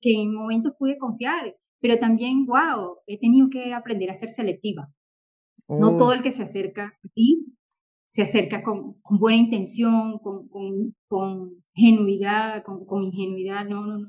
que 0.00 0.12
en 0.12 0.34
momentos 0.34 0.74
pude 0.78 0.98
confiar, 0.98 1.56
pero 1.80 1.98
también, 1.98 2.46
wow, 2.46 2.98
he 3.06 3.18
tenido 3.18 3.48
que 3.50 3.72
aprender 3.72 4.10
a 4.10 4.14
ser 4.14 4.28
selectiva. 4.28 4.92
No 5.66 5.96
todo 5.96 6.12
el 6.12 6.22
que 6.22 6.32
se 6.32 6.42
acerca 6.42 6.98
a 7.02 7.08
ti 7.14 7.46
se 8.14 8.22
acerca 8.22 8.62
con, 8.62 9.00
con 9.00 9.18
buena 9.18 9.38
intención, 9.38 10.20
con, 10.20 10.46
con, 10.46 10.94
con 11.08 11.64
genuidad, 11.74 12.62
con, 12.62 12.86
con, 12.86 13.02
ingenuidad, 13.02 13.64
no, 13.64 13.84
no, 13.84 13.98
no. 13.98 14.08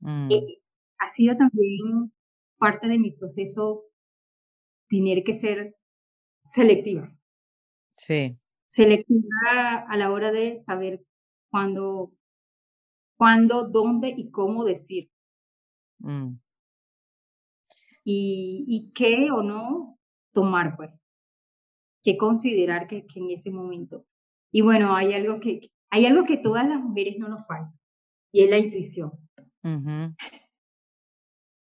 Mm. 0.00 0.32
Eh, 0.32 0.62
ha 0.96 1.08
sido 1.10 1.36
también 1.36 2.10
parte 2.56 2.88
de 2.88 2.98
mi 2.98 3.10
proceso 3.10 3.84
tener 4.88 5.24
que 5.24 5.34
ser 5.34 5.76
selectiva. 6.42 7.14
Sí. 7.92 8.38
Selectiva 8.66 9.84
a 9.86 9.96
la 9.98 10.10
hora 10.10 10.32
de 10.32 10.58
saber 10.58 11.04
cuándo, 11.50 12.14
cuándo, 13.18 13.68
dónde 13.68 14.08
y 14.08 14.30
cómo 14.30 14.64
decir. 14.64 15.10
Mm. 15.98 16.38
Y, 18.04 18.64
y 18.66 18.90
qué 18.94 19.28
o 19.30 19.42
no 19.42 19.98
tomar, 20.32 20.76
pues. 20.78 20.92
Qué 22.08 22.16
considerar 22.16 22.86
que, 22.86 23.04
que, 23.04 23.20
en 23.20 23.30
ese 23.32 23.50
momento. 23.50 24.06
Y 24.50 24.62
bueno, 24.62 24.96
hay 24.96 25.12
algo 25.12 25.40
que, 25.40 25.70
hay 25.90 26.06
algo 26.06 26.24
que 26.24 26.38
todas 26.38 26.66
las 26.66 26.80
mujeres 26.80 27.18
no 27.18 27.28
nos 27.28 27.46
falta, 27.46 27.70
y 28.32 28.44
es 28.44 28.48
la 28.48 28.56
intuición. 28.56 29.12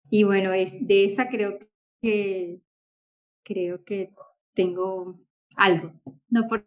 Y 0.09 0.23
bueno, 0.23 0.53
es, 0.53 0.87
de 0.87 1.03
esa 1.03 1.27
creo 1.27 1.59
que, 2.01 2.61
creo 3.43 3.83
que 3.83 4.13
tengo 4.53 5.19
algo. 5.57 5.91
No 6.29 6.47
por 6.47 6.63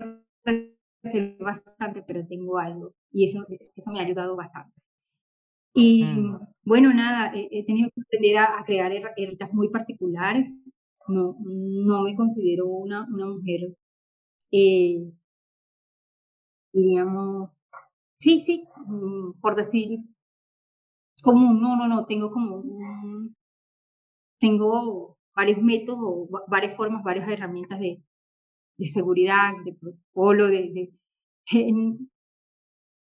ser 1.03 1.39
bastante, 1.39 2.03
pero 2.07 2.27
tengo 2.27 2.59
algo. 2.59 2.93
Y 3.11 3.25
eso, 3.25 3.47
eso 3.49 3.91
me 3.91 4.01
ha 4.01 4.05
ayudado 4.05 4.37
bastante. 4.37 4.83
Y 5.73 6.05
mm. 6.05 6.41
bueno, 6.65 6.93
nada, 6.93 7.33
he, 7.35 7.65
tenido 7.65 7.89
que 7.95 8.03
aprender 8.03 8.37
a, 8.37 8.63
crear 8.67 8.93
herramientas 8.93 9.51
muy 9.55 9.71
particulares. 9.71 10.53
No, 11.09 11.37
no 11.41 12.03
me 12.03 12.15
considero 12.15 12.67
una, 12.67 13.07
una 13.13 13.27
mujer, 13.27 13.77
eh, 14.53 15.13
digamos, 16.73 17.51
sí, 18.19 18.41
sí, 18.41 18.65
mm, 18.87 19.41
por 19.41 19.55
decir, 19.57 20.01
como 21.23 21.53
no, 21.55 21.77
no, 21.77 21.89
no, 21.89 22.07
tengo 22.07 22.31
como 22.31 22.63
tengo 24.39 25.17
varios 25.35 25.63
métodos, 25.63 26.29
varias 26.49 26.75
formas, 26.77 27.05
varias 27.05 27.29
herramientas 27.31 27.79
de, 27.79 28.03
de 28.77 28.87
seguridad, 28.87 29.53
de 29.65 29.75
protocolo, 29.75 30.49
de, 30.49 30.93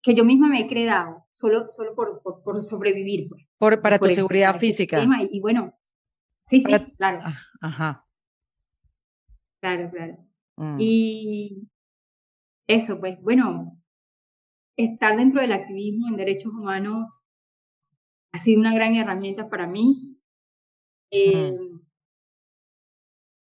que 0.01 0.15
yo 0.15 0.23
misma 0.23 0.47
me 0.47 0.61
he 0.61 0.67
creado, 0.67 1.25
solo, 1.31 1.67
solo 1.67 1.93
por, 1.93 2.21
por, 2.21 2.61
sobrevivir. 2.61 3.27
Pues, 3.27 3.43
por, 3.57 3.81
para 3.81 3.99
tu 3.99 4.05
seguridad 4.05 4.55
física. 4.57 5.03
Y, 5.31 5.39
bueno, 5.41 5.73
sí, 6.45 6.61
sí, 6.61 6.93
claro. 6.97 7.19
Ah, 7.23 7.37
ajá. 7.61 8.07
Claro, 9.61 9.89
claro. 9.91 10.17
Mm. 10.57 10.77
Y 10.79 11.67
eso, 12.67 12.99
pues, 12.99 13.21
bueno, 13.21 13.81
estar 14.77 15.17
dentro 15.17 15.41
del 15.41 15.51
activismo 15.51 16.07
en 16.07 16.17
derechos 16.17 16.53
humanos 16.53 17.09
ha 18.31 18.37
sido 18.37 18.59
una 18.59 18.73
gran 18.73 18.95
herramienta 18.95 19.49
para 19.49 19.67
mí. 19.67 20.19
Eh, 21.11 21.57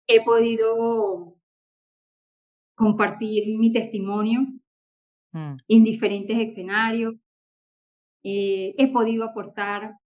he 0.07 0.23
podido 0.23 1.35
compartir 2.75 3.57
mi 3.57 3.71
testimonio 3.71 4.41
mm. 5.33 5.57
en 5.67 5.83
diferentes 5.83 6.37
escenarios. 6.37 7.15
Eh, 8.23 8.75
he 8.77 8.91
podido 8.91 9.23
aportar 9.23 9.97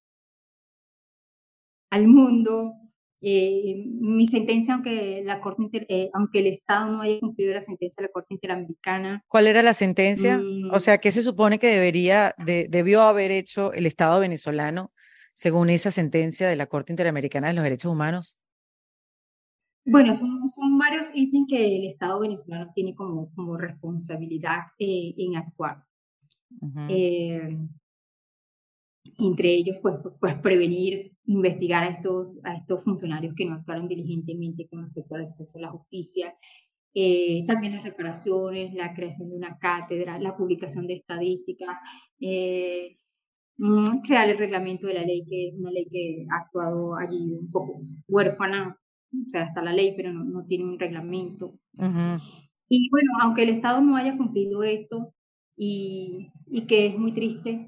al 1.91 2.07
mundo. 2.07 2.73
Eh, 3.21 3.85
mi 3.99 4.25
sentencia, 4.25 4.73
aunque, 4.73 5.21
la 5.23 5.39
Corte 5.39 5.85
eh, 5.87 6.09
aunque 6.13 6.39
el 6.39 6.47
Estado 6.47 6.91
no 6.91 7.01
haya 7.01 7.19
cumplido 7.19 7.53
la 7.53 7.61
sentencia 7.61 8.01
de 8.01 8.07
la 8.07 8.11
Corte 8.11 8.33
Interamericana. 8.33 9.23
¿Cuál 9.27 9.45
era 9.45 9.61
la 9.61 9.75
sentencia? 9.75 10.39
o 10.39 10.75
mm. 10.75 10.79
sea, 10.79 10.97
¿qué 10.97 11.11
se 11.11 11.21
supone 11.21 11.59
que 11.59 11.67
debería, 11.67 12.33
debió 12.37 13.01
haber 13.03 13.29
hecho 13.29 13.73
el 13.73 13.85
Estado 13.85 14.19
venezolano 14.19 14.91
según 15.33 15.69
esa 15.69 15.91
sentencia 15.91 16.49
de 16.49 16.55
la 16.55 16.65
Corte 16.65 16.93
Interamericana 16.93 17.49
de 17.49 17.53
los 17.53 17.63
Derechos 17.63 17.91
Humanos? 17.91 18.39
Bueno, 19.85 20.13
son, 20.13 20.47
son 20.47 20.77
varios 20.77 21.07
ítems 21.13 21.47
que 21.49 21.77
el 21.77 21.85
Estado 21.85 22.19
venezolano 22.19 22.71
tiene 22.73 22.95
como, 22.95 23.29
como 23.31 23.57
responsabilidad 23.57 24.61
eh, 24.79 25.13
en 25.17 25.35
actuar. 25.35 25.83
Eh, 26.89 27.57
entre 29.17 29.49
ellos, 29.53 29.77
pues, 29.81 29.95
pues 30.19 30.37
prevenir, 30.39 31.13
investigar 31.25 31.83
a 31.83 31.89
estos, 31.89 32.43
a 32.45 32.55
estos 32.55 32.83
funcionarios 32.83 33.33
que 33.35 33.45
no 33.45 33.55
actuaron 33.55 33.87
diligentemente 33.87 34.67
con 34.69 34.83
respecto 34.83 35.15
al 35.15 35.23
acceso 35.23 35.57
a 35.57 35.61
la 35.61 35.71
justicia, 35.71 36.33
eh, 36.93 37.45
también 37.47 37.75
las 37.75 37.83
reparaciones, 37.83 38.73
la 38.73 38.93
creación 38.93 39.29
de 39.29 39.37
una 39.37 39.57
cátedra, 39.57 40.19
la 40.19 40.35
publicación 40.35 40.87
de 40.87 40.95
estadísticas, 40.95 41.77
mm, 43.57 44.01
crear 44.05 44.29
el 44.29 44.37
reglamento 44.37 44.87
de 44.87 44.93
la 44.95 45.03
ley, 45.05 45.23
que 45.25 45.49
es 45.49 45.53
una 45.55 45.71
ley 45.71 45.87
que 45.89 46.25
ha 46.29 46.43
actuado 46.43 46.95
allí 46.97 47.33
un 47.33 47.49
poco 47.51 47.81
huérfana 48.07 48.77
o 49.13 49.29
sea, 49.29 49.43
está 49.43 49.61
la 49.61 49.73
ley, 49.73 49.93
pero 49.95 50.13
no, 50.13 50.23
no 50.23 50.45
tiene 50.45 50.65
un 50.65 50.79
reglamento. 50.79 51.59
Y 52.69 52.89
bueno, 52.89 53.11
aunque 53.21 53.43
el 53.43 53.49
Estado 53.49 53.81
no 53.81 53.97
haya 53.97 54.15
cumplido 54.15 54.63
esto, 54.63 55.13
y, 55.57 56.31
y 56.49 56.65
que 56.65 56.87
es 56.87 56.97
muy 56.97 57.11
triste, 57.11 57.67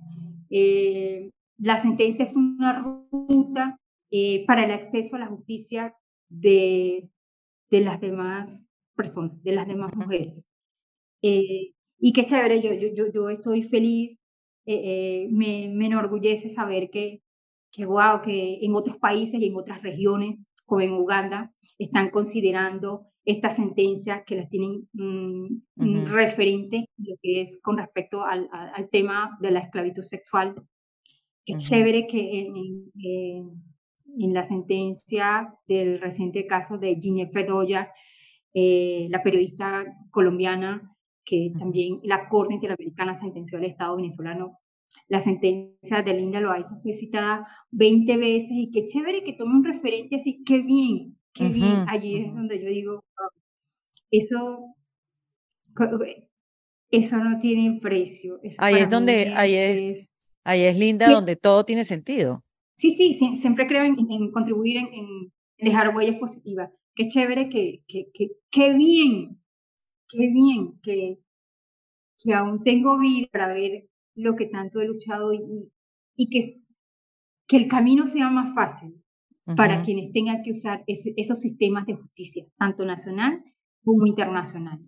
eh, 0.54 1.32
la 1.58 1.78
sentencia 1.78 2.24
es 2.24 2.36
una 2.36 3.08
ruta 3.12 3.80
eh, 4.12 4.46
para 4.46 4.66
el 4.66 4.72
acceso 4.72 5.16
a 5.16 5.20
la 5.20 5.28
justicia 5.28 5.96
de, 6.30 7.10
de 7.70 7.82
las 7.82 8.00
demás 8.00 8.64
personas, 8.96 9.42
de 9.44 9.52
las 9.54 9.68
demás 9.68 9.96
mujeres. 9.96 10.46
Eh, 11.22 11.74
y 12.00 12.14
qué 12.14 12.26
chévere, 12.26 12.62
yo, 12.62 12.74
yo, 12.74 13.12
yo 13.12 13.30
estoy 13.30 13.64
feliz, 13.64 14.18
me, 14.66 15.70
me 15.74 15.86
enorgullece 15.88 16.50
saber 16.50 16.90
que, 16.90 17.22
que, 17.72 17.86
wow, 17.86 18.22
que 18.24 18.60
en 18.62 18.76
otros 18.76 18.98
países 18.98 19.42
y 19.42 19.48
en 19.48 19.56
otras 19.56 19.82
regiones 19.84 20.48
como 20.66 20.82
en 20.82 20.94
Uganda, 20.94 21.54
están 21.78 22.10
considerando 22.10 23.08
esta 23.26 23.50
sentencia 23.50 24.24
que 24.26 24.36
la 24.36 24.50
tienen 24.50 24.90
mm, 24.94 26.06
referente 26.08 26.90
lo 26.98 27.16
que 27.22 27.42
es 27.42 27.62
con 27.64 27.78
respecto 27.78 28.26
al, 28.26 28.50
al, 28.52 28.90
tema 28.90 29.38
de 29.42 29.52
la 29.52 29.60
esclavitud 29.60 30.02
sexual. 30.02 30.56
Qué 31.46 31.56
chévere 31.56 32.08
que 32.08 32.42
en, 32.42 32.92
en 34.20 34.34
la 34.34 34.44
sentencia 34.44 35.54
del 35.68 36.00
reciente 36.00 36.46
caso 36.46 36.78
de 36.78 36.96
Ginette 36.96 37.34
Fedoya, 37.34 37.92
eh, 38.54 39.08
la 39.10 39.24
periodista 39.24 39.86
colombiana 40.12 40.96
que 41.26 41.54
también 41.58 42.00
la 42.04 42.26
Corte 42.26 42.54
Interamericana 42.54 43.16
sentenció 43.16 43.58
al 43.58 43.66
Estado 43.66 43.96
venezolano. 43.96 44.60
La 45.08 45.20
sentencia 45.20 46.02
de 46.02 46.14
Linda 46.14 46.40
Loaiza 46.40 46.76
fue 46.82 46.94
citada 46.94 47.48
20 47.72 48.18
veces 48.18 48.52
y 48.52 48.72
qué 48.72 48.86
chévere 48.86 49.24
que 49.24 49.34
tome 49.34 49.56
un 49.56 49.64
referente 49.64 50.18
así, 50.18 50.44
qué 50.44 50.62
bien, 50.62 51.18
qué 51.34 51.50
bien. 51.50 51.86
Allí 51.88 52.18
es 52.18 52.36
donde 52.36 52.62
yo 52.62 52.70
digo, 52.70 53.04
eso, 54.12 54.76
eso 56.90 57.18
no 57.18 57.40
tiene 57.40 57.80
precio. 57.82 58.40
ahí 58.60 58.76
es 58.76 58.90
donde, 58.90 59.34
ahí 59.36 59.56
es, 59.56 60.14
ahí 60.44 60.62
es 60.62 60.78
linda, 60.78 61.10
donde 61.10 61.36
todo 61.36 61.66
tiene 61.66 61.84
sentido. 61.84 62.44
Sí, 62.76 62.92
sí, 62.92 63.14
siempre 63.38 63.68
creo 63.68 63.84
en, 63.84 64.32
contribuir, 64.32 64.78
en, 64.78 65.32
dejar 65.58 65.96
huellas 65.96 66.18
positivas. 66.20 66.72
Qué 66.96 67.08
chévere, 67.08 67.50
que, 67.50 67.84
que, 67.88 68.12
que, 68.14 68.30
qué 68.52 68.74
bien, 68.74 69.42
qué 70.08 70.28
bien 70.32 70.80
que, 70.82 71.20
que 72.20 72.34
aún 72.34 72.64
tengo 72.64 73.00
vida 73.00 73.28
para 73.32 73.54
ver 73.54 73.88
lo 74.16 74.36
que 74.36 74.46
tanto 74.46 74.80
he 74.80 74.86
luchado 74.86 75.34
y, 75.34 75.42
y 76.16 76.30
que, 76.30 76.42
que 77.48 77.58
el 77.58 77.68
camino 77.68 78.06
sea 78.06 78.30
más 78.30 78.54
fácil 78.54 79.03
para 79.46 79.82
quienes 79.82 80.12
tengan 80.12 80.42
que 80.44 80.52
usar 80.52 80.84
esos 80.88 81.40
sistemas 81.40 81.86
de 81.86 81.96
justicia, 81.96 82.46
tanto 82.58 82.86
nacional 82.86 83.44
como 83.84 84.06
internacional. 84.06 84.80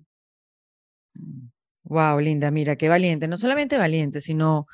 Wow, 1.83 2.19
Linda, 2.19 2.49
mira, 2.51 2.75
qué 2.75 2.89
valiente, 2.89 3.27
no 3.27 3.37
solamente 3.37 3.77
valiente, 3.77 4.21
sino 4.21 4.65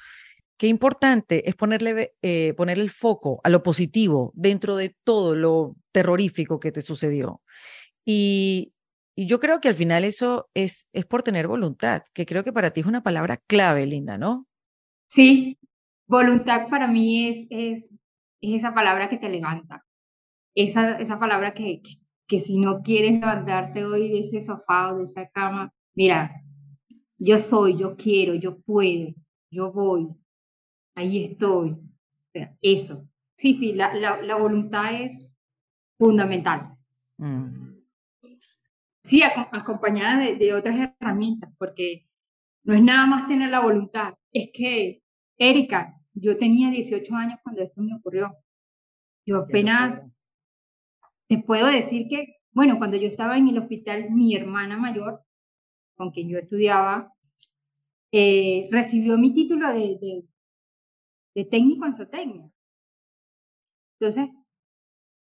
qué 0.58 0.68
importante 0.68 1.50
es 1.50 1.56
ponerle, 1.56 2.14
eh, 2.22 2.54
ponerle 2.54 2.84
el 2.84 2.90
foco 2.90 3.42
a 3.44 3.50
lo 3.50 3.64
positivo 3.64 4.32
dentro 4.36 4.76
de 4.76 4.96
todo 5.04 5.36
lo 5.36 5.76
terrorífico 5.92 6.60
que 6.60 6.72
te 6.72 6.82
sucedió. 6.82 7.42
Y, 8.06 8.74
y 9.16 9.26
yo 9.26 9.40
creo 9.40 9.60
que 9.60 9.68
al 9.68 9.74
final 9.74 10.04
eso 10.04 10.50
es, 10.54 10.88
es 10.94 11.06
por 11.06 11.24
tener 11.24 11.48
voluntad, 11.48 12.04
que 12.14 12.26
creo 12.26 12.44
que 12.44 12.54
para 12.54 12.72
ti 12.72 12.82
es 12.82 12.88
una 12.88 13.04
palabra 13.04 13.42
clave, 13.48 13.86
Linda, 13.86 14.18
¿no? 14.18 14.48
Sí, 15.08 15.58
voluntad 16.08 16.68
para 16.70 16.88
mí 16.88 17.28
es, 17.28 17.48
es, 17.50 17.96
es 18.42 18.56
esa 18.56 18.74
palabra 18.74 19.10
que 19.10 19.18
te 19.18 19.30
levanta, 19.30 19.86
esa, 20.56 21.00
esa 21.00 21.20
palabra 21.20 21.54
que, 21.54 21.82
que, 22.28 22.40
si 22.40 22.58
no 22.58 22.82
quieres 22.82 23.14
levantarse 23.14 23.86
hoy 23.86 24.10
de 24.10 24.20
ese 24.20 24.42
sofá 24.42 24.94
o 24.94 24.98
de 24.98 25.04
esa 25.06 25.30
cama, 25.30 25.74
mira, 25.96 26.42
yo 27.18 27.38
soy, 27.38 27.78
yo 27.78 27.96
quiero, 27.96 28.34
yo 28.36 28.60
puedo, 28.60 29.14
yo 29.52 29.72
voy, 29.72 30.10
ahí 30.96 31.26
estoy. 31.26 31.78
eso. 32.62 33.08
Sí, 33.38 33.54
sí, 33.54 33.74
la, 33.74 33.94
la, 33.96 34.36
voluntad 34.36 35.02
es 35.02 35.32
fundamental. 35.98 36.78
Mm. 37.18 37.72
Sí, 39.04 39.24
acompañada 39.24 40.20
de, 40.20 40.54
otras 40.54 40.76
herramientas, 41.00 41.52
porque 41.58 42.08
no 42.64 42.76
es 42.76 42.84
nada 42.84 43.08
más 43.08 43.28
tener 43.28 43.50
la 43.50 43.62
voluntad, 43.62 44.14
es 44.32 44.50
que, 44.54 45.02
Erika, 45.38 46.01
yo 46.14 46.38
tenía 46.38 46.70
18 46.70 47.16
años 47.16 47.40
cuando 47.44 47.62
esto 47.62 47.82
me 47.82 47.96
ocurrió. 47.96 48.36
Yo 49.26 49.38
apenas 49.38 50.02
te 51.28 51.38
puedo 51.38 51.68
decir 51.68 52.08
que, 52.10 52.38
bueno, 52.52 52.78
cuando 52.78 52.98
yo 52.98 53.08
estaba 53.08 53.38
en 53.38 53.48
el 53.48 53.58
hospital, 53.58 54.10
mi 54.12 54.36
hermana 54.36 54.78
mayor, 54.78 55.24
con 55.96 56.12
quien 56.12 56.30
yo 56.30 56.38
estudiaba, 56.38 57.14
eh, 58.12 58.68
recibió 58.72 59.18
mi 59.18 59.34
título 59.34 59.72
de, 59.72 59.98
de, 60.02 60.24
de 61.36 61.46
técnico 61.46 61.86
en 61.86 61.94
zootecnia. 61.94 62.52
Entonces, 64.00 64.30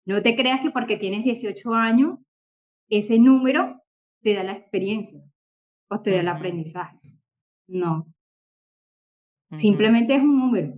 no 0.06 0.22
te 0.22 0.36
creas 0.36 0.62
que 0.62 0.70
porque 0.70 0.96
tienes 0.96 1.24
18 1.24 1.74
años 1.74 2.28
ese 2.88 3.18
número 3.18 3.82
te 4.22 4.34
da 4.34 4.42
la 4.42 4.52
experiencia 4.52 5.22
o 5.90 6.00
te 6.00 6.10
da 6.12 6.20
el 6.20 6.28
aprendizaje. 6.28 6.98
No. 7.66 8.06
Simplemente 9.52 10.14
es 10.14 10.22
un 10.22 10.38
número. 10.38 10.74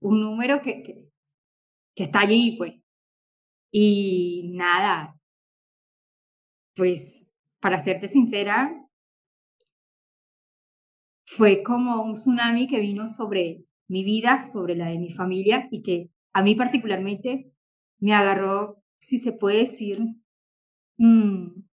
Un 0.00 0.20
número 0.20 0.60
que, 0.62 0.82
que, 0.82 1.08
que 1.94 2.04
está 2.04 2.20
allí, 2.20 2.56
pues. 2.58 2.74
Y 3.72 4.50
nada, 4.54 5.18
pues 6.76 7.28
para 7.60 7.78
serte 7.78 8.08
sincera, 8.08 8.72
fue 11.26 11.62
como 11.62 12.02
un 12.02 12.12
tsunami 12.12 12.68
que 12.68 12.80
vino 12.80 13.08
sobre 13.08 13.64
mi 13.88 14.04
vida, 14.04 14.40
sobre 14.40 14.76
la 14.76 14.88
de 14.88 14.98
mi 14.98 15.10
familia 15.10 15.68
y 15.70 15.82
que 15.82 16.10
a 16.32 16.42
mí 16.42 16.54
particularmente 16.54 17.52
me 17.98 18.14
agarró, 18.14 18.82
si 18.98 19.18
se 19.18 19.32
puede 19.32 19.60
decir, 19.60 20.00
Mm, 20.96 21.64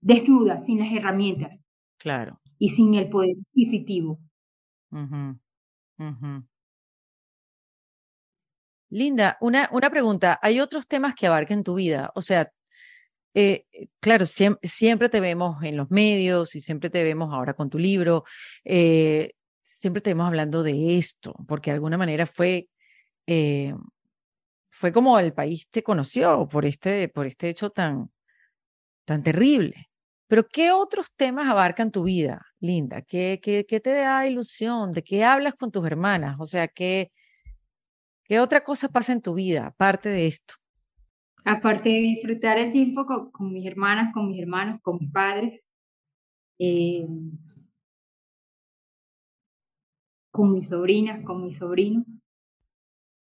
desnuda, 0.00 0.58
sin 0.58 0.78
las 0.80 0.92
herramientas. 0.92 1.64
Claro. 1.98 2.40
Y 2.58 2.68
sin 2.68 2.94
el 2.94 3.08
poder 3.08 3.34
adquisitivo. 3.48 4.20
Linda, 8.90 9.36
una, 9.40 9.68
una 9.72 9.90
pregunta. 9.90 10.38
¿Hay 10.40 10.60
otros 10.60 10.86
temas 10.86 11.14
que 11.14 11.26
abarquen 11.26 11.64
tu 11.64 11.74
vida? 11.74 12.12
O 12.14 12.22
sea, 12.22 12.52
eh, 13.34 13.66
claro, 14.00 14.24
siempre, 14.24 15.08
te 15.08 15.20
vemos 15.20 15.62
en 15.64 15.76
los 15.76 15.90
medios 15.90 16.54
y 16.54 16.60
siempre 16.60 16.90
te 16.90 17.02
vemos 17.02 17.32
ahora 17.34 17.54
con 17.54 17.68
tu 17.68 17.78
libro. 17.78 18.24
Eh, 18.64 19.32
siempre 19.60 20.00
te 20.00 20.10
vemos 20.10 20.26
hablando 20.28 20.62
de 20.62 20.96
esto, 20.96 21.34
porque 21.48 21.70
de 21.70 21.74
alguna 21.74 21.98
manera 21.98 22.26
fue, 22.26 22.68
eh, 23.26 23.74
fue 24.70 24.92
como 24.92 25.18
el 25.18 25.32
país 25.32 25.68
te 25.70 25.82
conoció 25.82 26.48
por 26.48 26.64
este, 26.64 27.08
por 27.08 27.26
este 27.26 27.48
hecho 27.48 27.70
tan, 27.70 28.12
tan 29.04 29.22
terrible. 29.22 29.90
Pero 30.28 30.44
¿qué 30.46 30.72
otros 30.72 31.12
temas 31.16 31.48
abarcan 31.48 31.90
tu 31.90 32.04
vida, 32.04 32.46
Linda? 32.64 33.02
¿Qué, 33.02 33.40
qué, 33.42 33.66
qué 33.68 33.78
te 33.78 33.92
da 33.92 34.26
ilusión? 34.26 34.90
¿De 34.92 35.02
qué 35.02 35.22
hablas 35.22 35.54
con 35.54 35.70
tus 35.70 35.86
hermanas? 35.86 36.36
O 36.40 36.44
sea, 36.44 36.66
¿qué, 36.66 37.10
qué 38.24 38.40
otra 38.40 38.62
cosa 38.62 38.88
pasa 38.88 39.12
en 39.12 39.20
tu 39.20 39.34
vida 39.34 39.66
aparte 39.66 40.08
de 40.08 40.26
esto? 40.26 40.54
Aparte 41.44 41.90
de 41.90 42.00
disfrutar 42.00 42.58
el 42.58 42.72
tiempo 42.72 43.04
con, 43.04 43.52
mis 43.52 43.66
hermanas, 43.66 44.14
con 44.14 44.28
mis 44.28 44.40
hermanos, 44.40 44.80
con 44.80 44.98
mis 44.98 45.12
padres, 45.12 45.70
eh, 46.58 47.06
con 50.30 50.52
mis 50.52 50.68
sobrinas, 50.68 51.22
con 51.22 51.44
mis 51.44 51.58
sobrinos. 51.58 52.18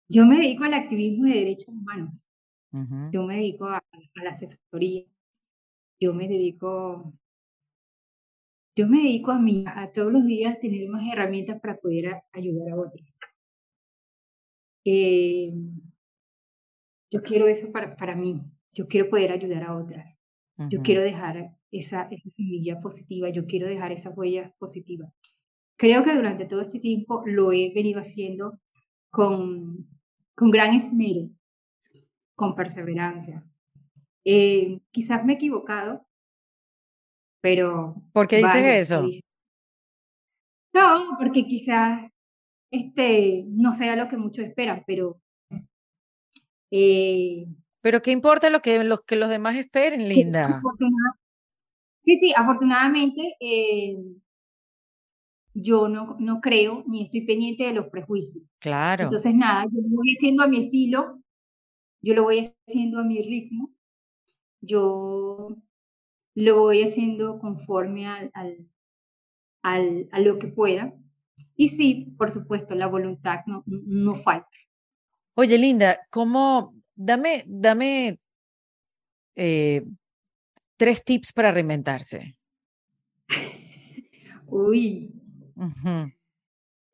Yo 0.09 0.25
me 0.25 0.35
dedico 0.35 0.65
al 0.65 0.73
activismo 0.73 1.25
de 1.25 1.35
derechos 1.35 1.69
humanos. 1.69 2.27
Yo 3.11 3.23
me 3.23 3.35
dedico 3.35 3.65
a, 3.65 3.77
a 3.77 4.23
la 4.23 4.29
asesoría, 4.29 5.05
yo 5.99 6.13
me 6.13 6.27
dedico, 6.27 7.13
yo 8.75 8.87
me 8.87 8.97
dedico 8.97 9.31
a 9.31 9.39
mí, 9.39 9.65
a 9.67 9.91
todos 9.91 10.11
los 10.11 10.25
días 10.25 10.59
tener 10.59 10.87
más 10.89 11.03
herramientas 11.11 11.59
para 11.59 11.77
poder 11.77 12.21
ayudar 12.31 12.71
a 12.71 12.79
otros. 12.79 13.19
Eh, 14.85 15.53
yo 17.11 17.21
quiero 17.21 17.47
eso 17.47 17.71
para, 17.71 17.95
para 17.95 18.15
mí, 18.15 18.41
yo 18.73 18.87
quiero 18.87 19.09
poder 19.09 19.31
ayudar 19.31 19.63
a 19.63 19.77
otras, 19.77 20.19
yo 20.69 20.81
quiero 20.81 21.01
dejar 21.01 21.57
esa, 21.71 22.03
esa 22.11 22.29
semilla 22.29 22.79
positiva, 22.79 23.29
yo 23.29 23.45
quiero 23.45 23.67
dejar 23.67 23.91
esa 23.91 24.11
huella 24.11 24.53
positiva. 24.59 25.11
Creo 25.77 26.03
que 26.03 26.15
durante 26.15 26.45
todo 26.45 26.61
este 26.61 26.79
tiempo 26.79 27.23
lo 27.25 27.51
he 27.51 27.71
venido 27.73 27.99
haciendo 27.99 28.59
con, 29.09 29.87
con 30.35 30.51
gran 30.51 30.75
esmero, 30.75 31.29
con 32.35 32.55
perseverancia, 32.55 33.43
eh, 34.23 34.79
quizás 34.91 35.25
me 35.25 35.33
he 35.33 35.35
equivocado, 35.35 36.05
pero... 37.41 37.95
¿Por 38.13 38.27
qué 38.27 38.37
dices 38.37 38.91
eso? 38.91 39.03
No, 40.73 41.17
porque 41.19 41.45
quizás 41.47 42.09
este, 42.71 43.43
no 43.47 43.73
sea 43.73 43.95
lo 43.95 44.07
que 44.07 44.17
muchos 44.17 44.45
esperan, 44.45 44.83
pero... 44.87 45.19
Eh, 46.71 47.45
pero 47.81 48.01
¿qué 48.01 48.11
importa 48.11 48.49
lo 48.49 48.61
que 48.61 48.83
los, 48.83 49.01
que 49.01 49.17
los 49.17 49.29
demás 49.29 49.57
esperen, 49.57 50.07
Linda? 50.07 50.61
sí, 51.99 52.17
sí, 52.17 52.33
afortunadamente 52.35 53.35
eh, 53.41 53.97
yo 55.53 55.89
no, 55.89 56.15
no 56.19 56.39
creo 56.39 56.83
ni 56.87 57.03
estoy 57.03 57.25
pendiente 57.25 57.65
de 57.65 57.73
los 57.73 57.87
prejuicios. 57.89 58.45
Claro. 58.59 59.03
Entonces, 59.03 59.35
nada, 59.35 59.65
yo 59.65 59.81
lo 59.81 59.95
voy 59.95 60.13
haciendo 60.15 60.43
a 60.43 60.47
mi 60.47 60.63
estilo, 60.63 61.19
yo 62.01 62.13
lo 62.13 62.23
voy 62.23 62.53
haciendo 62.67 62.99
a 62.99 63.03
mi 63.03 63.21
ritmo 63.21 63.71
yo 64.61 65.57
lo 66.35 66.59
voy 66.59 66.83
haciendo 66.83 67.39
conforme 67.39 68.07
al, 68.07 68.31
al, 69.63 70.09
a 70.11 70.19
lo 70.19 70.39
que 70.39 70.47
pueda. 70.47 70.93
Y 71.55 71.69
sí, 71.69 72.13
por 72.17 72.31
supuesto, 72.31 72.75
la 72.75 72.87
voluntad 72.87 73.39
no, 73.45 73.63
no 73.65 74.15
falta. 74.15 74.47
Oye, 75.35 75.57
Linda, 75.57 75.99
¿cómo? 76.09 76.73
Dame, 76.95 77.43
dame 77.47 78.19
eh, 79.35 79.83
tres 80.77 81.03
tips 81.03 81.33
para 81.33 81.51
reinventarse. 81.51 82.35
Uy. 84.47 85.13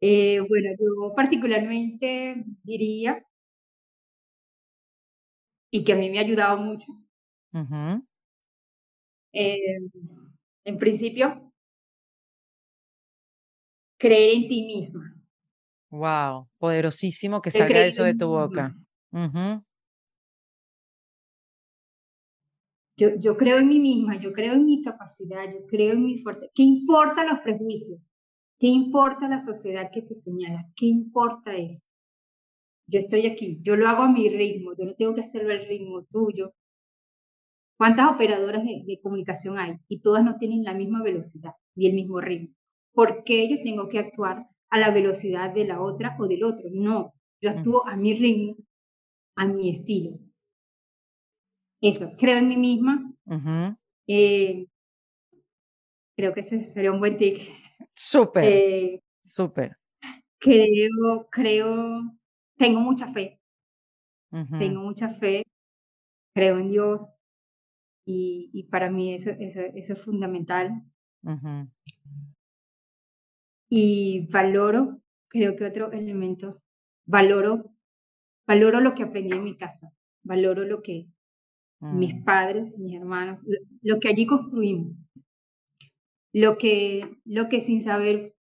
Eh, 0.01 0.39
bueno, 0.47 0.69
yo 0.79 1.13
particularmente 1.15 2.43
diría 2.63 3.25
y 5.71 5.83
que 5.83 5.93
a 5.93 5.95
mí 5.95 6.09
me 6.09 6.19
ha 6.19 6.21
ayudado 6.21 6.57
mucho. 6.57 6.87
Eh, 9.39 9.79
en 10.65 10.77
principio, 10.77 11.53
creer 13.99 14.35
en 14.35 14.47
ti 14.47 14.65
misma. 14.65 15.13
Wow, 15.91 16.49
poderosísimo 16.57 17.41
que 17.41 17.51
salga 17.51 17.85
eso 17.85 18.03
de 18.03 18.15
tu 18.15 18.27
boca. 18.27 18.75
yo, 22.97 23.09
yo 23.19 23.37
creo 23.37 23.59
en 23.59 23.67
mí 23.67 23.79
misma, 23.79 24.19
yo 24.19 24.33
creo 24.33 24.53
en 24.53 24.65
mi 24.65 24.81
capacidad, 24.81 25.45
yo 25.53 25.65
creo 25.67 25.93
en 25.93 26.03
mi 26.03 26.17
fuerza. 26.17 26.47
¿Qué 26.53 26.63
importa 26.63 27.23
los 27.23 27.39
prejuicios? 27.41 28.09
¿Qué 28.59 28.67
importa 28.67 29.29
la 29.29 29.39
sociedad 29.39 29.91
que 29.93 30.01
te 30.01 30.15
señala? 30.15 30.67
¿Qué 30.75 30.87
importa 30.87 31.55
eso? 31.55 31.83
Yo 32.87 32.99
estoy 32.99 33.27
aquí, 33.27 33.59
yo 33.61 33.75
lo 33.75 33.87
hago 33.87 34.01
a 34.01 34.11
mi 34.11 34.29
ritmo, 34.29 34.71
yo 34.75 34.85
no 34.85 34.95
tengo 34.95 35.13
que 35.13 35.21
hacerlo 35.21 35.53
al 35.53 35.67
ritmo 35.67 36.05
tuyo. 36.09 36.53
¿Cuántas 37.77 38.11
operadoras 38.11 38.63
de, 38.63 38.83
de 38.85 38.99
comunicación 39.01 39.59
hay? 39.59 39.75
Y 39.87 39.99
todas 39.99 40.23
no 40.23 40.37
tienen 40.37 40.63
la 40.63 40.73
misma 40.73 41.03
velocidad 41.03 41.53
ni 41.75 41.87
el 41.87 41.93
mismo 41.93 42.19
ritmo. 42.19 42.55
¿Por 42.91 43.23
qué 43.23 43.47
yo 43.47 43.61
tengo 43.61 43.87
que 43.87 43.99
actuar 43.99 44.47
a 44.69 44.79
la 44.79 44.89
velocidad 44.89 45.53
de 45.53 45.65
la 45.65 45.79
otra 45.81 46.17
o 46.19 46.27
del 46.27 46.43
otro? 46.43 46.67
No, 46.71 47.13
yo 47.39 47.51
actúo 47.51 47.87
a 47.87 47.95
mi 47.95 48.15
ritmo, 48.15 48.55
a 49.35 49.47
mi 49.47 49.69
estilo. 49.69 50.17
Eso, 51.79 52.11
creo 52.17 52.37
en 52.37 52.47
mí 52.47 52.57
misma. 52.57 53.13
Eh, 54.07 54.65
creo 56.15 56.33
que 56.33 56.39
ese 56.39 56.65
sería 56.65 56.91
un 56.91 56.99
buen 56.99 57.17
tic. 57.17 57.37
Súper, 57.93 58.43
eh, 58.43 59.03
súper. 59.23 59.77
Creo, 60.39 61.27
creo, 61.29 62.01
tengo 62.57 62.79
mucha 62.79 63.11
fe. 63.11 63.39
Tengo 64.57 64.81
mucha 64.81 65.09
fe, 65.09 65.43
creo 66.33 66.59
en 66.59 66.69
Dios 66.69 67.07
y, 68.07 68.49
y 68.53 68.63
para 68.63 68.89
mí 68.89 69.13
eso, 69.13 69.31
eso, 69.31 69.59
eso 69.75 69.93
es 69.93 70.01
fundamental. 70.01 70.81
Y 73.69 74.27
valoro, 74.31 75.01
creo 75.27 75.57
que 75.57 75.65
otro 75.65 75.91
elemento, 75.91 76.63
valoro, 77.05 77.75
valoro 78.47 78.79
lo 78.79 78.95
que 78.95 79.03
aprendí 79.03 79.35
en 79.35 79.43
mi 79.43 79.57
casa, 79.57 79.91
valoro 80.23 80.63
lo 80.63 80.81
que 80.81 81.09
mis 81.81 82.15
mm. 82.15 82.23
padres, 82.23 82.77
mis 82.77 82.95
hermanos, 82.95 83.39
lo 83.81 83.99
que 83.99 84.07
allí 84.07 84.25
construimos, 84.25 84.95
lo 86.33 86.57
que, 86.57 87.19
lo 87.25 87.49
que 87.49 87.59
sin 87.59 87.83
saber 87.83 88.33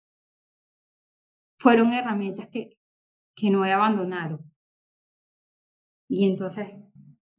fueron 1.57 1.91
herramientas 1.91 2.49
que, 2.51 2.77
que 3.35 3.49
no 3.49 3.65
he 3.65 3.71
abandonado. 3.73 4.45
Y 6.07 6.27
entonces 6.27 6.67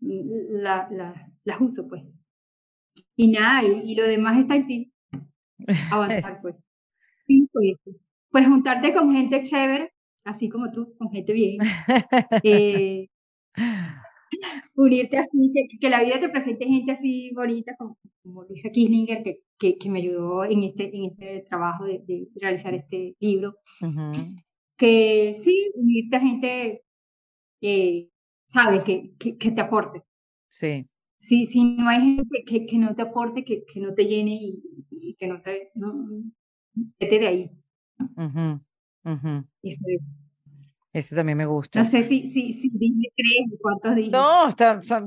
las 0.00 0.90
la, 0.90 1.32
la 1.44 1.58
uso, 1.60 1.86
pues. 1.88 2.02
Y 3.16 3.28
nada, 3.28 3.62
y, 3.64 3.94
lo 3.94 4.06
demás 4.06 4.38
está 4.38 4.56
en 4.56 4.66
ti. 4.66 4.92
Avanzar, 5.90 6.34
pues. 6.42 6.54
pues. 7.52 7.76
pues. 8.30 8.46
juntarte 8.46 8.92
con 8.92 9.12
gente 9.12 9.42
chévere, 9.42 9.92
así 10.24 10.48
como 10.48 10.70
tú, 10.70 10.94
con 10.98 11.10
gente 11.10 11.32
bien. 11.32 11.58
Eh, 12.42 13.08
unirte 14.74 15.18
así, 15.18 15.50
que, 15.52 15.78
que, 15.78 15.90
la 15.90 16.02
vida 16.02 16.20
te 16.20 16.28
presente 16.28 16.66
gente 16.66 16.92
así 16.92 17.32
bonita 17.34 17.74
como, 17.78 17.98
como 18.22 18.44
Luisa 18.44 18.70
Kislinger, 18.70 19.22
que, 19.22 19.40
que, 19.58 19.78
que, 19.78 19.90
me 19.90 20.00
ayudó 20.00 20.44
en 20.44 20.62
este, 20.62 20.94
en 20.94 21.04
este 21.06 21.46
trabajo 21.48 21.84
de, 21.84 22.02
de 22.06 22.28
realizar 22.40 22.74
este 22.74 23.16
libro. 23.20 23.56
Que 24.76 25.32
sí, 25.34 25.70
unirte 25.74 26.16
a 26.16 26.20
gente 26.20 26.82
que, 27.60 28.10
sabes, 28.46 28.84
que, 28.84 29.14
que, 29.18 29.50
te 29.50 29.60
aporte. 29.60 30.02
Sí. 30.48 30.86
Sí, 31.16 31.46
si 31.46 31.64
no 31.64 31.88
hay 31.88 32.16
gente 32.16 32.44
que, 32.46 32.66
que 32.66 32.78
no 32.78 32.94
te 32.94 33.02
aporte, 33.02 33.44
que, 33.44 33.64
que 33.64 33.80
no 33.80 33.94
te 33.94 34.04
llene 34.04 34.34
y, 34.34 34.62
y 34.90 35.14
que 35.14 35.26
no 35.26 35.40
te... 35.40 35.70
No, 35.74 36.08
vete 36.98 37.18
de 37.18 37.26
ahí. 37.26 37.50
Eso 39.62 39.84
es. 39.88 40.02
Ese 40.92 41.14
también 41.14 41.36
me 41.36 41.44
gusta. 41.44 41.78
No 41.78 41.84
sé 41.84 42.08
si, 42.08 42.32
si, 42.32 42.54
si 42.54 42.70
dije 42.78 43.12
tres, 43.14 43.60
¿cuántos 43.60 43.96
dije? 43.96 44.10
No, 44.10 44.48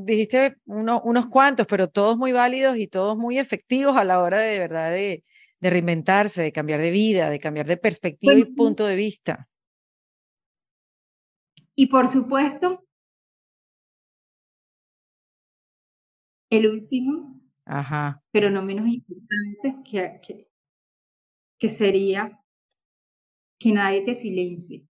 dijiste 0.04 0.58
uno, 0.66 1.02
unos 1.04 1.28
cuantos, 1.28 1.66
pero 1.66 1.88
todos 1.88 2.16
muy 2.16 2.32
válidos 2.32 2.78
y 2.78 2.86
todos 2.86 3.18
muy 3.18 3.40
efectivos 3.40 3.98
a 3.98 4.04
la 4.04 4.22
hora 4.22 4.40
de, 4.40 4.52
de 4.52 4.60
verdad 4.60 4.92
de, 4.92 5.24
de 5.60 5.70
reinventarse, 5.70 6.44
de 6.44 6.52
cambiar 6.52 6.80
de 6.80 6.92
vida, 6.92 7.32
de 7.32 7.40
cambiar 7.40 7.66
de 7.66 7.78
perspectiva 7.78 8.36
y 8.36 8.46
punto 8.46 8.86
de 8.86 8.96
vista. 8.96 9.50
Y 11.76 11.88
por 11.88 12.08
supuesto, 12.08 12.86
el 16.50 16.68
último, 16.68 17.40
Ajá. 17.66 18.24
pero 18.32 18.50
no 18.50 18.64
menos 18.64 18.88
importante, 18.88 19.76
que, 19.90 20.20
que, 20.26 20.48
que 21.58 21.70
sería 21.70 22.40
que 23.60 23.72
nadie 23.72 24.04
te 24.04 24.16
silencie. 24.16 24.88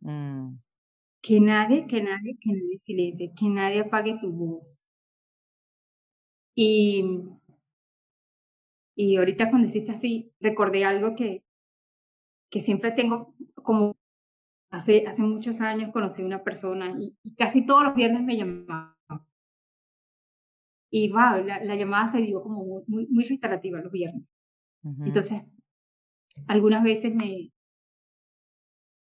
Mm. 0.00 0.56
Que 1.22 1.40
nadie, 1.40 1.86
que 1.86 2.02
nadie, 2.02 2.36
que 2.40 2.52
nadie 2.52 2.78
silencie, 2.78 3.32
que 3.34 3.48
nadie 3.48 3.80
apague 3.80 4.18
tu 4.20 4.32
voz. 4.32 4.80
Y, 6.54 7.04
y 8.96 9.16
ahorita 9.16 9.50
cuando 9.50 9.68
hiciste 9.68 9.92
así, 9.92 10.32
recordé 10.40 10.84
algo 10.84 11.14
que, 11.14 11.44
que 12.50 12.60
siempre 12.60 12.92
tengo 12.92 13.34
como 13.54 13.96
hace, 14.70 15.06
hace 15.06 15.22
muchos 15.22 15.60
años 15.60 15.92
conocí 15.92 16.22
a 16.22 16.26
una 16.26 16.42
persona 16.42 16.90
y, 16.98 17.16
casi 17.36 17.64
todos 17.64 17.84
los 17.84 17.94
viernes 17.94 18.22
me 18.22 18.36
llamaba. 18.36 18.97
Y 20.90 21.10
wow, 21.10 21.44
la, 21.44 21.62
la 21.62 21.76
llamada 21.76 22.06
se 22.06 22.22
dio 22.22 22.42
como 22.42 22.84
muy, 22.86 23.06
muy 23.08 23.24
restaurativa 23.24 23.80
los 23.80 23.92
viernes. 23.92 24.24
Entonces, 24.82 25.42
algunas 26.46 26.82
veces 26.82 27.14
me, 27.14 27.52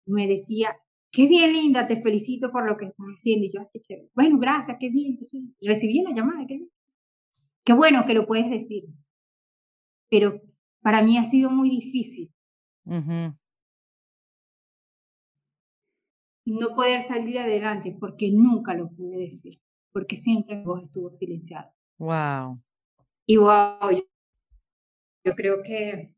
me 0.08 0.28
decía, 0.28 0.76
qué 1.12 1.28
bien 1.28 1.54
linda, 1.54 1.86
te 1.86 2.02
felicito 2.02 2.52
por 2.52 2.66
lo 2.68 2.76
que 2.78 2.86
estás 2.86 3.06
haciendo. 3.16 3.46
Y 3.46 3.52
yo, 3.52 3.70
qué 3.72 3.82
chévere. 3.82 4.10
Bueno, 4.16 4.40
gracias, 4.40 4.78
qué 4.80 4.90
bien. 4.90 5.20
Recibí 5.62 6.02
la 6.02 6.12
llamada, 6.12 6.46
qué 6.48 6.56
bien. 6.56 6.72
Qué 7.64 7.74
bueno 7.74 8.06
que 8.06 8.14
lo 8.14 8.26
puedes 8.26 8.50
decir. 8.50 8.86
Pero 10.10 10.42
para 10.82 11.04
mí 11.04 11.18
ha 11.18 11.24
sido 11.24 11.50
muy 11.52 11.70
difícil. 11.70 12.32
No 16.46 16.76
poder 16.76 17.02
salir 17.02 17.40
adelante 17.40 17.96
porque 18.00 18.32
nunca 18.32 18.76
lo 18.76 18.90
pude 18.92 19.18
decir, 19.18 19.60
porque 19.96 20.18
siempre 20.18 20.62
vos 20.62 20.84
estuvo 20.84 21.10
silenciado. 21.14 21.72
Wow. 22.00 22.62
Y 23.26 23.38
wow, 23.38 23.92
yo, 23.92 24.04
yo 25.24 25.36
creo 25.36 25.64
que, 25.64 26.14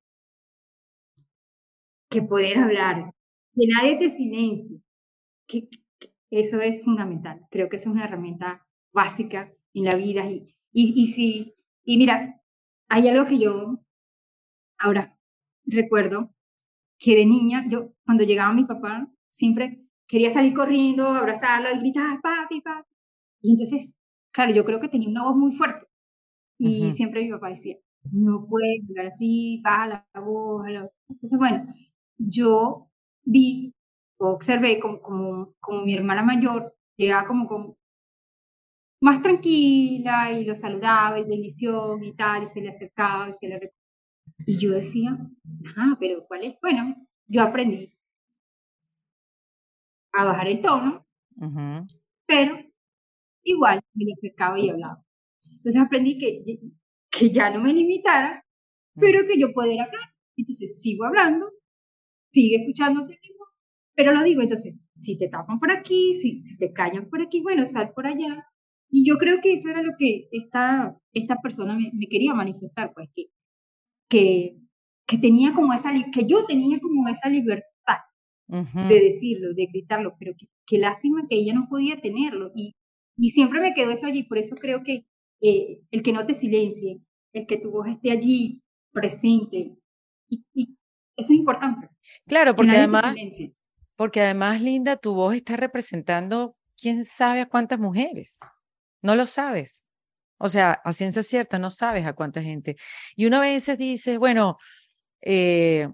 que 2.10 2.24
poder 2.24 2.58
hablar, 2.58 3.14
que 3.54 3.68
nadie 3.68 4.00
te 4.00 4.10
silencie, 4.10 4.82
que, 5.48 5.70
eso 6.32 6.60
es 6.60 6.84
fundamental. 6.84 7.46
Creo 7.52 7.70
que 7.70 7.76
esa 7.76 7.90
es 7.90 7.94
una 7.94 8.06
herramienta 8.06 8.66
básica 8.92 9.54
en 9.76 9.84
la 9.86 9.94
vida. 9.94 10.28
Y, 10.28 10.56
y, 10.72 11.00
y, 11.00 11.06
si, 11.06 11.54
y 11.84 11.98
mira, 11.98 12.42
hay 12.90 13.08
algo 13.10 13.28
que 13.28 13.38
yo 13.38 13.80
ahora 14.80 15.16
recuerdo 15.68 16.34
que 16.98 17.16
de 17.16 17.28
niña, 17.28 17.64
yo 17.70 17.94
cuando 18.04 18.24
llegaba 18.24 18.56
mi 18.56 18.66
papá, 18.66 19.08
siempre 19.30 19.84
quería 20.08 20.32
salir 20.32 20.56
corriendo, 20.56 21.10
abrazarlo 21.10 21.70
y 21.72 21.78
gritar, 21.78 22.20
papi, 22.24 22.62
papi. 22.62 22.97
Y 23.42 23.52
entonces, 23.52 23.94
claro, 24.32 24.54
yo 24.54 24.66
creo 24.66 24.80
que 24.80 24.90
tenía 24.90 25.10
una 25.10 25.24
voz 25.24 25.36
muy 25.36 25.52
fuerte. 25.54 25.86
Y 26.60 26.92
siempre 26.92 27.24
mi 27.24 27.32
papá 27.32 27.50
decía, 27.50 27.78
no 28.12 28.48
puedes 28.48 28.84
hablar 28.90 29.08
así, 29.08 29.62
baja 29.64 29.88
la 29.88 30.22
voz. 30.22 30.66
Entonces, 31.10 31.38
bueno, 31.38 31.74
yo 32.18 32.90
vi 33.24 33.74
observé 34.20 34.80
como, 34.80 35.02
como, 35.02 35.54
como 35.60 35.82
mi 35.84 35.94
hermana 35.94 36.24
mayor 36.24 36.76
llegaba 36.98 37.28
como, 37.28 37.48
como 37.48 37.78
más 39.02 39.22
tranquila 39.22 40.32
y 40.32 40.46
lo 40.46 40.56
saludaba 40.56 41.20
y 41.20 41.26
bendición 41.26 42.04
y 42.04 42.14
tal, 42.14 42.44
y 42.44 42.46
se 42.48 42.62
le 42.62 42.70
acercaba 42.70 43.30
y 43.30 43.34
se 43.34 43.48
le 43.48 43.72
Y 44.46 44.58
yo 44.58 44.72
decía, 44.72 45.18
ah, 45.78 45.96
pero 46.00 46.26
¿cuál 46.28 46.44
es? 46.44 46.56
Bueno, 46.62 46.96
yo 47.28 47.44
aprendí 47.44 47.94
a 50.14 50.26
bajar 50.26 50.48
el 50.48 50.62
tono, 50.62 51.06
pero 52.26 52.58
igual 53.52 53.80
me 53.94 54.06
le 54.06 54.14
acercaba 54.14 54.60
y 54.60 54.70
hablaba. 54.70 55.04
Entonces 55.52 55.82
aprendí 55.82 56.18
que, 56.18 56.44
que 57.10 57.30
ya 57.30 57.50
no 57.50 57.62
me 57.62 57.74
limitara, 57.74 58.44
pero 58.96 59.26
que 59.28 59.40
yo 59.40 59.54
pudiera 59.54 59.86
hablar. 59.86 60.14
Entonces 60.36 60.80
sigo 60.82 61.06
hablando, 61.06 61.48
sigue 62.32 62.58
escuchándose 62.58 63.20
pero 63.98 64.14
lo 64.14 64.22
digo, 64.22 64.44
entonces, 64.44 64.80
si 64.94 65.18
te 65.18 65.28
tapan 65.28 65.60
por 65.60 65.72
aquí, 65.72 66.20
si, 66.22 66.44
si 66.44 66.56
te 66.60 66.72
callan 66.72 67.10
por 67.10 67.20
aquí, 67.20 67.42
bueno, 67.42 67.66
sal 67.66 67.94
por 67.96 68.06
allá. 68.06 68.46
Y 68.92 69.04
yo 69.10 69.18
creo 69.18 69.42
que 69.42 69.54
eso 69.54 69.70
era 69.70 69.82
lo 69.82 69.94
que 69.98 70.28
esta, 70.32 70.96
esta 71.14 71.38
persona 71.42 71.74
me, 71.76 71.90
me 71.94 72.08
quería 72.08 72.36
manifestar, 72.36 72.94
pues, 72.94 73.10
que, 73.16 73.26
que, 74.08 74.56
que, 75.08 75.18
tenía 75.18 75.56
como 75.56 75.74
esa, 75.74 75.92
que 76.14 76.28
yo 76.28 76.46
tenía 76.46 76.80
como 76.80 77.08
esa 77.08 77.28
libertad 77.28 77.66
de 78.48 79.00
decirlo, 79.00 79.56
de 79.56 79.66
gritarlo, 79.66 80.16
pero 80.20 80.34
qué 80.68 80.78
lástima 80.78 81.26
que 81.28 81.38
ella 81.38 81.56
no 81.56 81.68
podía 81.68 82.00
tenerlo. 82.00 82.52
Y, 82.56 82.76
Y 83.18 83.32
siempre 83.32 83.60
me 83.60 83.74
quedó 83.74 83.92
eso 83.92 84.06
allí, 84.06 84.24
por 84.24 84.38
eso 84.38 84.56
creo 84.56 84.84
que 84.84 85.06
eh, 85.42 85.82
el 85.92 86.04
que 86.04 86.14
no 86.14 86.26
te 86.26 86.34
silencie, 86.34 87.02
el 87.34 87.48
que 87.48 87.58
tu 87.58 87.72
voz 87.72 87.88
esté 87.88 88.12
allí 88.12 88.62
presente, 88.92 89.76
y, 90.30 90.78
eso 91.16 91.34
es 91.34 91.40
importante. 91.40 91.90
Claro, 92.28 92.56
porque 92.56 92.78
además, 92.78 93.16
porque 93.96 94.22
además, 94.22 94.62
Linda, 94.62 94.98
tu 94.98 95.16
voz 95.16 95.36
está 95.36 95.58
representando 95.58 96.56
quién 96.80 97.04
sabe 97.04 97.42
a 97.42 97.48
cuántas 97.48 97.80
mujeres. 97.80 98.40
No 99.02 99.16
lo 99.16 99.26
sabes. 99.26 99.88
O 100.38 100.50
sea, 100.50 100.74
a 100.84 100.94
ciencia 100.94 101.24
cierta, 101.24 101.58
no 101.58 101.72
sabes 101.72 102.06
a 102.06 102.14
cuánta 102.14 102.44
gente. 102.44 102.76
Y 103.16 103.26
una 103.26 103.40
vez 103.40 103.76
dices, 103.78 104.20
bueno, 104.20 104.58
eh, 105.22 105.88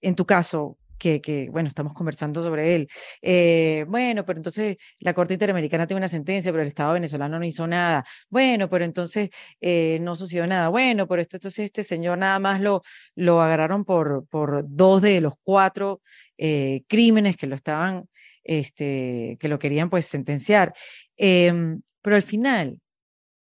en 0.00 0.14
tu 0.14 0.24
caso, 0.24 0.78
que, 1.04 1.48
bueno, 1.50 1.68
estamos 1.68 1.94
conversando 1.94 2.42
sobre 2.42 2.74
él. 2.74 2.88
Eh, 3.22 3.84
bueno, 3.88 4.24
pero 4.24 4.38
entonces 4.38 4.76
la 5.00 5.14
Corte 5.14 5.34
Interamericana 5.34 5.86
tiene 5.86 5.98
una 5.98 6.08
sentencia, 6.08 6.52
pero 6.52 6.62
el 6.62 6.68
Estado 6.68 6.94
venezolano 6.94 7.38
no 7.38 7.44
hizo 7.44 7.66
nada. 7.66 8.04
Bueno, 8.30 8.68
pero 8.68 8.84
entonces 8.84 9.30
eh, 9.60 9.98
no 10.00 10.14
sucedió 10.14 10.46
nada. 10.46 10.68
Bueno, 10.68 11.06
pero 11.06 11.22
esto, 11.22 11.36
entonces 11.36 11.66
este 11.66 11.84
señor 11.84 12.18
nada 12.18 12.38
más 12.38 12.60
lo, 12.60 12.82
lo 13.14 13.40
agarraron 13.40 13.84
por, 13.84 14.26
por 14.28 14.64
dos 14.68 15.02
de 15.02 15.20
los 15.20 15.34
cuatro 15.42 16.00
eh, 16.38 16.82
crímenes 16.88 17.36
que 17.36 17.46
lo 17.46 17.54
estaban, 17.54 18.08
este, 18.42 19.36
que 19.40 19.48
lo 19.48 19.58
querían 19.58 19.90
pues 19.90 20.06
sentenciar. 20.06 20.72
Em, 21.16 21.82
pero 22.02 22.16
al 22.16 22.22
final, 22.22 22.80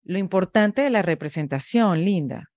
lo 0.05 0.19
importante 0.19 0.83
de 0.83 0.91
la 0.91 1.03
representación, 1.03 2.05
Linda, 2.05 2.52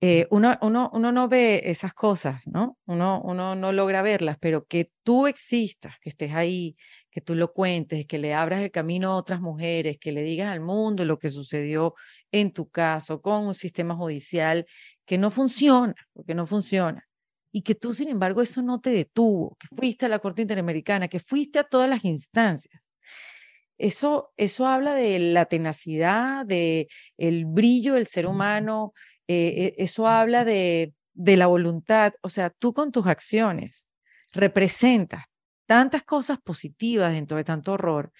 eh, 0.00 0.28
uno, 0.30 0.56
uno, 0.62 0.90
uno, 0.92 1.10
no 1.10 1.28
ve 1.28 1.62
esas 1.64 1.92
cosas, 1.92 2.46
¿no? 2.46 2.78
Uno, 2.86 3.20
uno 3.24 3.56
no 3.56 3.72
logra 3.72 4.00
verlas, 4.00 4.36
pero 4.40 4.64
que 4.64 4.92
tú 5.02 5.26
existas, 5.26 5.98
que 6.00 6.08
estés 6.08 6.34
ahí, 6.34 6.76
que 7.10 7.20
tú 7.20 7.34
lo 7.34 7.52
cuentes, 7.52 8.06
que 8.06 8.18
le 8.18 8.32
abras 8.32 8.62
el 8.62 8.70
camino 8.70 9.10
a 9.10 9.16
otras 9.16 9.40
mujeres, 9.40 9.98
que 9.98 10.12
le 10.12 10.22
digas 10.22 10.52
al 10.52 10.60
mundo 10.60 11.04
lo 11.04 11.18
que 11.18 11.30
sucedió 11.30 11.94
en 12.30 12.52
tu 12.52 12.68
caso 12.68 13.20
con 13.20 13.46
un 13.48 13.54
sistema 13.54 13.96
judicial 13.96 14.66
que 15.04 15.18
no 15.18 15.32
funciona, 15.32 15.94
porque 16.12 16.34
no 16.34 16.46
funciona. 16.46 17.04
Y 17.50 17.62
que 17.62 17.74
tú, 17.74 17.92
sin 17.92 18.08
embargo, 18.08 18.40
eso 18.40 18.62
no 18.62 18.80
te 18.80 18.90
detuvo, 18.90 19.56
que 19.58 19.66
fuiste 19.66 20.06
a 20.06 20.08
la 20.08 20.20
Corte 20.20 20.42
Interamericana, 20.42 21.08
que 21.08 21.18
fuiste 21.18 21.58
a 21.58 21.64
todas 21.64 21.88
las 21.88 22.04
instancias. 22.04 22.88
Eso, 23.78 24.32
eso 24.36 24.66
habla 24.66 24.92
de 24.94 25.18
la 25.18 25.46
tenacidad, 25.46 26.44
de 26.46 26.88
el 27.16 27.46
brillo 27.46 27.94
del 27.94 28.06
ser 28.06 28.26
humano, 28.26 28.92
eh, 29.28 29.74
e, 29.78 29.82
eso 29.82 30.08
habla 30.08 30.44
de, 30.44 30.94
de 31.14 31.36
la 31.36 31.46
voluntad, 31.46 32.14
o 32.22 32.28
sea, 32.30 32.50
tú 32.50 32.72
con 32.72 32.92
tus 32.92 33.06
acciones 33.06 33.88
representas 34.32 35.24
tantas 35.66 36.02
cosas 36.02 36.38
positivas 36.42 37.12
dentro 37.12 37.36
de 37.36 37.44
tanto 37.44 37.74
horror, 37.74 38.10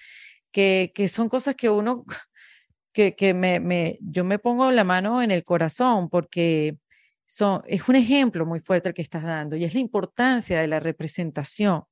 que, 0.53 0.93
que 0.95 1.09
son 1.09 1.31
cosas 1.31 1.55
que 1.55 1.71
uno, 1.71 2.05
que, 2.93 3.17
que 3.17 3.35
me, 3.35 3.59
me, 3.61 3.99
yo 4.03 4.25
me 4.25 4.39
pongo 4.39 4.71
la 4.71 4.85
mano 4.85 5.23
en 5.23 5.31
el 5.31 5.45
corazón 5.45 6.11
porque 6.11 6.79
son, 7.25 7.63
es 7.67 7.89
un 7.89 7.97
ejemplo 7.97 8.45
muy 8.45 8.61
fuerte 8.61 8.91
el 8.91 8.95
que 8.95 9.03
estás 9.03 9.23
dando 9.23 9.57
y 9.57 9.65
es 9.65 9.75
la 9.75 9.81
importancia 9.81 10.61
de 10.61 10.69
la 10.69 10.81
representación, 10.81 11.85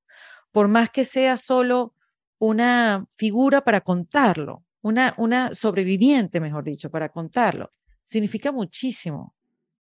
por 0.52 0.68
más 0.68 0.90
que 0.90 1.04
sea 1.04 1.36
solo 1.38 1.94
una 2.38 3.06
figura 3.16 3.62
para 3.62 3.80
contarlo, 3.80 4.64
una, 4.82 5.14
una 5.16 5.54
sobreviviente, 5.54 6.40
mejor 6.40 6.64
dicho, 6.64 6.90
para 6.90 7.08
contarlo 7.08 7.70
significa 8.06 8.52
muchísimo 8.52 9.34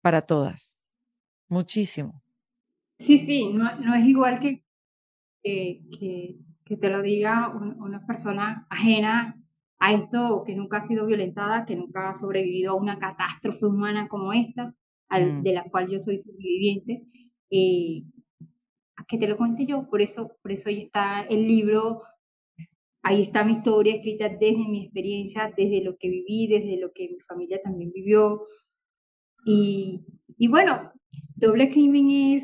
para 0.02 0.22
todas, 0.22 0.80
muchísimo. 1.50 2.24
Sí, 2.98 3.20
sí, 3.20 3.54
no, 3.54 3.76
no 3.80 3.94
es 3.94 4.06
igual 4.06 4.40
que, 4.40 4.64
que, 5.44 6.40
que, 6.66 6.78
te 6.78 6.90
lo 6.90 7.02
diga 7.02 7.50
una 7.50 8.06
persona 8.08 8.66
ajena 8.70 9.40
a 9.78 9.94
esto, 9.94 10.44
que 10.46 10.56
nunca 10.56 10.78
ha 10.78 10.82
sido 10.82 11.06
violentada, 11.06 11.66
que 11.66 11.76
nunca 11.76 12.10
ha 12.10 12.16
sobrevivido 12.16 12.72
a 12.72 12.76
una 12.76 12.98
catástrofe 12.98 13.66
humana 13.66 14.08
como 14.08 14.32
esta, 14.32 14.74
al, 15.10 15.40
mm. 15.40 15.44
de 15.44 15.54
la 15.54 15.64
cual 15.66 15.90
yo 15.90 16.00
soy 16.00 16.18
sobreviviente, 16.18 17.04
eh, 17.52 18.04
que 19.08 19.18
te 19.18 19.28
lo 19.28 19.36
cuente 19.36 19.66
yo. 19.66 19.90
Por 19.90 20.02
eso, 20.02 20.38
por 20.42 20.52
eso 20.52 20.70
ahí 20.70 20.82
está 20.82 21.22
el 21.24 21.46
libro 21.46 22.04
Ahí 23.04 23.22
está 23.22 23.44
mi 23.44 23.54
historia 23.54 23.96
escrita 23.96 24.30
desde 24.30 24.66
mi 24.68 24.86
experiencia, 24.86 25.54
desde 25.56 25.84
lo 25.84 25.98
que 25.98 26.10
viví, 26.10 26.48
desde 26.48 26.80
lo 26.80 26.92
que 26.94 27.10
mi 27.10 27.20
familia 27.20 27.60
también 27.62 27.92
vivió. 27.92 28.44
Y, 29.46 30.06
y 30.38 30.48
bueno, 30.48 30.92
doble 31.36 31.70
crimen 31.70 32.10
es, 32.10 32.44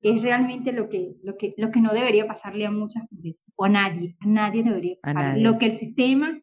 es 0.00 0.22
realmente 0.22 0.72
lo 0.72 0.88
que, 0.88 1.16
lo, 1.22 1.36
que, 1.36 1.54
lo 1.58 1.70
que 1.70 1.82
no 1.82 1.92
debería 1.92 2.26
pasarle 2.26 2.64
a 2.64 2.70
muchas 2.70 3.04
mujeres, 3.10 3.52
o 3.56 3.66
a 3.66 3.68
nadie, 3.68 4.16
a 4.20 4.26
nadie 4.26 4.62
debería 4.62 4.96
pasar. 5.02 5.38
Lo 5.38 5.58
que 5.58 5.66
el 5.66 5.72
sistema 5.72 6.40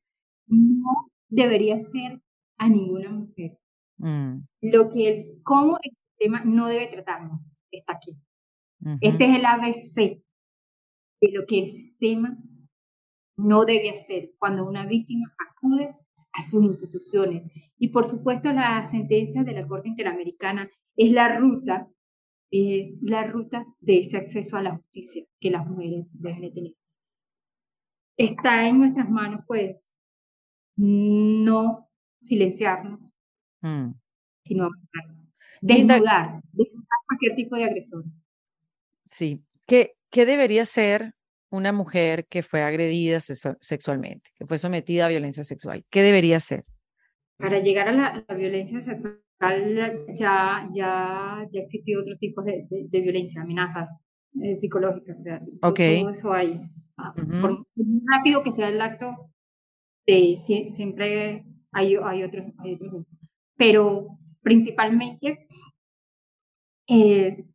no 0.47 1.11
debería 1.27 1.75
hacer 1.75 2.21
a 2.57 2.69
ninguna 2.69 3.09
mujer. 3.09 3.57
Mm. 3.97 4.41
Lo 4.61 4.89
que 4.89 5.09
el, 5.09 5.17
cómo 5.43 5.79
el 5.81 5.91
sistema 5.91 6.43
no 6.45 6.67
debe 6.67 6.85
tratarnos 6.87 7.41
está 7.71 7.93
aquí. 7.93 8.15
Este 9.01 9.25
es 9.25 9.35
el 9.39 9.45
ABC 9.45 10.21
de 11.21 11.31
lo 11.31 11.47
que 11.47 11.59
el 11.59 11.65
sistema 11.65 12.37
no 13.37 13.65
debe 13.65 13.89
hacer 13.89 14.33
cuando 14.37 14.65
una 14.67 14.85
víctima 14.85 15.33
acude 15.49 15.95
a 16.33 16.41
sus 16.41 16.63
instituciones. 16.63 17.51
Y 17.77 17.89
por 17.89 18.05
supuesto 18.05 18.51
la 18.51 18.85
sentencia 18.85 19.43
de 19.43 19.53
la 19.53 19.67
Corte 19.67 19.89
Interamericana 19.89 20.69
es 20.95 21.11
la 21.11 21.37
ruta, 21.37 21.89
es 22.51 22.99
la 23.01 23.23
ruta 23.23 23.65
de 23.79 23.99
ese 23.99 24.17
acceso 24.17 24.57
a 24.57 24.61
la 24.63 24.75
justicia 24.75 25.25
que 25.39 25.51
las 25.51 25.65
mujeres 25.67 26.05
deben 26.13 26.41
de 26.41 26.51
tener. 26.51 26.73
Está 28.17 28.67
en 28.67 28.79
nuestras 28.79 29.09
manos, 29.09 29.41
pues, 29.45 29.93
no 30.77 31.89
silenciarnos, 32.17 33.13
mm. 33.61 33.91
sino 34.45 34.63
avanzar, 34.63 35.03
desnudar, 35.61 36.41
desnudar 36.53 36.99
cualquier 37.07 37.35
tipo 37.35 37.55
de 37.57 37.65
agresor. 37.65 38.05
Sí, 39.03 39.43
¿qué, 39.67 39.97
qué 40.09 40.25
debería 40.25 40.63
ser 40.65 41.15
una 41.51 41.71
mujer 41.71 42.25
que 42.27 42.43
fue 42.43 42.61
agredida 42.61 43.19
sexualmente, 43.19 44.31
que 44.35 44.45
fue 44.45 44.57
sometida 44.57 45.05
a 45.05 45.09
violencia 45.09 45.43
sexual? 45.43 45.85
¿Qué 45.89 46.01
debería 46.01 46.37
hacer? 46.37 46.63
Para 47.37 47.59
llegar 47.59 47.89
a 47.89 47.91
la, 48.27 48.35
violencia 48.35 48.81
sexual 48.81 49.19
ya, 50.15 50.69
ya, 50.73 51.45
ya 51.49 51.61
existió 51.61 51.99
otro 51.99 52.15
tipo 52.17 52.41
de, 52.41 52.65
de, 52.69 53.01
violencia, 53.01 53.41
amenazas 53.41 53.89
eh, 54.41 54.55
psicológicas, 54.55 55.17
o 55.17 55.21
sea, 55.21 55.39
todo 55.61 56.09
eso 56.09 56.33
hay. 56.33 56.61
Ah, 56.97 57.13
por 57.41 57.67
rápido 58.05 58.41
que 58.41 58.53
sea 58.53 58.69
el 58.69 58.79
acto, 58.79 59.31
de, 60.07 60.37
siempre 60.37 61.45
hay, 61.71 61.95
hay, 61.95 62.23
otros, 62.23 62.45
hay 62.59 62.73
otros. 62.75 63.05
Pero 63.57 64.17
principalmente 64.41 65.47
eh, 66.87 67.45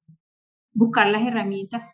buscar 0.73 1.09
las 1.09 1.27
herramientas 1.27 1.91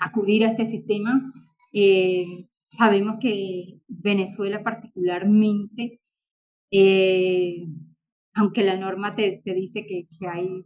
acudir 0.00 0.44
a 0.44 0.50
este 0.50 0.64
sistema. 0.64 1.32
Eh, 1.72 2.48
sabemos 2.70 3.16
que 3.20 3.80
Venezuela 3.88 4.62
particularmente, 4.62 6.00
eh, 6.70 7.66
aunque 8.34 8.64
la 8.64 8.76
norma 8.76 9.14
te, 9.14 9.42
te 9.44 9.54
dice 9.54 9.86
que, 9.86 10.08
que, 10.18 10.26
hay... 10.26 10.64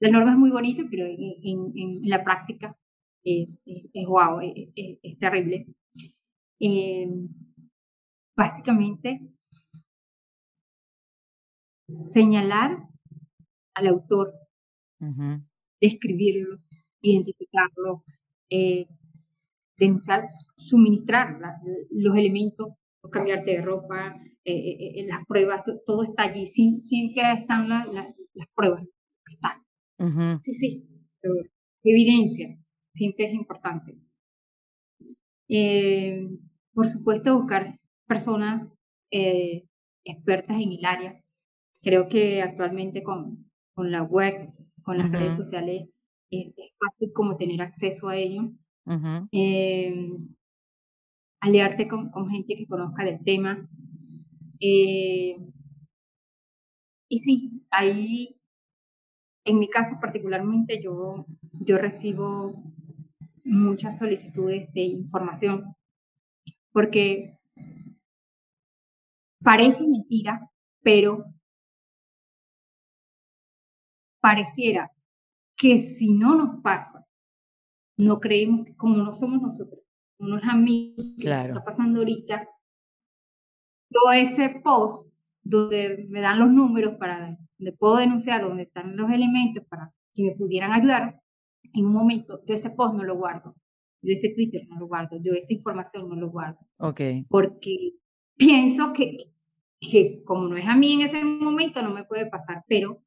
La 0.00 0.10
norma 0.10 0.32
es 0.32 0.38
muy 0.38 0.50
bonita, 0.50 0.82
pero 0.90 1.06
en, 1.06 1.72
en, 1.76 2.00
la 2.08 2.24
práctica 2.24 2.76
es, 3.22 3.60
es, 3.66 4.06
wow, 4.06 4.40
es, 4.40 5.18
terrible. 5.18 5.66
Eh, 6.58 7.06
básicamente, 8.34 9.20
señalar 11.86 12.88
al 13.74 13.86
autor, 13.88 14.32
describirlo, 15.80 16.58
identificarlo, 17.00 18.04
eh, 18.50 18.86
denunciar, 19.76 20.24
suministrar 20.56 21.38
los 21.90 22.16
elementos, 22.16 22.76
cambiarte 23.10 23.52
de 23.52 23.62
ropa, 23.62 24.20
eh, 24.44 25.00
eh, 25.00 25.06
las 25.06 25.24
pruebas, 25.26 25.62
todo 25.86 26.02
está 26.02 26.24
allí, 26.24 26.44
siempre 26.46 27.22
están 27.38 27.68
las 27.68 28.48
pruebas, 28.54 28.84
están. 29.26 30.40
Sí, 30.42 30.54
sí, 30.54 30.86
evidencias, 31.82 32.58
siempre 32.94 33.26
es 33.26 33.34
importante. 33.34 33.96
por 36.72 36.86
supuesto, 36.86 37.36
buscar 37.36 37.78
personas 38.06 38.74
expertas 39.10 40.56
en 40.60 40.72
el 40.72 40.84
área. 40.84 41.20
Creo 41.82 42.08
que 42.08 42.42
actualmente 42.42 43.02
con, 43.02 43.50
con 43.74 43.90
la 43.90 44.02
web, 44.02 44.34
con 44.82 44.98
las 44.98 45.10
redes 45.10 45.36
sociales, 45.36 45.88
es, 46.30 46.74
fácil 46.78 47.12
como 47.12 47.36
tener 47.36 47.60
acceso 47.60 48.08
a 48.08 48.16
ello. 48.16 48.52
Eh, 49.32 49.94
aliarte 51.40 51.88
con, 51.88 52.10
con, 52.10 52.28
gente 52.30 52.54
que 52.54 52.66
conozca 52.66 53.04
del 53.04 53.22
tema. 53.22 53.68
Eh, 54.60 55.36
y 57.08 57.18
sí, 57.18 57.66
ahí, 57.70 58.40
en 59.44 59.58
mi 59.58 59.68
caso 59.68 59.96
particularmente, 60.00 60.82
yo, 60.82 61.26
yo 61.52 61.78
recibo 61.78 62.62
muchas 63.44 63.98
solicitudes 63.98 64.72
de 64.72 64.82
información, 64.82 65.74
porque 66.72 67.38
parece 69.42 69.86
mentira, 69.88 70.50
pero 70.82 71.24
pareciera 74.20 74.92
que 75.60 75.76
si 75.76 76.10
no 76.10 76.34
nos 76.34 76.62
pasa, 76.62 77.06
no 77.98 78.18
creemos 78.18 78.64
que 78.64 78.74
como 78.76 78.96
no 78.96 79.12
somos 79.12 79.42
nosotros, 79.42 79.82
como 80.16 80.30
no 80.30 80.38
es 80.38 80.44
a 80.44 80.56
mí, 80.56 80.96
claro. 81.20 81.52
está 81.52 81.62
pasando 81.62 81.98
ahorita, 81.98 82.48
todo 83.90 84.12
ese 84.12 84.48
post 84.64 85.12
donde 85.42 86.06
me 86.08 86.22
dan 86.22 86.38
los 86.38 86.50
números 86.50 86.94
para 86.98 87.36
donde 87.58 87.72
puedo 87.76 87.96
denunciar, 87.96 88.40
donde 88.40 88.62
están 88.62 88.96
los 88.96 89.10
elementos 89.10 89.62
para 89.68 89.92
que 90.14 90.22
me 90.22 90.34
pudieran 90.34 90.72
ayudar, 90.72 91.20
en 91.74 91.84
un 91.84 91.92
momento 91.92 92.42
yo 92.46 92.54
ese 92.54 92.70
post 92.70 92.94
no 92.94 93.04
lo 93.04 93.16
guardo, 93.16 93.54
yo 94.00 94.12
ese 94.14 94.32
Twitter 94.34 94.66
no 94.66 94.78
lo 94.78 94.86
guardo, 94.86 95.18
yo 95.22 95.34
esa 95.34 95.52
información 95.52 96.08
no 96.08 96.14
lo 96.16 96.30
guardo. 96.30 96.60
Ok. 96.78 97.00
Porque 97.28 97.92
pienso 98.34 98.94
que, 98.94 99.30
que 99.78 100.22
como 100.24 100.48
no 100.48 100.56
es 100.56 100.66
a 100.66 100.74
mí 100.74 100.94
en 100.94 101.02
ese 101.02 101.22
momento 101.22 101.82
no 101.82 101.90
me 101.90 102.04
puede 102.04 102.30
pasar, 102.30 102.64
pero 102.66 103.02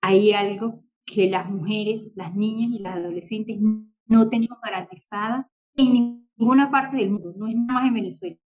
hay 0.00 0.32
algo 0.32 0.85
que 1.06 1.30
las 1.30 1.48
mujeres, 1.48 2.12
las 2.16 2.34
niñas 2.34 2.72
y 2.72 2.80
las 2.80 2.96
adolescentes 2.96 3.58
no 4.06 4.28
tenemos 4.28 4.58
garantizada 4.60 5.48
en 5.76 6.26
ninguna 6.36 6.70
parte 6.70 6.96
del 6.96 7.10
mundo, 7.10 7.32
no 7.36 7.46
es 7.46 7.54
nada 7.54 7.72
más 7.80 7.88
en 7.88 7.94
Venezuela. 7.94 8.36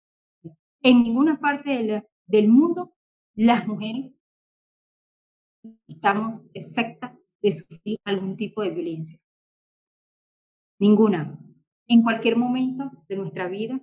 En 0.82 1.02
ninguna 1.02 1.40
parte 1.40 2.04
del 2.26 2.48
mundo 2.48 2.94
las 3.34 3.66
mujeres 3.66 4.12
estamos 5.88 6.42
exceptas 6.54 7.12
de 7.42 7.52
sufrir 7.52 7.98
algún 8.04 8.36
tipo 8.36 8.62
de 8.62 8.70
violencia. 8.70 9.18
Ninguna. 10.78 11.38
En 11.86 12.02
cualquier 12.02 12.36
momento 12.36 12.90
de 13.08 13.16
nuestra 13.16 13.48
vida 13.48 13.80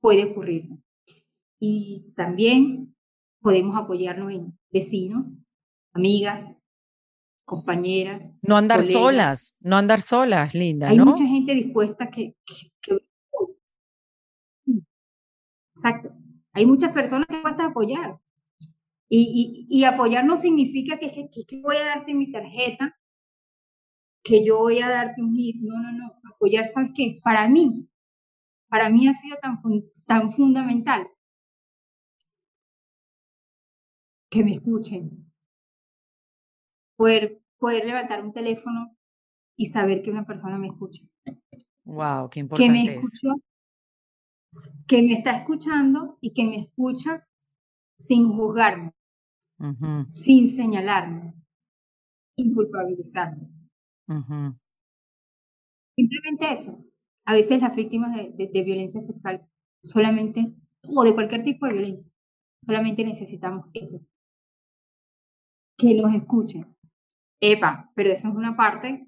puede 0.00 0.24
ocurrir. 0.30 0.68
Y 1.60 2.12
también 2.14 2.94
podemos 3.40 3.76
apoyarnos 3.76 4.32
en 4.32 4.58
vecinos, 4.70 5.28
amigas, 5.92 6.56
compañeras. 7.48 8.32
No 8.42 8.56
andar 8.56 8.84
solas, 8.84 9.56
no 9.60 9.76
andar 9.76 10.00
solas, 10.00 10.54
linda. 10.54 10.88
Hay 10.88 10.98
mucha 10.98 11.24
gente 11.26 11.54
dispuesta 11.54 12.08
que, 12.08 12.36
Exacto. 15.74 16.10
Hay 16.52 16.66
muchas 16.66 16.92
personas 16.92 17.26
que 17.28 17.36
a 17.36 17.66
apoyar. 17.66 18.18
Y, 19.08 19.66
y, 19.68 19.84
apoyar 19.84 20.24
no 20.24 20.36
significa 20.36 20.98
que, 20.98 21.10
que, 21.10 21.30
que, 21.30 21.62
voy 21.62 21.76
a 21.76 21.86
darte 21.86 22.12
mi 22.12 22.30
tarjeta, 22.30 22.94
que 24.22 24.44
yo 24.44 24.58
voy 24.58 24.80
a 24.80 24.88
darte 24.88 25.22
un 25.22 25.34
hit. 25.34 25.56
No, 25.62 25.80
no, 25.80 25.92
no. 25.92 26.20
Apoyar, 26.34 26.66
¿sabes 26.66 26.90
qué? 26.94 27.18
Para 27.22 27.48
mí, 27.48 27.88
para 28.68 28.90
mí 28.90 29.08
ha 29.08 29.14
sido 29.14 29.38
tan, 29.40 29.62
tan 30.06 30.30
fundamental 30.30 31.08
que 34.28 34.44
me 34.44 34.54
escuchen. 34.56 35.27
Poder, 36.98 37.40
poder 37.58 37.86
levantar 37.86 38.22
un 38.24 38.32
teléfono 38.32 38.96
y 39.56 39.66
saber 39.66 40.02
que 40.02 40.10
una 40.10 40.26
persona 40.26 40.58
me 40.58 40.66
escucha. 40.66 41.04
Wow, 41.84 42.28
qué 42.28 42.40
importante. 42.40 42.66
Que 42.66 42.72
me 42.72 42.84
escuchó, 42.92 43.34
que 44.86 45.02
me 45.02 45.12
está 45.14 45.36
escuchando 45.38 46.18
y 46.20 46.32
que 46.32 46.44
me 46.44 46.60
escucha 46.62 47.26
sin 47.98 48.28
juzgarme, 48.28 48.92
sin 50.08 50.48
señalarme, 50.48 51.34
sin 52.36 52.54
culpabilizarme. 52.54 53.48
Simplemente 55.96 56.52
eso. 56.52 56.84
A 57.26 57.34
veces 57.34 57.60
las 57.60 57.74
víctimas 57.74 58.16
de, 58.16 58.62
violencia 58.62 59.00
sexual 59.00 59.46
solamente, 59.82 60.54
o 60.86 61.02
de 61.04 61.14
cualquier 61.14 61.42
tipo 61.42 61.66
de 61.66 61.72
violencia, 61.74 62.10
solamente 62.64 63.04
necesitamos 63.04 63.66
eso. 63.74 64.00
Que 65.76 65.94
nos 65.94 66.14
escuchen. 66.14 66.77
Epa, 67.40 67.90
pero 67.94 68.10
eso 68.10 68.28
es 68.28 68.34
una 68.34 68.56
parte 68.56 69.06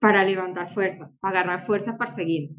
para 0.00 0.24
levantar 0.24 0.72
fuerza, 0.72 1.12
agarrar 1.20 1.60
fuerza 1.60 1.96
para 1.96 2.12
seguir. 2.12 2.50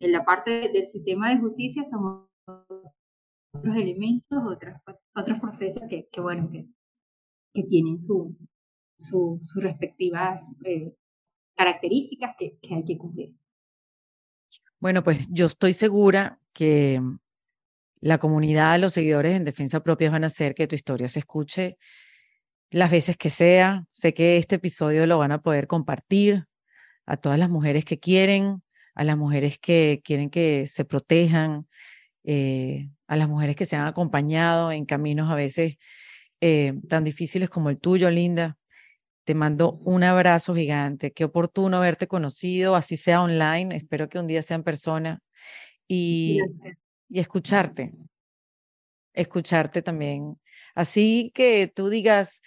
En 0.00 0.12
la 0.12 0.24
parte 0.24 0.68
del 0.68 0.88
sistema 0.88 1.30
de 1.30 1.40
justicia 1.40 1.84
somos 1.84 2.28
otros 2.46 3.76
elementos, 3.76 4.38
otras, 4.46 4.82
otros 5.14 5.38
procesos 5.40 5.82
que, 5.88 6.08
bueno, 6.20 6.50
que, 6.50 6.66
que 7.54 7.62
tienen 7.62 7.98
su, 7.98 8.36
sus 8.96 9.54
respectivas 9.62 10.42
eh, 10.64 10.94
características 11.56 12.34
que, 12.38 12.58
que 12.58 12.74
hay 12.74 12.84
que 12.84 12.98
cumplir. 12.98 13.34
Bueno, 14.80 15.02
pues 15.02 15.28
yo 15.30 15.46
estoy 15.46 15.72
segura 15.72 16.40
que 16.52 17.00
la 18.00 18.18
comunidad, 18.18 18.78
los 18.78 18.92
seguidores 18.92 19.32
en 19.32 19.44
Defensa 19.44 19.82
Propia 19.82 20.10
van 20.10 20.24
a 20.24 20.26
hacer 20.26 20.54
que 20.54 20.66
tu 20.66 20.74
historia 20.74 21.08
se 21.08 21.20
escuche 21.20 21.78
las 22.74 22.90
veces 22.90 23.16
que 23.16 23.30
sea. 23.30 23.86
Sé 23.90 24.14
que 24.14 24.36
este 24.36 24.56
episodio 24.56 25.06
lo 25.06 25.16
van 25.18 25.30
a 25.30 25.40
poder 25.40 25.68
compartir 25.68 26.46
a 27.06 27.16
todas 27.16 27.38
las 27.38 27.48
mujeres 27.48 27.84
que 27.84 28.00
quieren, 28.00 28.62
a 28.96 29.04
las 29.04 29.16
mujeres 29.16 29.58
que 29.60 30.02
quieren 30.04 30.28
que 30.28 30.66
se 30.66 30.84
protejan, 30.84 31.68
eh, 32.24 32.90
a 33.06 33.16
las 33.16 33.28
mujeres 33.28 33.54
que 33.54 33.64
se 33.64 33.76
han 33.76 33.86
acompañado 33.86 34.72
en 34.72 34.86
caminos 34.86 35.30
a 35.30 35.36
veces 35.36 35.76
eh, 36.40 36.74
tan 36.88 37.04
difíciles 37.04 37.48
como 37.48 37.70
el 37.70 37.78
tuyo, 37.78 38.10
Linda. 38.10 38.58
Te 39.24 39.36
mando 39.36 39.74
un 39.84 40.02
abrazo 40.02 40.54
gigante. 40.56 41.12
Qué 41.12 41.24
oportuno 41.24 41.76
haberte 41.76 42.08
conocido, 42.08 42.74
así 42.74 42.96
sea 42.96 43.22
online. 43.22 43.76
Espero 43.76 44.08
que 44.08 44.18
un 44.18 44.26
día 44.26 44.42
sea 44.42 44.56
en 44.56 44.64
persona 44.64 45.22
y, 45.86 46.40
y 47.08 47.20
escucharte. 47.20 47.92
Escucharte 49.14 49.82
también. 49.82 50.38
Así 50.74 51.30
que 51.34 51.68
tú 51.68 51.88
digas 51.88 52.42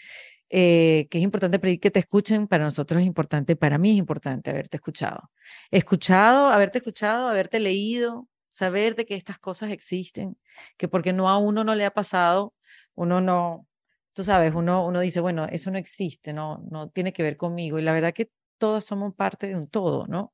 eh, 0.50 1.08
que 1.10 1.18
es 1.18 1.24
importante 1.24 1.60
pedir 1.60 1.80
que 1.80 1.92
te 1.92 2.00
escuchen, 2.00 2.48
para 2.48 2.64
nosotros 2.64 3.02
es 3.02 3.08
importante, 3.08 3.56
para 3.56 3.78
mí 3.78 3.92
es 3.92 3.98
importante 3.98 4.52
haberte 4.52 4.78
escuchado. 4.78 5.30
Escuchado, 5.72 6.48
haberte 6.48 6.78
escuchado, 6.78 7.28
haberte 7.28 7.60
leído, 7.60 8.28
saber 8.50 8.96
de 8.96 9.06
que 9.06 9.16
estas 9.16 9.40
cosas 9.40 9.72
existen, 9.72 10.38
que 10.78 10.88
porque 10.88 11.12
no 11.14 11.30
a 11.30 11.38
uno 11.38 11.64
no 11.64 11.76
le 11.76 11.86
ha 11.86 11.92
pasado, 11.92 12.54
uno 12.96 13.20
no, 13.20 13.68
tú 14.14 14.24
sabes, 14.24 14.54
uno, 14.56 14.86
uno 14.86 15.02
dice, 15.02 15.20
bueno, 15.20 15.48
eso 15.52 15.70
no 15.72 15.78
existe, 15.78 16.34
no, 16.34 16.64
no 16.72 16.90
tiene 16.90 17.12
que 17.14 17.24
ver 17.24 17.38
conmigo. 17.38 17.78
Y 17.78 17.82
la 17.82 17.94
verdad 17.94 18.14
que 18.14 18.32
todas 18.58 18.86
somos 18.86 19.14
parte 19.16 19.48
de 19.48 19.56
un 19.56 19.68
todo, 19.68 20.08
¿no? 20.08 20.34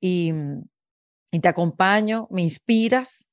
Y, 0.00 0.32
y 1.30 1.40
te 1.40 1.48
acompaño, 1.48 2.28
me 2.30 2.42
inspiras, 2.42 3.30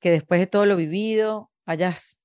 que 0.00 0.10
después 0.10 0.40
de 0.40 0.46
todo 0.46 0.66
lo 0.66 0.76
vivido, 0.76 1.50
hayas, 1.68 2.18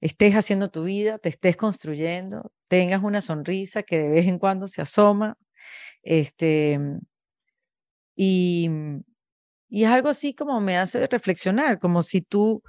estés 0.00 0.34
haciendo 0.34 0.70
tu 0.70 0.84
vida, 0.84 1.18
te 1.18 1.30
estés 1.30 1.56
construyendo, 1.56 2.52
tengas 2.68 3.02
una 3.02 3.22
sonrisa 3.22 3.82
que 3.82 3.98
de 3.98 4.10
vez 4.10 4.26
en 4.26 4.38
cuando 4.38 4.66
se 4.66 4.82
asoma, 4.82 5.38
este, 6.02 6.78
y, 8.14 8.68
y 9.68 9.84
es 9.84 9.90
algo 9.90 10.10
así 10.10 10.34
como 10.34 10.60
me 10.60 10.76
hace 10.76 11.06
reflexionar, 11.06 11.78
como 11.78 12.02
si 12.02 12.20
tú, 12.20 12.62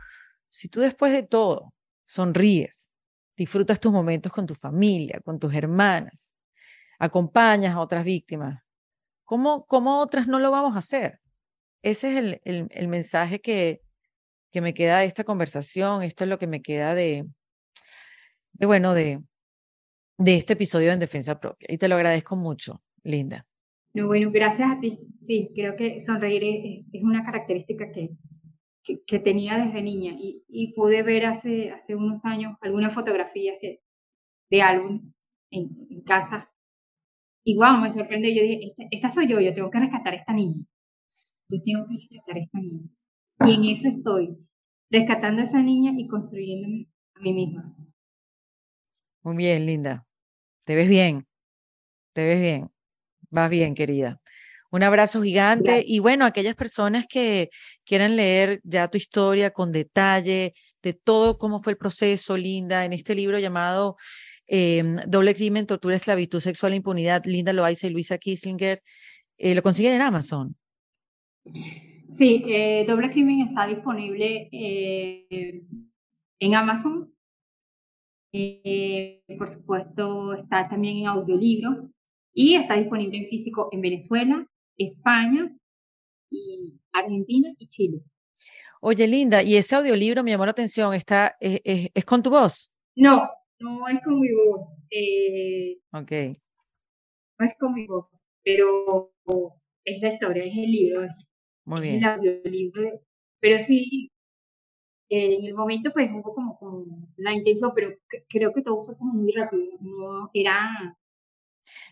si 0.50 0.70
tú 0.70 0.80
después 0.80 1.12
de 1.12 1.24
todo 1.24 1.74
sonríes, 2.06 2.90
disfrutas 3.36 3.82
tus 3.82 3.92
momentos 3.92 4.32
con 4.32 4.46
tu 4.46 4.56
familia, 4.56 5.20
con 5.26 5.38
tus 5.38 5.54
hermanas, 5.54 6.34
acompañas 6.98 7.76
a 7.76 7.82
otras 7.82 8.06
víctimas, 8.06 8.64
¿cómo, 9.26 9.66
cómo 9.66 10.00
otras 10.00 10.28
no 10.28 10.40
lo 10.40 10.50
vamos 10.50 10.76
a 10.76 10.80
hacer? 10.80 11.20
Ese 11.82 12.14
es 12.14 12.20
el, 12.20 12.42
el, 12.46 12.68
el 12.72 12.88
mensaje 12.88 13.42
que, 13.42 13.82
que 14.52 14.62
me 14.62 14.74
queda 14.74 15.00
de 15.00 15.06
esta 15.06 15.24
conversación, 15.24 16.04
esto 16.04 16.24
es 16.24 16.30
lo 16.30 16.38
que 16.38 16.48
me 16.48 16.62
queda 16.62 16.94
de, 16.94 17.26
bueno, 18.60 18.94
de, 18.94 19.22
este 20.26 20.54
episodio 20.54 20.92
en 20.92 21.00
Defensa 21.00 21.40
Propia. 21.40 21.68
Y 21.70 21.78
te 21.78 21.88
lo 21.88 21.96
agradezco 21.96 22.36
mucho, 22.36 22.82
Linda. 23.04 23.48
No, 23.94 24.08
bueno, 24.08 24.30
gracias 24.32 24.72
a 24.72 24.80
ti. 24.80 25.00
Sí, 25.20 25.52
creo 25.56 25.76
que 25.76 26.00
sonreír 26.00 26.44
es, 26.44 26.86
una 27.02 27.24
característica 27.24 27.92
que, 27.92 28.12
tenía 29.20 29.58
desde 29.58 29.82
niña 29.82 30.16
y, 30.18 30.74
pude 30.74 31.04
ver 31.04 31.26
hace, 31.26 31.74
unos 31.90 32.26
años 32.26 32.56
algunas 32.62 32.94
fotografías 32.94 33.56
de, 33.62 33.82
de 34.50 34.62
álbumes 34.62 35.14
en, 35.50 36.02
casa. 36.06 36.50
Y 37.44 37.56
wow, 37.56 37.78
me 37.82 37.92
sorprendió. 37.92 38.32
Yo 38.34 38.44
dije, 38.44 38.74
esta, 38.92 39.10
soy 39.10 39.28
yo, 39.28 39.40
yo 39.40 39.54
tengo 39.54 39.72
que 39.72 39.80
rescatar 39.80 40.14
a 40.14 40.18
esta 40.18 40.34
niña. 40.34 40.64
Yo 41.50 41.60
tengo 41.64 41.86
que 41.88 41.96
rescatar 41.96 42.38
a 42.38 42.44
esta 42.44 42.60
niña. 42.60 42.88
Y 43.46 43.54
en 43.54 43.64
eso 43.66 43.88
estoy, 43.88 44.38
rescatando 44.90 45.42
a 45.42 45.46
esa 45.46 45.62
niña 45.62 45.94
y 45.98 46.08
construyéndome 46.08 46.88
a 47.16 47.20
mí 47.22 47.34
misma. 47.34 47.76
Muy 49.24 49.36
bien, 49.36 49.66
Linda. 49.66 50.06
Te 50.66 50.76
ves 50.76 50.88
bien. 50.88 51.28
Te 52.14 52.26
ves 52.26 52.42
bien. 52.42 52.72
Vas 53.30 53.50
bien, 53.50 53.74
querida. 53.74 54.22
Un 54.72 54.84
abrazo 54.84 55.22
gigante 55.22 55.84
y 55.86 56.00
bueno, 56.00 56.26
aquellas 56.26 56.56
personas 56.56 57.06
que 57.08 57.50
quieran 57.84 58.16
leer 58.16 58.62
ya 58.64 58.88
tu 58.88 58.98
historia 58.98 59.52
con 59.52 59.74
detalle 59.74 60.54
de 60.82 60.94
todo 60.94 61.38
cómo 61.38 61.60
fue 61.60 61.74
el 61.74 61.78
proceso, 61.78 62.38
Linda, 62.38 62.86
en 62.86 62.94
este 62.94 63.14
libro 63.14 63.38
llamado 63.38 63.98
em, 64.48 64.96
Doble 65.08 65.36
Crimen, 65.36 65.66
Tortura, 65.66 65.98
Esclavitud, 65.98 66.40
Sexual, 66.40 66.74
Impunidad, 66.74 67.26
Linda 67.26 67.52
Loaiza 67.52 67.88
y 67.88 67.90
Luisa 67.90 68.18
Kislinger, 68.18 68.82
eh, 69.38 69.56
lo 69.56 69.62
consiguen 69.62 69.94
en 69.96 70.02
Amazon. 70.04 70.56
Sí, 72.12 72.44
eh, 72.46 72.84
Doble 72.86 73.10
Crimen 73.10 73.48
está 73.48 73.66
disponible 73.66 74.50
eh, 74.52 75.64
en 76.40 76.56
Amazon. 76.56 77.16
Eh, 78.34 79.24
por 79.38 79.48
supuesto, 79.48 80.34
está 80.34 80.68
también 80.68 80.98
en 80.98 81.08
audiolibro 81.08 81.90
y 82.34 82.56
está 82.56 82.76
disponible 82.76 83.18
en 83.18 83.28
físico 83.28 83.70
en 83.72 83.80
Venezuela, 83.80 84.46
España 84.78 85.56
y 86.30 86.82
Argentina 86.92 87.54
y 87.58 87.68
Chile. 87.68 88.02
Oye, 88.82 89.08
Linda, 89.08 89.42
y 89.42 89.56
ese 89.56 89.76
audiolibro 89.76 90.22
me 90.22 90.32
llamó 90.32 90.44
la 90.44 90.52
atención, 90.52 90.94
está, 90.94 91.38
es, 91.40 92.06
con 92.06 92.22
tu 92.22 92.30
voz? 92.30 92.74
No, 92.94 93.30
no 93.60 93.88
es 93.88 94.02
con 94.02 94.20
mi 94.20 94.34
voz. 94.34 94.66
ok. 95.94 96.12
No 97.40 97.46
es 97.46 97.54
con 97.58 97.74
mi 97.74 97.88
voz, 97.88 98.08
pero 98.44 99.14
es 99.86 100.02
la 100.02 100.14
historia, 100.14 100.44
es 100.44 100.58
el 100.58 100.72
libro, 100.72 101.08
muy 101.66 101.82
bien. 101.82 102.02
pero 103.40 103.60
sí, 103.60 104.12
en 105.10 105.46
el 105.46 105.54
momento 105.54 105.92
pues 105.92 106.10
hubo 106.12 106.34
como, 106.34 106.58
como 106.58 106.86
la 107.18 107.34
intención, 107.34 107.72
pero 107.76 107.94
creo 108.30 108.54
que 108.54 108.62
todo 108.62 108.80
fue 108.80 108.96
como 108.96 109.14
muy 109.14 109.32
rápido, 109.32 109.64
no 109.82 110.30
era... 110.34 110.98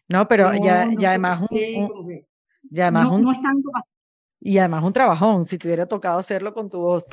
No, 0.08 0.28
pero 0.28 0.52
ya, 0.64 0.88
ya 0.98 1.10
además... 1.10 1.46
Un, 1.50 2.26
ya 2.64 2.86
además 2.86 3.22
no, 3.22 3.32
es 3.32 3.42
tanto 3.42 3.70
Y 4.40 4.58
además 4.58 4.84
un 4.84 4.94
trabajón, 4.94 5.44
si 5.44 5.58
te 5.58 5.68
hubiera 5.68 5.86
tocado 5.86 6.20
hacerlo 6.20 6.54
con 6.54 6.70
tu 6.70 6.80
voz. 6.80 7.10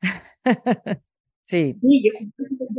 sí. 1.44 1.78
sí 1.80 2.02
yo, 2.04 2.12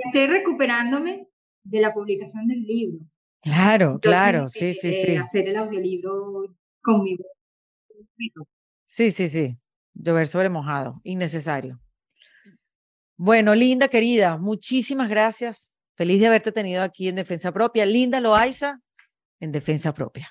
estoy 0.06 0.28
recuperándome 0.28 1.28
de 1.64 1.82
la 1.82 1.94
publicación 1.94 2.48
del 2.48 2.64
libro. 2.64 3.06
Claro, 3.42 4.00
claro, 4.00 4.48
sí, 4.48 4.74
sí, 4.74 4.92
sí. 4.92 5.16
Hacer 5.16 5.50
el 5.50 5.58
audiolibro 5.58 6.56
con 6.82 7.04
mi 7.04 7.18
voz. 7.18 8.48
Sí, 8.96 9.12
sí, 9.12 9.28
sí. 9.28 9.58
Llover 9.96 10.28
sobre 10.28 10.50
mojado, 10.50 11.02
innecesario. 11.04 11.80
Bueno, 13.18 13.56
Linda, 13.56 13.88
querida, 13.88 14.38
muchísimas 14.38 15.10
gracias. 15.10 15.74
Feliz 15.98 16.20
de 16.20 16.28
haberte 16.28 16.52
tenido 16.52 16.84
aquí 16.84 17.08
en 17.08 17.16
Defensa 17.16 17.52
Propia. 17.52 17.88
Linda 17.88 18.20
Loaiza, 18.20 18.82
en 19.40 19.52
Defensa 19.52 19.96
Propia. 19.96 20.30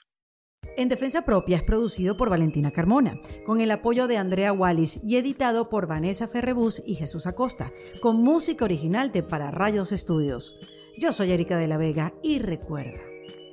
En 0.76 0.88
Defensa 0.88 1.24
Propia 1.24 1.56
es 1.56 1.64
producido 1.64 2.16
por 2.16 2.30
Valentina 2.30 2.70
Carmona, 2.70 3.18
con 3.44 3.60
el 3.60 3.72
apoyo 3.72 4.06
de 4.06 4.18
Andrea 4.18 4.52
Wallis 4.52 5.00
y 5.02 5.16
editado 5.16 5.68
por 5.68 5.88
Vanessa 5.88 6.28
Ferrebus 6.28 6.80
y 6.86 6.94
Jesús 6.94 7.26
Acosta, 7.26 7.72
con 8.00 8.22
música 8.22 8.64
original 8.64 9.10
de 9.10 9.24
Para 9.24 9.50
Rayos 9.50 9.90
Estudios. 9.90 10.54
Yo 11.00 11.10
soy 11.10 11.32
Erika 11.32 11.58
de 11.58 11.66
la 11.66 11.78
Vega 11.78 12.14
y 12.22 12.38
recuerda 12.38 13.00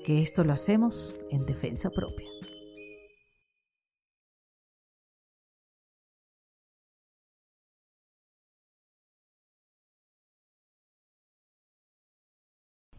que 0.04 0.22
esto 0.22 0.44
lo 0.44 0.54
hacemos 0.54 1.16
en 1.32 1.48
Defensa 1.48 1.90
Propia. 1.90 2.30